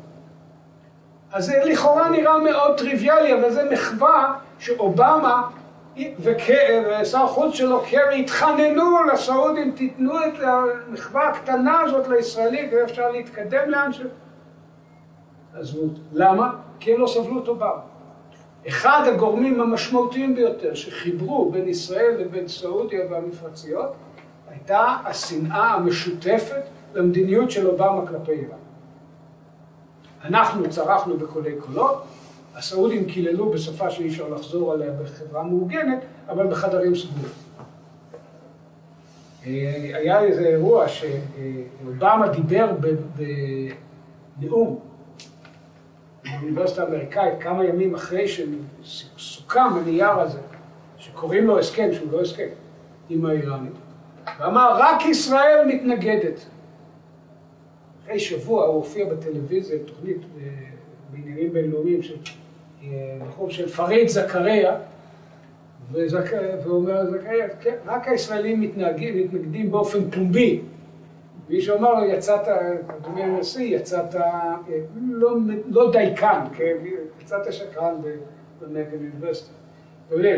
אז 1.33 1.47
זה 1.47 1.63
לכאורה 1.65 2.11
נראה 2.11 2.39
מאוד 2.39 2.79
טריוויאלי, 2.79 3.35
אבל 3.35 3.51
זה 3.51 3.71
מחווה 3.73 4.35
שאובמה 4.59 5.49
ושר 6.19 7.19
החוץ 7.19 7.55
שלו, 7.55 7.83
קרי, 7.91 8.21
התחננו 8.21 9.03
לסעודים, 9.13 9.73
תיתנו 9.73 10.13
את 10.19 10.41
המחווה 10.43 11.29
הקטנה 11.29 11.81
הזאת 11.81 12.09
לישראלים, 12.09 12.69
ואפשר 12.73 13.11
להתקדם 13.11 13.71
לאן 13.71 13.93
ש... 13.93 14.01
עזבו. 15.55 15.87
למה? 16.13 16.51
כי 16.81 16.93
הם 16.95 17.01
לא 17.01 17.07
סבלו 17.07 17.43
את 17.43 17.49
אובמה. 17.49 17.71
אחד 18.69 19.03
הגורמים 19.07 19.61
המשמעותיים 19.61 20.35
ביותר 20.35 20.75
שחיברו 20.75 21.51
בין 21.51 21.69
ישראל 21.69 22.17
לבין 22.19 22.49
סעודיה 22.49 23.01
והמפרציות 23.11 23.93
הייתה 24.51 24.97
השנאה 25.05 25.75
המשותפת 25.75 26.63
למדיניות 26.95 27.51
של 27.51 27.67
אובמה 27.67 28.07
כלפי 28.07 28.33
איראן. 28.33 28.59
אנחנו 30.25 30.71
צרחנו 30.71 31.17
בקולי 31.17 31.57
קולות, 31.61 32.05
הסעודים 32.55 33.05
קיללו 33.05 33.51
בשפה 33.51 33.91
שאי 33.91 34.09
אפשר 34.09 34.29
לחזור 34.29 34.73
עליה 34.73 34.93
בחברה 34.93 35.43
מאורגנת, 35.43 35.99
אבל 36.29 36.47
בחדרים 36.47 36.95
סגורים. 36.95 37.33
אה, 39.47 39.91
היה 39.95 40.21
איזה 40.21 40.47
אירוע 40.47 40.87
שאובמה 40.89 42.29
דיבר 42.29 42.73
בנאום 44.39 44.81
באוניברסיטה 46.25 46.83
האמריקאית 46.83 47.35
כמה 47.41 47.65
ימים 47.65 47.95
אחרי 47.95 48.27
שסוכם 48.83 49.61
הנייר 49.61 50.11
הזה, 50.11 50.39
שקוראים 50.99 51.47
לו 51.47 51.59
הסכם, 51.59 51.89
שהוא 51.93 52.13
לא 52.13 52.21
הסכם, 52.21 52.49
עם 53.09 53.27
האיראנים, 53.27 53.73
ואמר, 54.39 54.77
רק 54.79 55.07
ישראל 55.07 55.67
מתנגדת. 55.67 56.41
אחרי 58.03 58.21
שבוע 58.21 58.65
הוא 58.65 58.75
הופיע 58.75 59.05
בטלוויזיה, 59.05 59.79
תוכנית 59.87 60.17
אה, 60.17 60.49
בעניינים 61.11 61.53
בינלאומיים 61.53 62.03
של 62.03 62.17
בחור 63.21 63.51
של 63.51 63.69
פריד 63.69 64.09
זכריה, 64.09 64.77
והוא 65.93 66.77
אומר 66.77 67.03
לזכריה, 67.03 67.49
כן, 67.61 67.75
רק 67.87 68.09
הישראלים 68.09 68.61
מתנהגים, 68.61 69.19
מתנגדים 69.19 69.71
באופן 69.71 70.11
פומבי. 70.11 70.61
מישהו 71.49 71.79
אמר 71.79 71.95
לו, 71.95 72.05
יצאת, 72.05 72.49
אדוני 72.99 73.23
הנשיא, 73.23 73.77
יצאת 73.77 74.15
לא, 74.97 75.37
לא 75.67 75.93
דייקן, 75.93 76.45
כן? 76.57 76.77
יצאת 77.21 77.53
שקרן 77.53 77.95
במגן 78.61 78.97
אוניברסיטה. 78.97 79.53
יודע, 80.11 80.37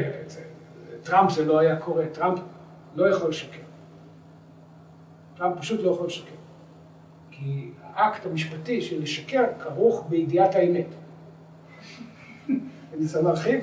טראמפ 1.03 1.31
זה 1.31 1.45
לא 1.45 1.59
היה 1.59 1.77
קורה, 1.77 2.07
טראמפ 2.07 2.39
לא 2.97 3.09
יכול 3.09 3.29
לשקר. 3.29 3.59
טראמפ 5.37 5.59
פשוט 5.59 5.81
לא 5.81 5.91
יכול 5.91 6.07
לשקר. 6.07 6.35
כי 7.31 7.71
האקט 7.95 8.27
המשפטי 8.27 8.81
של 8.81 9.03
לשקר 9.03 9.45
כרוך 9.59 10.07
בידיעת 10.09 10.55
האמת. 10.55 10.87
אני 12.99 13.07
צריך 13.07 13.25
להרחיב? 13.25 13.61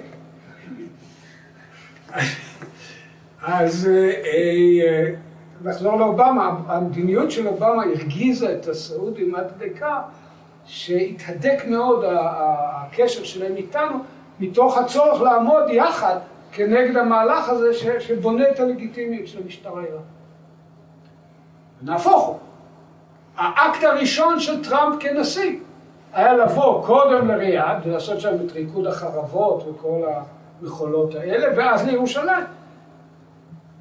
אז 3.41 3.89
אה, 3.89 5.13
נחזור 5.63 5.99
לאובמה, 5.99 6.57
המדיניות 6.67 7.31
של 7.31 7.47
אובמה 7.47 7.83
הרגיזה 7.83 8.53
את 8.53 8.67
הסעודים 8.67 9.35
עד 9.35 9.51
כך 9.79 9.97
שהתהדק 10.65 11.63
מאוד 11.67 12.05
הקשר 12.07 13.23
שלהם 13.23 13.55
איתנו 13.55 13.95
מתוך 14.39 14.77
הצורך 14.77 15.21
לעמוד 15.21 15.63
יחד 15.69 16.15
כנגד 16.51 16.97
המהלך 16.97 17.49
הזה 17.49 17.73
שבונה 17.99 18.49
את 18.49 18.59
הלגיטימיות 18.59 19.27
של 19.27 19.39
המשטר 19.43 19.69
האיראני. 19.69 20.01
נהפוך 21.81 22.27
הוא. 22.27 22.39
האקט 23.37 23.83
הראשון 23.83 24.39
של 24.39 24.63
טראמפ 24.63 24.95
כנשיא 24.99 25.59
היה 26.13 26.33
לבוא 26.33 26.85
קודם 26.85 27.27
לריאד 27.27 27.77
ולעשות 27.83 28.19
שם 28.19 28.35
את 28.45 28.51
ריקוד 28.51 28.87
החרבות 28.87 29.67
וכל 29.67 30.01
המחולות 30.61 31.15
האלה, 31.15 31.47
ואז 31.57 31.87
לירושלים. 31.87 32.45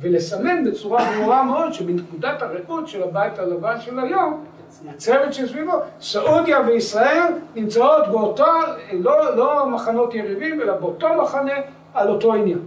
ולסמן 0.01 0.65
בצורה 0.65 1.05
ברורה 1.17 1.43
מאוד 1.43 1.73
שבנקודת 1.73 2.43
הראות 2.43 2.89
של 2.89 3.03
הבית 3.03 3.39
הלבן 3.39 3.81
של 3.81 3.99
היום, 3.99 4.45
הצוות 4.89 5.33
שסביבו, 5.35 5.73
סעודיה 6.01 6.61
וישראל 6.61 7.33
נמצאות 7.55 8.09
באותו, 8.09 8.45
לא, 8.93 9.37
לא 9.37 9.69
מחנות 9.69 10.15
יריבים, 10.15 10.61
אלא 10.61 10.75
באותו 10.75 11.09
מחנה 11.23 11.53
על 11.95 12.09
אותו 12.09 12.35
עניין. 12.35 12.59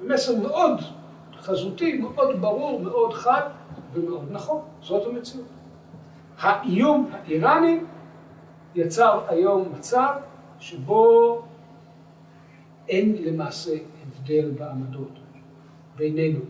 מסר 0.00 0.36
מאוד 0.36 0.80
חזותי, 1.40 1.98
מאוד 1.98 2.40
ברור, 2.40 2.80
מאוד 2.80 3.14
חד 3.14 3.42
ומאוד 3.94 4.28
נכון, 4.30 4.60
זאת 4.82 5.06
המציאות. 5.06 5.46
האיום 6.40 7.10
האיראני 7.12 7.80
יצר 8.74 9.20
היום 9.28 9.72
מצב 9.78 10.14
שבו 10.58 11.42
אין 12.88 13.16
למעשה 13.24 13.76
הבדל 14.02 14.50
בעמדות 14.50 15.18
בינינו 15.96 16.40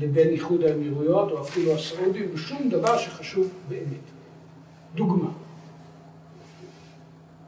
לבין 0.00 0.28
איחוד 0.28 0.62
האמירויות 0.62 1.30
או 1.32 1.40
אפילו 1.40 1.72
הסעודים, 1.72 2.30
ושום 2.34 2.68
דבר 2.68 2.98
שחשוב 2.98 3.52
באמת. 3.68 4.04
דוגמה, 4.94 5.28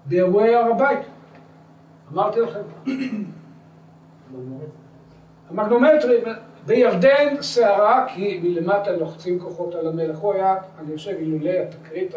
באירועי 0.06 0.54
הר 0.54 0.70
הבית, 0.74 1.06
אמרתי 2.12 2.40
לכם, 2.40 2.60
המגנומטרי, 5.50 6.16
בירדן 6.66 7.42
סערה 7.42 8.06
כי 8.14 8.40
מלמטה 8.42 8.92
לוחצים 8.92 9.40
כוחות 9.40 9.74
על 9.74 9.86
המלך, 9.86 10.18
הוא 10.18 10.34
היה, 10.34 10.56
אני 10.78 10.96
חושב, 10.96 11.16
אילולא 11.18 11.50
התקרית 11.50 12.14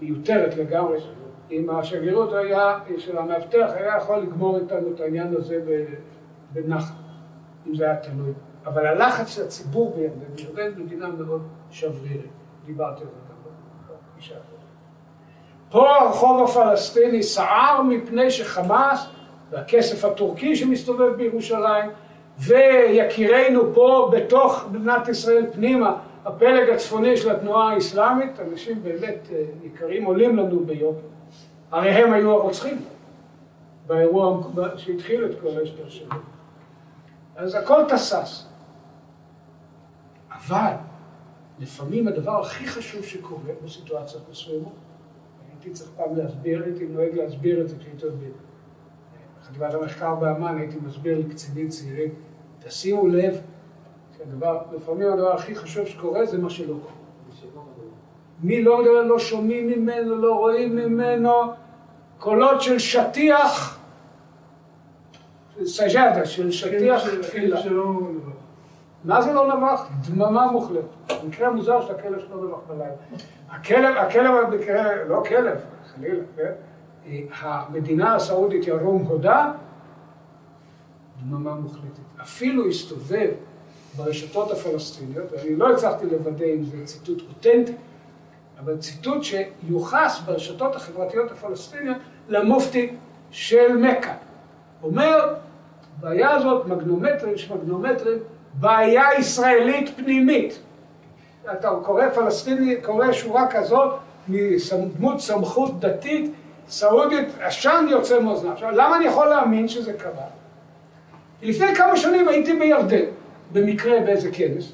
המיותרת 0.00 0.56
לגמרי 0.56 0.98
עם 1.50 1.70
השגרירות 1.70 2.32
היה, 2.32 2.78
של 2.98 3.18
המאבטח, 3.18 3.70
היה 3.74 3.96
יכול 3.96 4.18
לגמור 4.18 4.58
איתנו 4.58 4.94
את 4.94 5.00
העניין 5.00 5.34
הזה 5.36 5.58
בנחת, 6.52 6.94
אם 7.66 7.74
זה 7.74 7.84
היה 7.84 7.96
תלוי. 7.96 8.32
אבל 8.66 8.86
הלחץ 8.86 9.28
של 9.28 9.42
הציבור 9.42 9.94
בירדן, 9.96 10.34
בירדן 10.36 10.82
מדינה 10.82 11.08
מאוד 11.08 11.42
שברירית, 11.70 12.30
דיברתי 12.66 13.00
על 13.00 13.06
זה 13.06 13.20
גם 13.28 13.96
בפגישה. 14.12 14.34
פה 15.70 15.96
הרחוב 15.96 16.48
הפלסטיני 16.48 17.22
סער 17.22 17.82
מפני 17.82 18.30
שחמאס 18.30 19.06
והכסף 19.50 20.04
הטורקי 20.04 20.56
שמסתובב 20.56 21.16
בירושלים 21.16 21.90
ויקירינו 22.38 23.74
פה 23.74 24.10
בתוך 24.12 24.64
מדינת 24.72 25.08
ישראל 25.08 25.46
פנימה, 25.52 25.96
הפלג 26.24 26.70
הצפוני 26.70 27.16
של 27.16 27.30
התנועה 27.30 27.72
האסלאמית, 27.72 28.40
אנשים 28.40 28.82
באמת 28.82 29.28
אה, 29.32 29.44
יקרים 29.62 30.04
עולים 30.04 30.36
לנו 30.36 30.64
ביוקר. 30.66 31.06
הרי 31.70 31.90
הם 31.90 32.12
היו 32.12 32.30
הרוצחים 32.30 32.84
באירוע 33.86 34.40
שהתחיל 34.76 35.24
את 35.24 35.40
כל 35.40 35.48
ההסבר 35.48 35.88
שלו. 35.88 36.10
אז 37.36 37.54
הכל 37.54 37.82
תסס. 37.88 38.46
אבל 40.30 40.72
לפעמים 41.58 42.08
הדבר 42.08 42.40
הכי 42.40 42.66
חשוב 42.66 43.04
שקורה 43.04 43.52
בסיטואציות 43.64 44.22
מסוימות, 44.30 44.72
הייתי 45.50 45.70
צריך 45.70 45.90
פעם 45.96 46.16
להסביר, 46.16 46.62
הייתי 46.64 46.86
נוהג 46.86 47.14
להסביר 47.14 47.60
את 47.60 47.68
זה 47.68 47.76
כשהייתי 47.78 48.04
עוד 48.04 48.14
בחטיבת 49.52 49.74
המחקר 49.74 50.14
באמ"ן, 50.14 50.58
הייתי 50.58 50.76
מסביר 50.86 51.18
לקצינים 51.18 51.68
צעירים, 51.68 52.10
תשימו 52.64 53.08
לב 53.08 53.40
שהדבר, 54.18 54.58
לפעמים 54.72 55.12
הדבר 55.12 55.34
הכי 55.34 55.54
חשוב 55.54 55.86
שקורה 55.86 56.26
זה 56.26 56.38
מה 56.38 56.50
שלא 56.50 56.66
קורה. 56.66 56.94
מי 58.42 58.62
לא 58.62 58.82
מדבר, 58.82 59.02
לא 59.02 59.18
שומעים 59.18 59.66
ממנו, 59.66 60.16
לא 60.16 60.34
רואים 60.34 60.76
ממנו, 60.76 61.30
קולות 62.18 62.62
של 62.62 62.78
שטיח, 62.78 63.78
סג'אדה, 65.64 66.26
של 66.26 66.50
שטיח 66.50 67.02
תפילה. 67.22 67.60
מה 69.04 69.22
זה 69.22 69.32
לא 69.32 69.56
נבח? 69.56 69.88
דממה 70.08 70.46
מוחלטת. 70.52 71.22
במקרה 71.24 71.50
מוזר 71.50 71.86
שהכלב 71.86 72.18
שלו 72.18 72.44
נבח 72.44 72.58
בלילה. 72.68 72.94
הכלב, 73.50 73.96
הכלב 73.96 74.34
לא 75.08 75.22
כלב, 75.28 75.58
חלילה, 75.94 76.22
כן? 76.36 76.52
המדינה 77.40 78.14
הסעודית 78.14 78.66
ירום 78.66 79.02
הודה, 79.02 79.52
דממה 81.20 81.54
מוחלטת. 81.54 82.02
אפילו 82.22 82.68
הסתובב 82.68 83.30
ברשתות 83.96 84.50
הפלסטיניות, 84.50 85.32
ואני 85.32 85.56
לא 85.56 85.72
הצלחתי 85.72 86.06
לוודא 86.06 86.44
אם 86.44 86.64
זה 86.64 86.86
ציטוט 86.86 87.22
אותנטי, 87.28 87.72
אבל 88.58 88.78
ציטוט 88.78 89.22
שיוחס 89.22 90.20
ברשתות 90.26 90.76
החברתיות 90.76 91.30
הפלסטיניות 91.30 91.96
למופתי 92.28 92.96
של 93.30 93.76
מכה. 93.76 94.14
אומר, 94.82 95.34
הבעיה 95.98 96.30
הזאת, 96.30 96.66
מגנומטרים, 96.66 97.34
יש 97.34 97.50
מגנומטרים, 97.50 98.18
בעיה 98.54 99.04
ישראלית 99.18 99.96
פנימית. 99.96 100.58
אתה 101.52 101.70
קורא 101.82 102.08
פלסטיני, 102.14 102.76
קורא 102.82 103.12
שורה 103.12 103.46
כזאת 103.50 103.92
מדמות 104.28 105.20
סמכות 105.20 105.80
דתית 105.80 106.32
סעודית, 106.68 107.28
עשן 107.40 107.86
יוצא 107.90 108.20
מאוזניו. 108.20 108.52
עכשיו, 108.52 108.70
למה 108.70 108.96
אני 108.96 109.04
יכול 109.04 109.28
להאמין 109.28 109.68
שזה 109.68 109.92
קרה? 109.92 110.26
לפני 111.42 111.74
כמה 111.74 111.96
שנים 111.96 112.28
הייתי 112.28 112.52
בירדן, 112.58 113.04
במקרה 113.52 114.00
באיזה 114.00 114.30
כנס, 114.32 114.72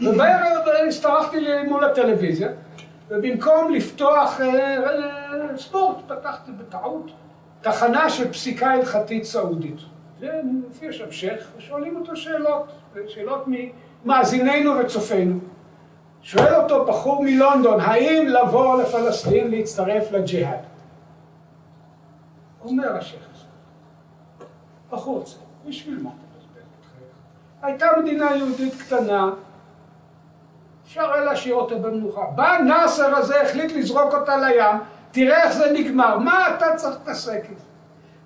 ובערב 0.00 0.68
הסתרחתי 0.88 1.40
לי 1.40 1.62
מול 1.62 1.84
הטלוויזיה, 1.84 2.48
ובמקום 3.08 3.74
לפתוח 3.74 4.40
אה, 4.40 4.46
אה, 4.46 5.58
ספורט, 5.58 5.96
פתחתי 6.06 6.50
בטעות 6.52 7.10
תחנה 7.60 8.10
של 8.10 8.32
פסיקה 8.32 8.70
הלכתית 8.70 9.24
סעודית. 9.24 9.76
ומופיע 10.20 10.92
שם 10.92 11.12
שייח' 11.12 11.42
ושואלים 11.58 11.96
אותו 11.96 12.16
שאלות, 12.16 12.72
שאלות 13.08 13.44
ממאזיננו 13.46 14.78
וצופינו. 14.78 15.38
שואל 16.22 16.54
אותו 16.54 16.84
בחור 16.84 17.22
מלונדון, 17.22 17.80
האם 17.80 18.28
לבוא 18.28 18.82
לפלסטין 18.82 19.50
להצטרף 19.50 20.12
לג'יהאד? 20.12 20.58
אומר 22.64 22.96
השייח' 22.96 23.22
צעיר, 25.24 25.42
בשביל 25.66 26.02
מה 26.02 26.10
אתה 26.10 26.24
מבזבז 26.36 26.62
את 26.80 26.84
חייך? 26.84 27.12
הייתה 27.62 27.86
מדינה 28.02 28.36
יהודית 28.36 28.74
קטנה, 28.80 29.30
אפשר 30.84 31.12
היה 31.12 31.24
להשאיר 31.24 31.54
אותה 31.54 31.74
במנוחה. 31.74 32.24
בא 32.34 32.58
נאסר 32.58 33.16
הזה, 33.16 33.42
החליט 33.42 33.72
לזרוק 33.72 34.14
אותה 34.14 34.36
לים, 34.36 34.76
תראה 35.10 35.42
איך 35.42 35.52
זה 35.52 35.72
נגמר, 35.72 36.18
מה 36.18 36.54
אתה 36.56 36.66
צריך 36.76 36.96
להתעסק 36.98 37.42
עם 37.48 37.54
זה? 37.58 37.64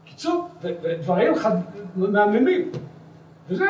קיצור, 0.05 0.49
ודברים 0.61 1.33
מהממים. 1.97 2.71
וזה, 3.49 3.65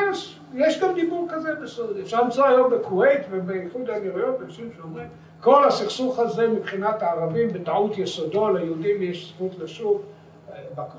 יש 0.53 0.79
גם 0.79 0.93
דיבור 0.93 1.27
כזה 1.29 1.55
בסעודיה. 1.55 2.03
אפשר 2.03 2.21
למצוא 2.21 2.45
היום 2.45 2.71
בכווית 2.71 3.21
ובאיחוד 3.31 3.89
האמירויות 3.89 4.41
אנשים 4.41 4.69
שאומרים, 4.77 5.07
כל 5.41 5.67
הסכסוך 5.67 6.19
הזה 6.19 6.47
מבחינת 6.47 7.03
הערבים 7.03 7.53
בטעות 7.53 7.97
יסודו, 7.97 8.49
ליהודים 8.49 9.01
יש 9.01 9.33
זכות 9.35 9.59
לשוב, 9.59 10.01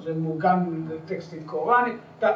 זה 0.05 0.15
מעוגן 0.15 0.59
בטקסטים 0.89 1.43
קוראניים. 1.47 1.99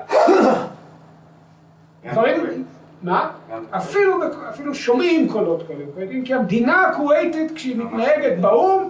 דברים, 2.12 2.64
מה? 3.02 3.30
אפילו, 3.70 4.14
אפילו 4.48 4.74
שומעים 4.74 5.28
קולות 5.32 5.62
כאלה, 5.68 5.84
כי 6.24 6.34
המדינה 6.34 6.82
הכוויתית 6.82 7.52
כשהיא 7.54 7.76
מתנהגת 7.76 8.38
באו"ם 8.40 8.88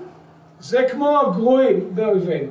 זה 0.61 0.87
כמו 0.91 1.21
הגרועים 1.21 1.91
באויבינו. 1.95 2.51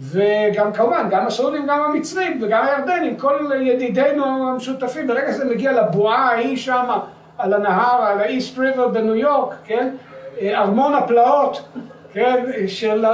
וגם 0.00 0.72
כמובן, 0.72 1.08
גם 1.10 1.26
הסעודים, 1.26 1.66
גם 1.66 1.80
המצרים 1.80 2.42
וגם 2.42 2.64
הירדנים, 2.66 3.16
כל 3.16 3.50
ידידינו 3.60 4.24
המשותפים, 4.24 5.06
ברגע 5.06 5.32
שזה 5.32 5.44
מגיע 5.44 5.72
לבועה 5.72 6.30
ההיא 6.30 6.56
שם, 6.56 6.90
על 7.38 7.54
הנהר, 7.54 8.02
על 8.02 8.20
האיסט 8.20 8.58
ריבר 8.58 8.88
בניו 8.88 9.14
יורק, 9.14 9.54
כן? 9.64 9.94
ארמון 10.42 10.94
הפלאות, 10.94 11.68
כן? 12.14 12.44
של... 12.66 13.04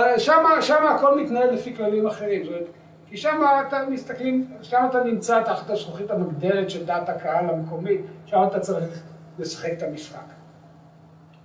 שם, 0.61 0.87
הכל 0.97 1.21
מתנהל 1.21 1.51
לפי 1.51 1.77
כללים 1.77 2.07
אחרים. 2.07 2.45
זאת 2.45 2.53
אומרת, 2.53 2.67
כי 3.07 3.17
שם 3.17 3.41
אתה 3.69 3.83
מסתכלים, 3.91 4.47
שם 4.63 4.87
אתה 4.91 5.05
נמצא 5.05 5.43
תחת 5.43 5.71
הזכוכית 5.71 6.11
המגדלת 6.11 6.71
של 6.71 6.87
דעת 6.87 7.09
הקהל 7.09 7.51
המקומית, 7.51 8.01
שם 8.27 8.45
אתה 8.51 8.61
צריך 8.61 9.03
לשחק 9.39 9.73
את 9.73 9.83
המשחק. 9.83 10.25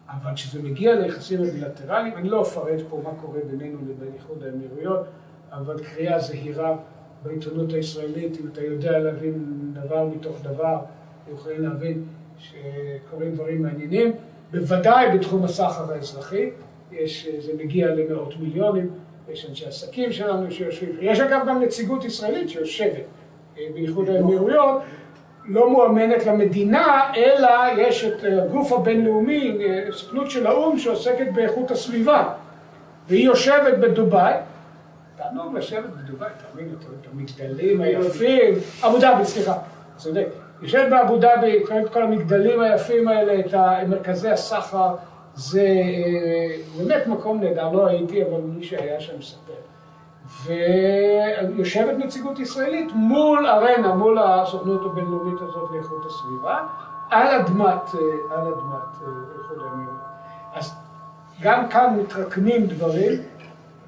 אבל 0.09 0.33
כשזה 0.35 0.63
מגיע 0.63 0.95
ליחסים 0.95 1.41
הבילטרליים, 1.41 2.17
אני 2.17 2.29
לא 2.29 2.41
אפרט 2.41 2.79
פה 2.89 3.01
מה 3.03 3.09
קורה 3.21 3.39
בינינו 3.49 3.77
לבין 3.81 4.13
איחוד 4.13 4.43
האמירויות, 4.43 5.05
אבל 5.51 5.83
קריאה 5.83 6.19
זהירה 6.19 6.75
בעיתונות 7.23 7.73
הישראלית, 7.73 8.37
אם 8.41 8.47
אתה 8.51 8.61
יודע 8.61 8.99
להבין 8.99 9.33
דבר 9.73 10.05
מתוך 10.05 10.41
דבר, 10.43 10.77
יכולים 11.33 11.61
להבין 11.61 12.03
שקורים 12.37 13.31
דברים 13.31 13.61
מעניינים. 13.61 14.11
בוודאי 14.51 15.17
בתחום 15.17 15.43
הסחר 15.43 15.93
האזרחי, 15.93 16.49
יש, 16.91 17.27
זה 17.39 17.51
מגיע 17.63 17.87
למאות 17.87 18.33
מיליונים, 18.39 18.89
יש 19.29 19.45
אנשי 19.49 19.65
עסקים 19.65 20.11
שלנו 20.11 20.51
שיושבים, 20.51 20.89
יש 21.01 21.19
אגב 21.19 21.41
גם 21.47 21.61
נציגות 21.61 22.05
ישראלית 22.05 22.49
שיושבת 22.49 23.03
באיחוד 23.73 24.09
האמירויות, 24.09 24.81
לא 25.45 25.69
מואמנת 25.69 26.25
למדינה, 26.25 27.11
אלא 27.15 27.49
יש 27.77 28.03
את 28.03 28.23
הגוף 28.23 28.71
הבינלאומי, 28.71 29.57
סוכנות 29.91 30.31
של 30.31 30.47
האו"ם 30.47 30.79
שעוסקת 30.79 31.27
באיכות 31.33 31.71
הסביבה, 31.71 32.33
והיא 33.07 33.25
יושבת 33.25 33.77
בדובאי, 33.77 34.33
תענוג 35.15 35.57
לשבת 35.57 35.89
בדובאי, 35.89 36.29
תאמין, 36.51 36.69
רואה 36.69 36.97
את 37.01 37.07
המגדלים 37.13 37.81
היפים, 37.81 38.53
אבו 38.85 38.99
דאבי, 38.99 39.25
סליחה, 39.25 39.53
צודק, 39.97 40.27
יושבת 40.61 40.89
באבו 40.89 41.17
דאבי, 41.17 41.63
את 41.63 41.89
כל 41.93 42.01
המגדלים 42.01 42.59
היפים 42.61 43.07
האלה, 43.07 43.39
את 43.39 43.53
מרכזי 43.87 44.29
הסחר, 44.29 44.95
זה 45.35 45.67
באמת 46.77 47.07
מקום 47.07 47.39
נהדר, 47.39 47.71
לא 47.71 47.87
הייתי, 47.87 48.23
אבל 48.23 48.41
מי 48.41 48.63
שהיה 48.63 48.99
שם 48.99 49.17
מספר. 49.19 49.53
ויושבת 50.45 51.97
נציגות 51.97 52.39
ישראלית 52.39 52.91
מול 52.93 53.47
ארנה, 53.47 53.95
מול 53.95 54.19
הסוכנות 54.19 54.81
הבינלאומית 54.85 55.41
הזאת 55.41 55.71
לאיכות 55.71 56.05
הסביבה, 56.05 56.67
על 57.09 57.27
אדמת, 57.27 57.95
אה, 57.95 58.35
על 58.37 58.47
אדמת 58.47 59.01
אה, 59.01 59.07
איחוד 59.39 59.57
האמירויות. 59.63 60.01
אז 60.53 60.73
גם 61.41 61.69
כאן 61.69 61.97
מתרקמים 61.99 62.67
דברים, 62.67 63.21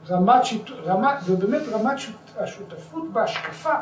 רמת, 0.09 0.45
שיט... 0.45 0.69
רמת, 0.85 1.17
ובאמת 1.25 1.61
רמת 1.71 1.99
שות... 1.99 2.15
השותפות 2.39 3.11
בהשקפה 3.13 3.73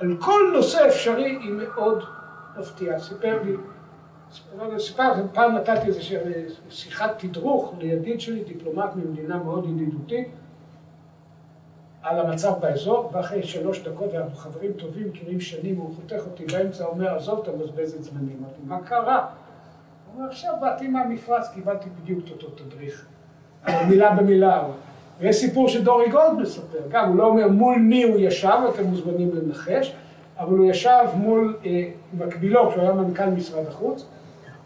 על 0.00 0.16
כל 0.20 0.40
נושא 0.52 0.86
אפשרי 0.86 1.38
היא 1.42 1.52
מאוד 1.52 2.04
מפתיעה. 2.58 2.98
סיפר 2.98 3.38
לי, 3.44 3.56
סיפר 4.78 5.12
לכם, 5.12 5.22
פעם 5.32 5.54
נתתי 5.54 5.86
איזו 5.86 6.00
שיחת 6.70 7.18
תדרוך 7.18 7.74
לידיד 7.78 8.20
שלי, 8.20 8.44
דיפלומט 8.44 8.90
ממדינה 8.96 9.36
מאוד 9.36 9.68
ידידותית, 9.68 10.28
על 12.02 12.20
המצב 12.20 12.52
באזור, 12.60 13.10
ואחרי 13.12 13.42
שלוש 13.42 13.82
דקות, 13.82 14.14
אנחנו 14.14 14.36
חברים 14.36 14.72
טובים, 14.72 15.08
מכירים 15.08 15.40
שנים, 15.40 15.76
הוא 15.76 15.94
חותך 15.94 16.22
אותי 16.26 16.44
באמצע, 16.46 16.84
אומר, 16.84 17.16
עזוב, 17.16 17.40
אתה 17.42 17.52
מבזבז 17.52 17.94
את 17.94 18.04
זמני. 18.04 18.32
אמרתי, 18.40 18.60
מה 18.64 18.80
קרה? 18.80 19.18
הוא 19.18 20.14
אומר, 20.14 20.30
עכשיו 20.30 20.54
באתי 20.60 20.88
מהמפרץ, 20.88 21.48
קיבלתי 21.54 21.88
בדיוק 22.02 22.20
את 22.24 22.30
אותו 22.30 22.46
תדריך. 22.50 23.06
מילה 23.88 24.14
במילה. 24.14 24.64
ויש 25.20 25.36
סיפור 25.36 25.68
שדורי 25.68 26.10
גולד 26.10 26.32
מספר, 26.38 26.78
גם, 26.88 27.08
הוא 27.08 27.16
לא 27.16 27.26
אומר 27.26 27.48
מול 27.48 27.78
מי 27.78 28.02
הוא 28.02 28.16
ישב, 28.18 28.58
אתם 28.74 28.84
מוזמנים 28.84 29.30
לנחש, 29.34 29.94
אבל 30.38 30.58
הוא 30.58 30.70
ישב 30.70 31.04
מול 31.14 31.56
אה, 31.64 31.90
מקבילו, 32.12 32.70
כשהוא 32.70 32.82
היה 32.82 32.92
מנכ"ל 32.92 33.26
משרד 33.26 33.66
החוץ, 33.66 34.06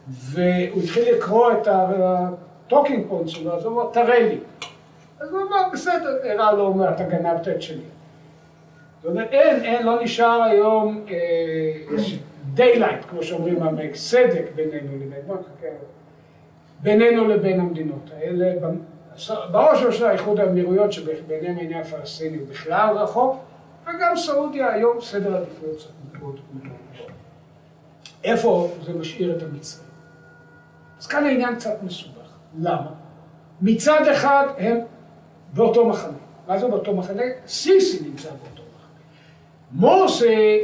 והוא 0.09 0.82
התחיל 0.82 1.14
לקרוא 1.14 1.52
את 1.52 1.68
ה 1.70 1.88
talking 1.88 3.07
points 3.09 3.28
שלו, 3.28 3.52
אז 3.57 3.64
הוא 3.64 3.72
אומר, 3.72 3.92
תראה 3.92 4.20
לי. 4.28 4.38
אז 5.20 5.32
הוא 5.32 5.40
אמר, 5.42 5.62
בסדר, 5.72 6.18
הראה 6.24 6.52
לו, 6.52 6.66
אומר, 6.66 6.90
אתה 6.90 7.04
גנבת 7.04 7.48
את 7.48 7.62
שלי. 7.62 7.84
זאת 9.02 9.11
אומרת, 9.11 9.28
אין, 9.30 9.64
אין, 9.64 9.86
לא 9.86 10.02
נשאר 10.02 10.42
היום 10.42 11.04
daylight, 12.55 13.05
כמו 13.11 13.22
שאומרים 13.22 13.59
סדק 13.94 14.44
בינינו 14.54 14.96
לבין, 14.96 15.20
בינינו 16.82 17.28
לבין 17.28 17.61
המדינות 17.61 18.11
האלה. 18.16 18.54
בראש 19.50 19.96
של 19.98 20.07
האיחוד 20.07 20.40
האמירויות, 20.40 20.92
שביניהם 20.92 21.59
העניין 21.59 21.80
הפלסטיני 21.80 22.36
הוא 22.36 22.48
בכלל 22.48 22.96
רחוק, 22.98 23.36
וגם 23.82 24.16
סעודיה 24.16 24.72
היום 24.72 25.00
סדר 25.00 25.36
עדיפויות 25.36 25.88
מאוד 26.12 26.40
מאוד. 26.62 26.76
איפה 28.24 28.70
זה 28.84 28.92
משאיר 28.92 29.36
את 29.36 29.42
המצרים? 29.42 29.86
אז 31.07 31.11
כאן 31.11 31.24
העניין 31.24 31.54
קצת 31.54 31.82
מסובך. 31.82 32.28
למה? 32.59 32.90
מצד 33.62 34.09
אחד 34.12 34.46
הם 34.59 34.78
באותו 35.52 35.86
מחנה. 35.86 36.18
מה 36.48 36.59
זה 36.59 36.68
באותו 36.68 36.96
מחנה? 36.96 37.22
סיסי 37.46 38.04
נמצא 38.09 38.28
באותו 38.28 38.62
מחנה. 38.74 38.90
מורסי 39.72 40.61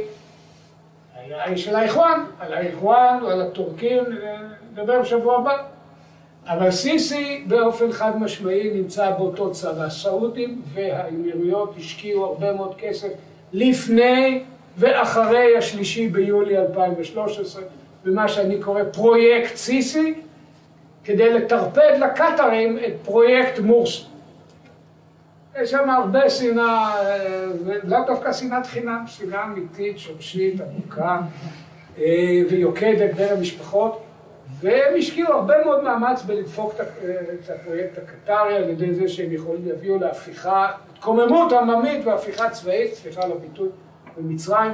היה 1.15 1.43
האיש 1.43 1.65
של 1.65 1.75
האיחואן, 1.75 2.25
על 2.39 2.53
האיחואן 2.53 3.19
ועל 3.23 3.41
הטורקים 3.41 4.03
נדבר 4.71 5.01
בשבוע 5.01 5.37
הבא. 5.37 5.57
אבל 6.47 6.71
סיסי 6.71 7.45
באופן 7.47 7.91
חד 7.91 8.17
משמעי 8.19 8.71
נמצא 8.73 9.11
באותו 9.11 9.51
צד. 9.51 9.77
הסעודים 9.77 10.61
והאמירויות 10.73 11.73
השקיעו 11.77 12.25
הרבה 12.25 12.53
מאוד 12.53 12.75
כסף 12.77 13.09
לפני 13.53 14.43
ואחרי 14.77 15.57
השלישי 15.57 16.07
ביולי 16.07 16.57
2013 16.57 17.63
במה 18.05 18.27
שאני 18.27 18.59
קורא 18.59 18.83
פרויקט 18.83 19.55
סיסי 19.55 20.13
כדי 21.03 21.33
לטרפד 21.33 21.97
לקטרים 21.99 22.77
את 22.77 22.93
פרויקט 23.03 23.59
מורסי. 23.59 24.03
יש 25.61 25.71
שם 25.71 25.89
הרבה 25.89 26.29
שנאה, 26.29 26.95
לאו 27.83 27.99
דווקא 28.07 28.33
שנאת 28.33 28.65
חינם, 28.65 29.03
שנאה 29.07 29.43
אמיתית, 29.43 29.99
שורשית, 29.99 30.61
עמוקה 30.61 31.19
ויוקדת 32.49 33.13
בין 33.13 33.37
המשפחות, 33.37 34.03
והם 34.59 34.93
השקיעו 34.97 35.33
הרבה 35.33 35.53
מאוד 35.65 35.83
מאמץ 35.83 36.23
בלדפוק 36.23 36.73
את 36.75 37.49
הפרויקט 37.49 37.97
הקטרי 37.97 38.55
על 38.55 38.69
ידי 38.69 38.93
זה 38.93 39.07
שהם 39.07 39.31
יכולים 39.31 39.67
להביאו 39.67 39.97
להפיכה, 39.97 40.71
התקוממות 40.93 41.51
עממית 41.53 42.05
והפיכה 42.05 42.49
צבאית, 42.49 42.93
סליחה 42.93 43.21
על 43.21 43.31
הביטוי, 43.31 43.69
במצרים, 44.17 44.71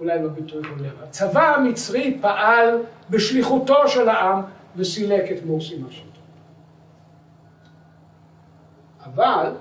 אולי 0.00 0.18
בביטוי 0.18 0.62
הולם. 0.62 0.90
הצבא 1.02 1.54
המצרי 1.56 2.18
פעל 2.20 2.82
בשליחותו 3.10 3.88
של 3.88 4.08
העם 4.08 4.42
וסילק 4.78 5.32
את 5.32 5.46
מורסי 5.46 5.78
מהשלטון. 5.78 6.12
אבל 9.04 9.52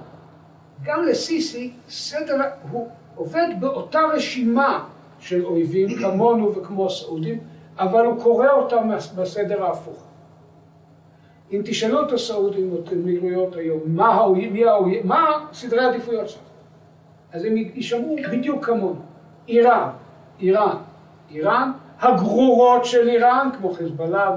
גם 0.84 1.04
לסיסי 1.04 1.74
סדר, 1.90 2.42
הוא 2.72 2.88
עובד 3.16 3.48
באותה 3.60 4.00
רשימה 4.14 4.86
של 5.20 5.46
אויבים 5.46 5.88
כמונו 6.02 6.56
וכמו 6.56 6.86
הסעודים, 6.86 7.40
אבל 7.80 8.06
הוא 8.06 8.24
קורא 8.24 8.48
אותם 8.50 8.90
בסדר 9.16 9.64
ההפוך. 9.64 10.04
אם 11.52 11.62
תשאלו 11.66 12.08
את 12.08 12.12
הסעודים 12.12 12.72
או 12.72 12.80
את 12.80 12.88
האמירויות 12.88 13.56
היום, 13.56 13.80
מה, 13.86 14.08
האויב, 14.08 14.54
מי 14.54 14.66
האויב, 14.66 15.06
מה 15.06 15.48
סדרי 15.54 15.86
העדיפויות 15.86 16.30
שלהם, 16.30 16.46
אז 17.32 17.46
הם 17.46 17.58
יישמעו 17.58 18.16
בדיוק 18.32 18.66
כמונו. 18.66 19.02
איראן, 19.48 19.90
איראן, 20.40 20.78
איראן, 21.32 21.72
הגרורות 22.02 22.86
של 22.86 23.10
איראן, 23.10 23.50
כמו 23.58 23.74
חיזבאללה 23.74 24.36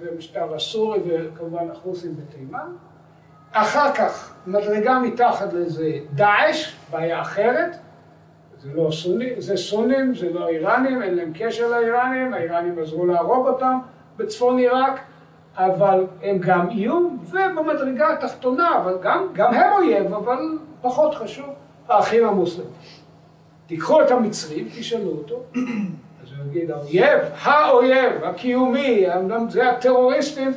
והמשטר 0.00 0.54
הסורי 0.54 1.00
וכמובן 1.06 1.70
החוסים 1.70 2.16
בתימן, 2.16 2.72
אחר 3.52 3.92
כך 3.92 4.34
מדרגה 4.46 4.98
מתחת 4.98 5.52
לזה 5.52 5.90
דאעש, 6.14 6.74
בעיה 6.90 7.20
אחרת, 7.20 7.76
זה 8.58 8.70
לא 8.74 8.90
סוני, 8.90 9.30
זה 9.38 9.56
סונים, 9.56 10.14
זה 10.14 10.32
לא 10.32 10.48
איראנים, 10.48 11.02
אין 11.02 11.14
להם 11.14 11.32
קשר 11.34 11.68
לאיראנים, 11.68 12.34
האיראנים 12.34 12.78
עזרו 12.78 13.06
להרוג 13.06 13.46
אותם 13.46 13.78
בצפון 14.16 14.58
עיראק, 14.58 15.00
אבל 15.56 16.06
הם 16.22 16.38
גם 16.38 16.70
איום, 16.70 17.18
ובמדרגה 17.24 18.12
התחתונה, 18.12 18.76
אבל 18.76 18.98
גם, 19.02 19.26
גם 19.32 19.54
הם 19.54 19.72
אויב, 19.72 20.14
אבל 20.14 20.58
פחות 20.80 21.14
חשוב, 21.14 21.46
האחים 21.88 22.26
המוסלמים. 22.26 22.72
תיקחו 23.66 24.02
את 24.02 24.10
המצרים, 24.10 24.68
תשאלו 24.78 25.10
אותו, 25.10 25.42
יגיד, 26.46 26.70
האויב, 26.70 27.20
האויב, 27.42 28.24
הקיומי, 28.24 29.06
זה 29.48 29.70
הטרוריסטים 29.70 30.52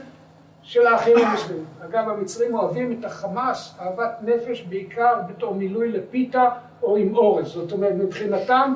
של 0.63 0.87
האחים 0.87 1.17
המוסלמים. 1.17 1.65
אגב, 1.85 2.09
המצרים 2.09 2.55
אוהבים 2.55 2.97
את 2.99 3.05
החמאס, 3.05 3.75
אהבת 3.79 4.11
נפש, 4.21 4.61
בעיקר 4.61 5.13
בתור 5.29 5.55
מילוי 5.55 5.91
לפיתה 5.91 6.49
או 6.83 6.97
עם 6.97 7.15
אורז. 7.15 7.47
זאת 7.47 7.71
אומרת, 7.71 7.93
מבחינתם 7.93 8.73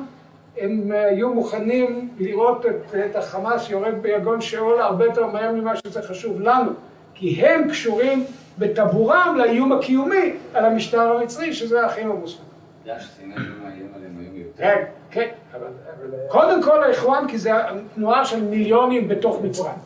הם 0.58 0.92
היו 0.92 1.34
מוכנים 1.34 2.08
לראות 2.18 2.66
את, 2.66 2.94
את 3.10 3.16
החמאס 3.16 3.70
יורד 3.70 3.94
ביגון 4.02 4.40
שאול 4.40 4.80
הרבה 4.80 5.04
יותר 5.04 5.26
מהר 5.26 5.52
ממה 5.52 5.72
שזה 5.76 6.02
חשוב 6.02 6.40
לנו, 6.40 6.70
כי 7.14 7.46
הם 7.46 7.70
קשורים 7.70 8.24
בטבורם 8.58 9.34
לאיום 9.38 9.72
הקיומי 9.72 10.32
על 10.54 10.64
המשטר 10.64 11.16
המצרי, 11.16 11.52
שזה 11.52 11.82
האחים 11.82 12.10
המוסלמים. 12.10 12.46
כן, 14.56 14.84
כן, 15.16 15.28
אבל 15.54 15.66
קודם 16.28 16.62
כל 16.62 16.82
האיחואן, 16.82 17.24
כי 17.28 17.38
זה 17.38 17.50
תנועה 17.94 18.24
של 18.24 18.44
מיליונים 18.44 19.08
בתוך 19.08 19.42
מצרים. 19.42 19.78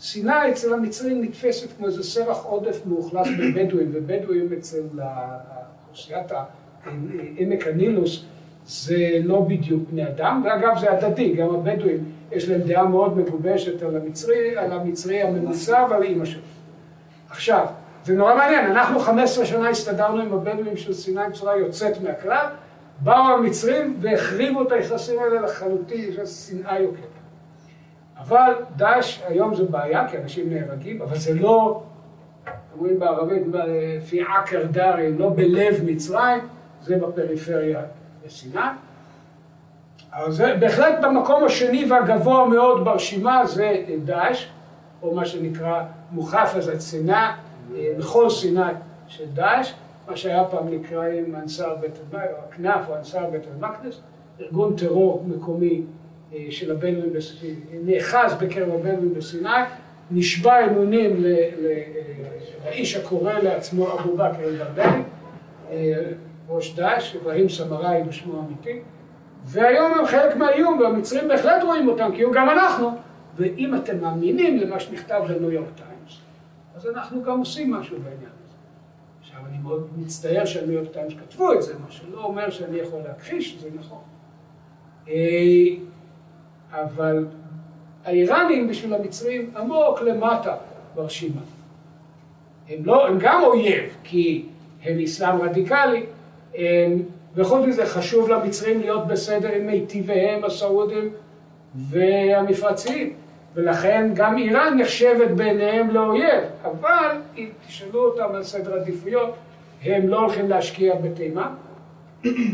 סיני 0.00 0.52
אצל 0.52 0.74
המצרים 0.74 1.22
נתפסת 1.22 1.68
כמו 1.76 1.86
איזה 1.86 2.02
סרח 2.02 2.44
עודף 2.44 2.80
מאוכלס 2.86 3.28
בבדואים, 3.38 3.90
ובדואים 3.94 4.48
אצל 4.58 4.82
אוכלוסיית 5.82 6.32
עמק 7.36 7.66
הנילוס 7.66 8.24
זה 8.66 9.18
לא 9.24 9.40
בדיוק 9.40 9.82
בני 9.90 10.08
אדם, 10.08 10.42
ואגב 10.44 10.78
זה 10.80 10.92
הדדי, 10.92 11.34
גם 11.34 11.54
הבדואים 11.54 12.04
יש 12.32 12.48
להם 12.48 12.60
דעה 12.60 12.84
מאוד 12.84 13.18
מגובשת 13.18 13.82
על 13.82 13.96
המצרי, 13.96 14.56
על 14.56 14.72
המצרי 14.72 15.22
הממוצע 15.22 15.86
ועל 15.90 16.02
אימא 16.02 16.24
שלו. 16.24 16.42
עכשיו, 17.30 17.66
זה 18.04 18.14
נורא 18.14 18.34
מעניין, 18.34 18.70
אנחנו 18.70 19.00
15 19.00 19.46
שנה 19.46 19.68
הסתדרנו 19.68 20.22
עם 20.22 20.32
הבדואים 20.32 20.76
של 20.76 20.94
סיני 20.94 21.20
בצורה 21.30 21.56
יוצאת 21.56 22.02
מהכלל, 22.02 22.46
באו 23.00 23.34
המצרים 23.34 23.96
והחריבו 24.00 24.62
את 24.62 24.72
היחסים 24.72 25.18
האלה 25.18 25.40
לחלוטין, 25.40 26.10
יש 26.22 26.30
שנאה 26.30 26.78
יוקדת. 26.78 27.04
אבל 28.18 28.52
דאעש 28.76 29.20
היום 29.28 29.54
זה 29.54 29.64
בעיה, 29.64 30.08
כי 30.08 30.18
אנשים 30.18 30.50
נהרגים, 30.50 31.02
אבל 31.02 31.18
זה 31.18 31.34
לא, 31.34 31.82
אומרים 32.76 32.98
בערבית, 32.98 33.42
לפי 33.52 34.22
עקר 34.22 34.66
דארי, 34.70 35.12
לא 35.18 35.30
בלב 35.36 35.74
מצרים, 35.84 36.38
זה 36.82 36.96
בפריפריה 36.96 37.82
בסיני. 38.26 38.60
אבל 40.12 40.32
זה 40.32 40.56
בהחלט 40.60 40.94
במקום 41.02 41.44
השני 41.44 41.90
והגבוה 41.90 42.48
מאוד 42.48 42.84
ברשימה 42.84 43.46
זה 43.46 43.84
דאעש, 44.04 44.46
או 45.02 45.14
מה 45.14 45.24
שנקרא 45.24 45.82
מוחפז 46.10 46.68
הסיני, 46.68 47.12
בכל 47.98 48.30
סיני 48.30 48.60
של 49.06 49.24
דאעש, 49.34 49.72
מה 50.10 50.16
שהיה 50.16 50.44
פעם 50.44 50.68
נקרא 50.68 51.06
עם 51.06 51.34
אנסר 51.34 51.74
בית 51.74 51.98
הכנף 52.48 52.88
או 52.88 52.96
אנסר 52.96 53.30
בית 53.30 53.42
אל-מקדס, 53.46 54.00
ארגון 54.40 54.76
טרור 54.76 55.24
מקומי 55.28 55.82
של 56.50 56.70
הבדואים, 56.70 57.12
נאחז 57.84 58.34
בקרב 58.40 58.68
הבדואים 58.68 59.14
בסיני, 59.14 59.48
נשבע 60.10 60.66
אמונים 60.66 61.24
לאיש 62.64 62.96
הקורא 62.96 63.32
לעצמו 63.32 63.92
אבו 63.92 64.16
בכר 64.16 64.44
אל-ברדני, 64.44 65.02
ראש 66.48 66.74
דאעש, 66.74 67.16
אברהים 67.16 67.48
סמראי 67.48 68.02
בשמו 68.02 68.40
אמיתי, 68.40 68.80
והיום 69.44 69.92
הם 69.98 70.06
חלק 70.06 70.36
מהאיום, 70.36 70.78
והמצרים 70.78 71.28
בהחלט 71.28 71.62
רואים 71.62 71.88
אותם, 71.88 72.10
כי 72.16 72.22
גם 72.34 72.50
אנחנו, 72.50 72.90
ואם 73.36 73.74
אתם 73.74 74.00
מאמינים 74.00 74.58
למה 74.58 74.80
שנכתב 74.80 75.22
בניו 75.28 75.50
יורק 75.50 75.68
טיימס, 75.76 76.18
אז 76.76 76.86
אנחנו 76.86 77.22
גם 77.22 77.38
עושים 77.38 77.70
משהו 77.70 77.96
בעניין. 77.98 78.39
עכשיו, 79.40 79.52
אני 79.52 79.62
מאוד 79.62 79.88
מצטער 79.96 80.44
שהניו 80.44 80.72
יורק 80.72 80.92
טיימס 80.92 81.12
כתבו 81.12 81.52
את 81.52 81.62
זה, 81.62 81.74
מה 81.78 81.90
שלא 81.90 82.24
אומר 82.24 82.50
שאני 82.50 82.78
יכול 82.78 83.00
להכחיש, 83.00 83.58
זה 83.60 83.68
נכון. 83.78 83.98
אבל 86.72 87.26
האיראנים 88.04 88.68
בשביל 88.68 88.94
המצרים 88.94 89.50
עמוק 89.56 90.00
למטה 90.00 90.56
ברשימה. 90.94 91.40
הם, 92.68 92.78
לא, 92.84 93.08
הם 93.08 93.18
גם 93.20 93.42
אויב, 93.42 93.96
כי 94.04 94.46
הם 94.82 95.00
אסלאם 95.00 95.40
רדיקלי, 95.40 96.06
הם, 96.54 97.02
וחוץ 97.34 97.66
מזה 97.66 97.86
חשוב 97.86 98.30
למצרים 98.30 98.80
להיות 98.80 99.06
בסדר 99.06 99.52
עם 99.52 99.66
מיטיביהם 99.66 100.44
הסעודים 100.44 101.10
והמפרציים, 101.74 103.12
ולכן 103.54 104.10
גם 104.14 104.38
איראן 104.38 104.78
נחשבת 104.80 105.30
בעיניהם 105.30 105.90
לאויב, 105.90 106.44
אבל 106.64 107.16
אם 107.36 107.48
תשאלו 107.66 108.04
אותם 108.04 108.34
על 108.34 108.42
סדר 108.42 108.74
עדיפויות, 108.74 109.34
הם 109.84 110.08
לא 110.08 110.20
הולכים 110.20 110.48
להשקיע 110.48 110.94
בתימן, 110.94 111.54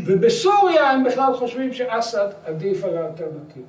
ובסוריה 0.05 0.91
הם 0.91 1.03
בכלל 1.03 1.33
חושבים 1.33 1.73
שאסד 1.73 2.27
עדיף 2.45 2.83
על 2.83 2.97
האלטרנטיבה. 2.97 3.67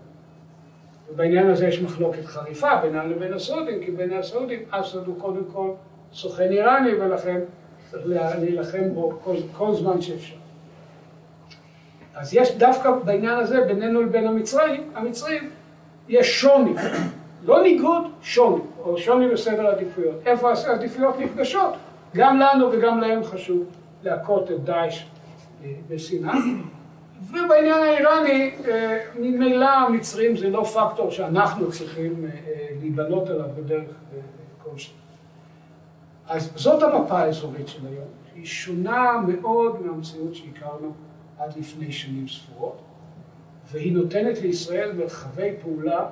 ובעניין 1.11 1.51
הזה 1.51 1.66
יש 1.66 1.83
מחלוקת 1.83 2.24
חריפה 2.24 2.76
בינם 2.76 3.11
לבין 3.11 3.33
הסעודים, 3.33 3.85
כי 3.85 3.91
בין 3.91 4.12
הסעודים 4.12 4.62
אסד 4.70 5.07
הוא 5.07 5.20
קודם 5.20 5.45
כל 5.53 5.70
סוכן 6.12 6.53
איראני, 6.53 6.95
ולכן 6.95 7.41
צריך 7.91 8.03
להילחם 8.07 8.95
בו 8.95 9.18
כל, 9.24 9.37
כל 9.53 9.74
זמן 9.74 10.01
שאפשר. 10.01 10.37
אז 12.14 12.35
יש 12.35 12.57
דווקא 12.57 12.91
בעניין 12.91 13.39
הזה 13.39 13.61
בינינו 13.61 14.03
לבין 14.03 14.26
המצרים, 14.26 14.91
המצרים 14.95 15.51
יש 16.09 16.41
שוני, 16.41 16.74
לא 17.49 17.62
ניגוד, 17.62 18.03
שוני, 18.22 18.62
או 18.78 18.99
שוני 18.99 19.28
בסדר 19.28 19.66
העדיפויות. 19.66 20.14
איפה 20.26 20.53
העדיפויות 20.66 21.18
נפגשות? 21.18 21.74
גם 22.16 22.40
לנו 22.40 22.72
וגם 22.72 23.01
להם 23.01 23.24
חשוב 23.24 23.64
להכות 24.03 24.51
את 24.51 24.64
דאעש 24.64 25.05
בסיני. 25.88 26.28
ובעניין 27.30 27.82
האיראני, 27.82 28.55
ממילא 29.18 29.70
המצרים 29.70 30.36
זה 30.36 30.51
לא 30.51 30.64
פקטור 30.64 31.11
שאנחנו 31.11 31.70
צריכים 31.72 32.26
להיבנות 32.80 33.28
עליו 33.28 33.49
בדרך 33.57 33.90
כלשהי. 34.64 34.94
אז 36.28 36.51
זאת 36.57 36.82
המפה 36.82 37.18
האזורית 37.18 37.68
של 37.68 37.86
היום, 37.86 38.09
היא 38.34 38.46
שונה 38.46 39.12
מאוד 39.26 39.86
מהמציאות 39.86 40.34
שהכרנו 40.34 40.92
עד 41.38 41.57
לפני 41.57 41.92
שנים 41.92 42.28
ספורות, 42.28 42.78
והיא 43.72 43.92
נותנת 43.92 44.40
לישראל 44.40 44.92
מרחבי 44.92 45.51
פעולה 45.62 46.07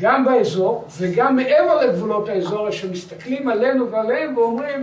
גם 0.00 0.24
באזור 0.24 0.84
וגם 0.98 1.36
מעבר 1.36 1.86
לגבולות 1.86 2.28
האזור, 2.28 2.70
שמסתכלים 2.70 3.48
עלינו 3.48 3.90
ועליהם 3.90 4.36
ואומרים, 4.36 4.82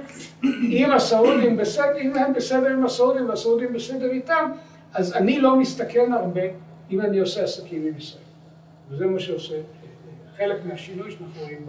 אם 0.64 0.92
הסעודים 0.96 1.58
בסדר, 1.58 1.98
אם 1.98 2.16
הם 2.16 2.34
בסדר 2.34 2.68
עם 2.68 2.86
הסעודים 2.86 3.30
והסעודים 3.30 3.74
בסדר 3.74 4.12
איתם, 4.12 4.52
אז 4.94 5.14
אני 5.14 5.40
לא 5.40 5.56
מסתכן 5.56 6.14
הרבה 6.14 6.42
אם 6.92 7.02
אני 7.02 7.20
עושה 7.20 7.44
עסקים 7.44 7.88
עם 7.88 7.98
ישראל. 7.98 8.24
וזה 8.90 9.06
מה 9.06 9.20
שעושה 9.20 9.56
חלק 10.38 10.66
מהשינוי 10.66 11.12
שאנחנו 11.12 11.42
רואים 11.42 11.68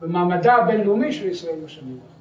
במעמדה 0.00 0.54
הבינלאומי 0.54 1.12
של 1.12 1.26
ישראל 1.26 1.56
בשנים 1.64 1.98
האחרונות. 2.02 2.17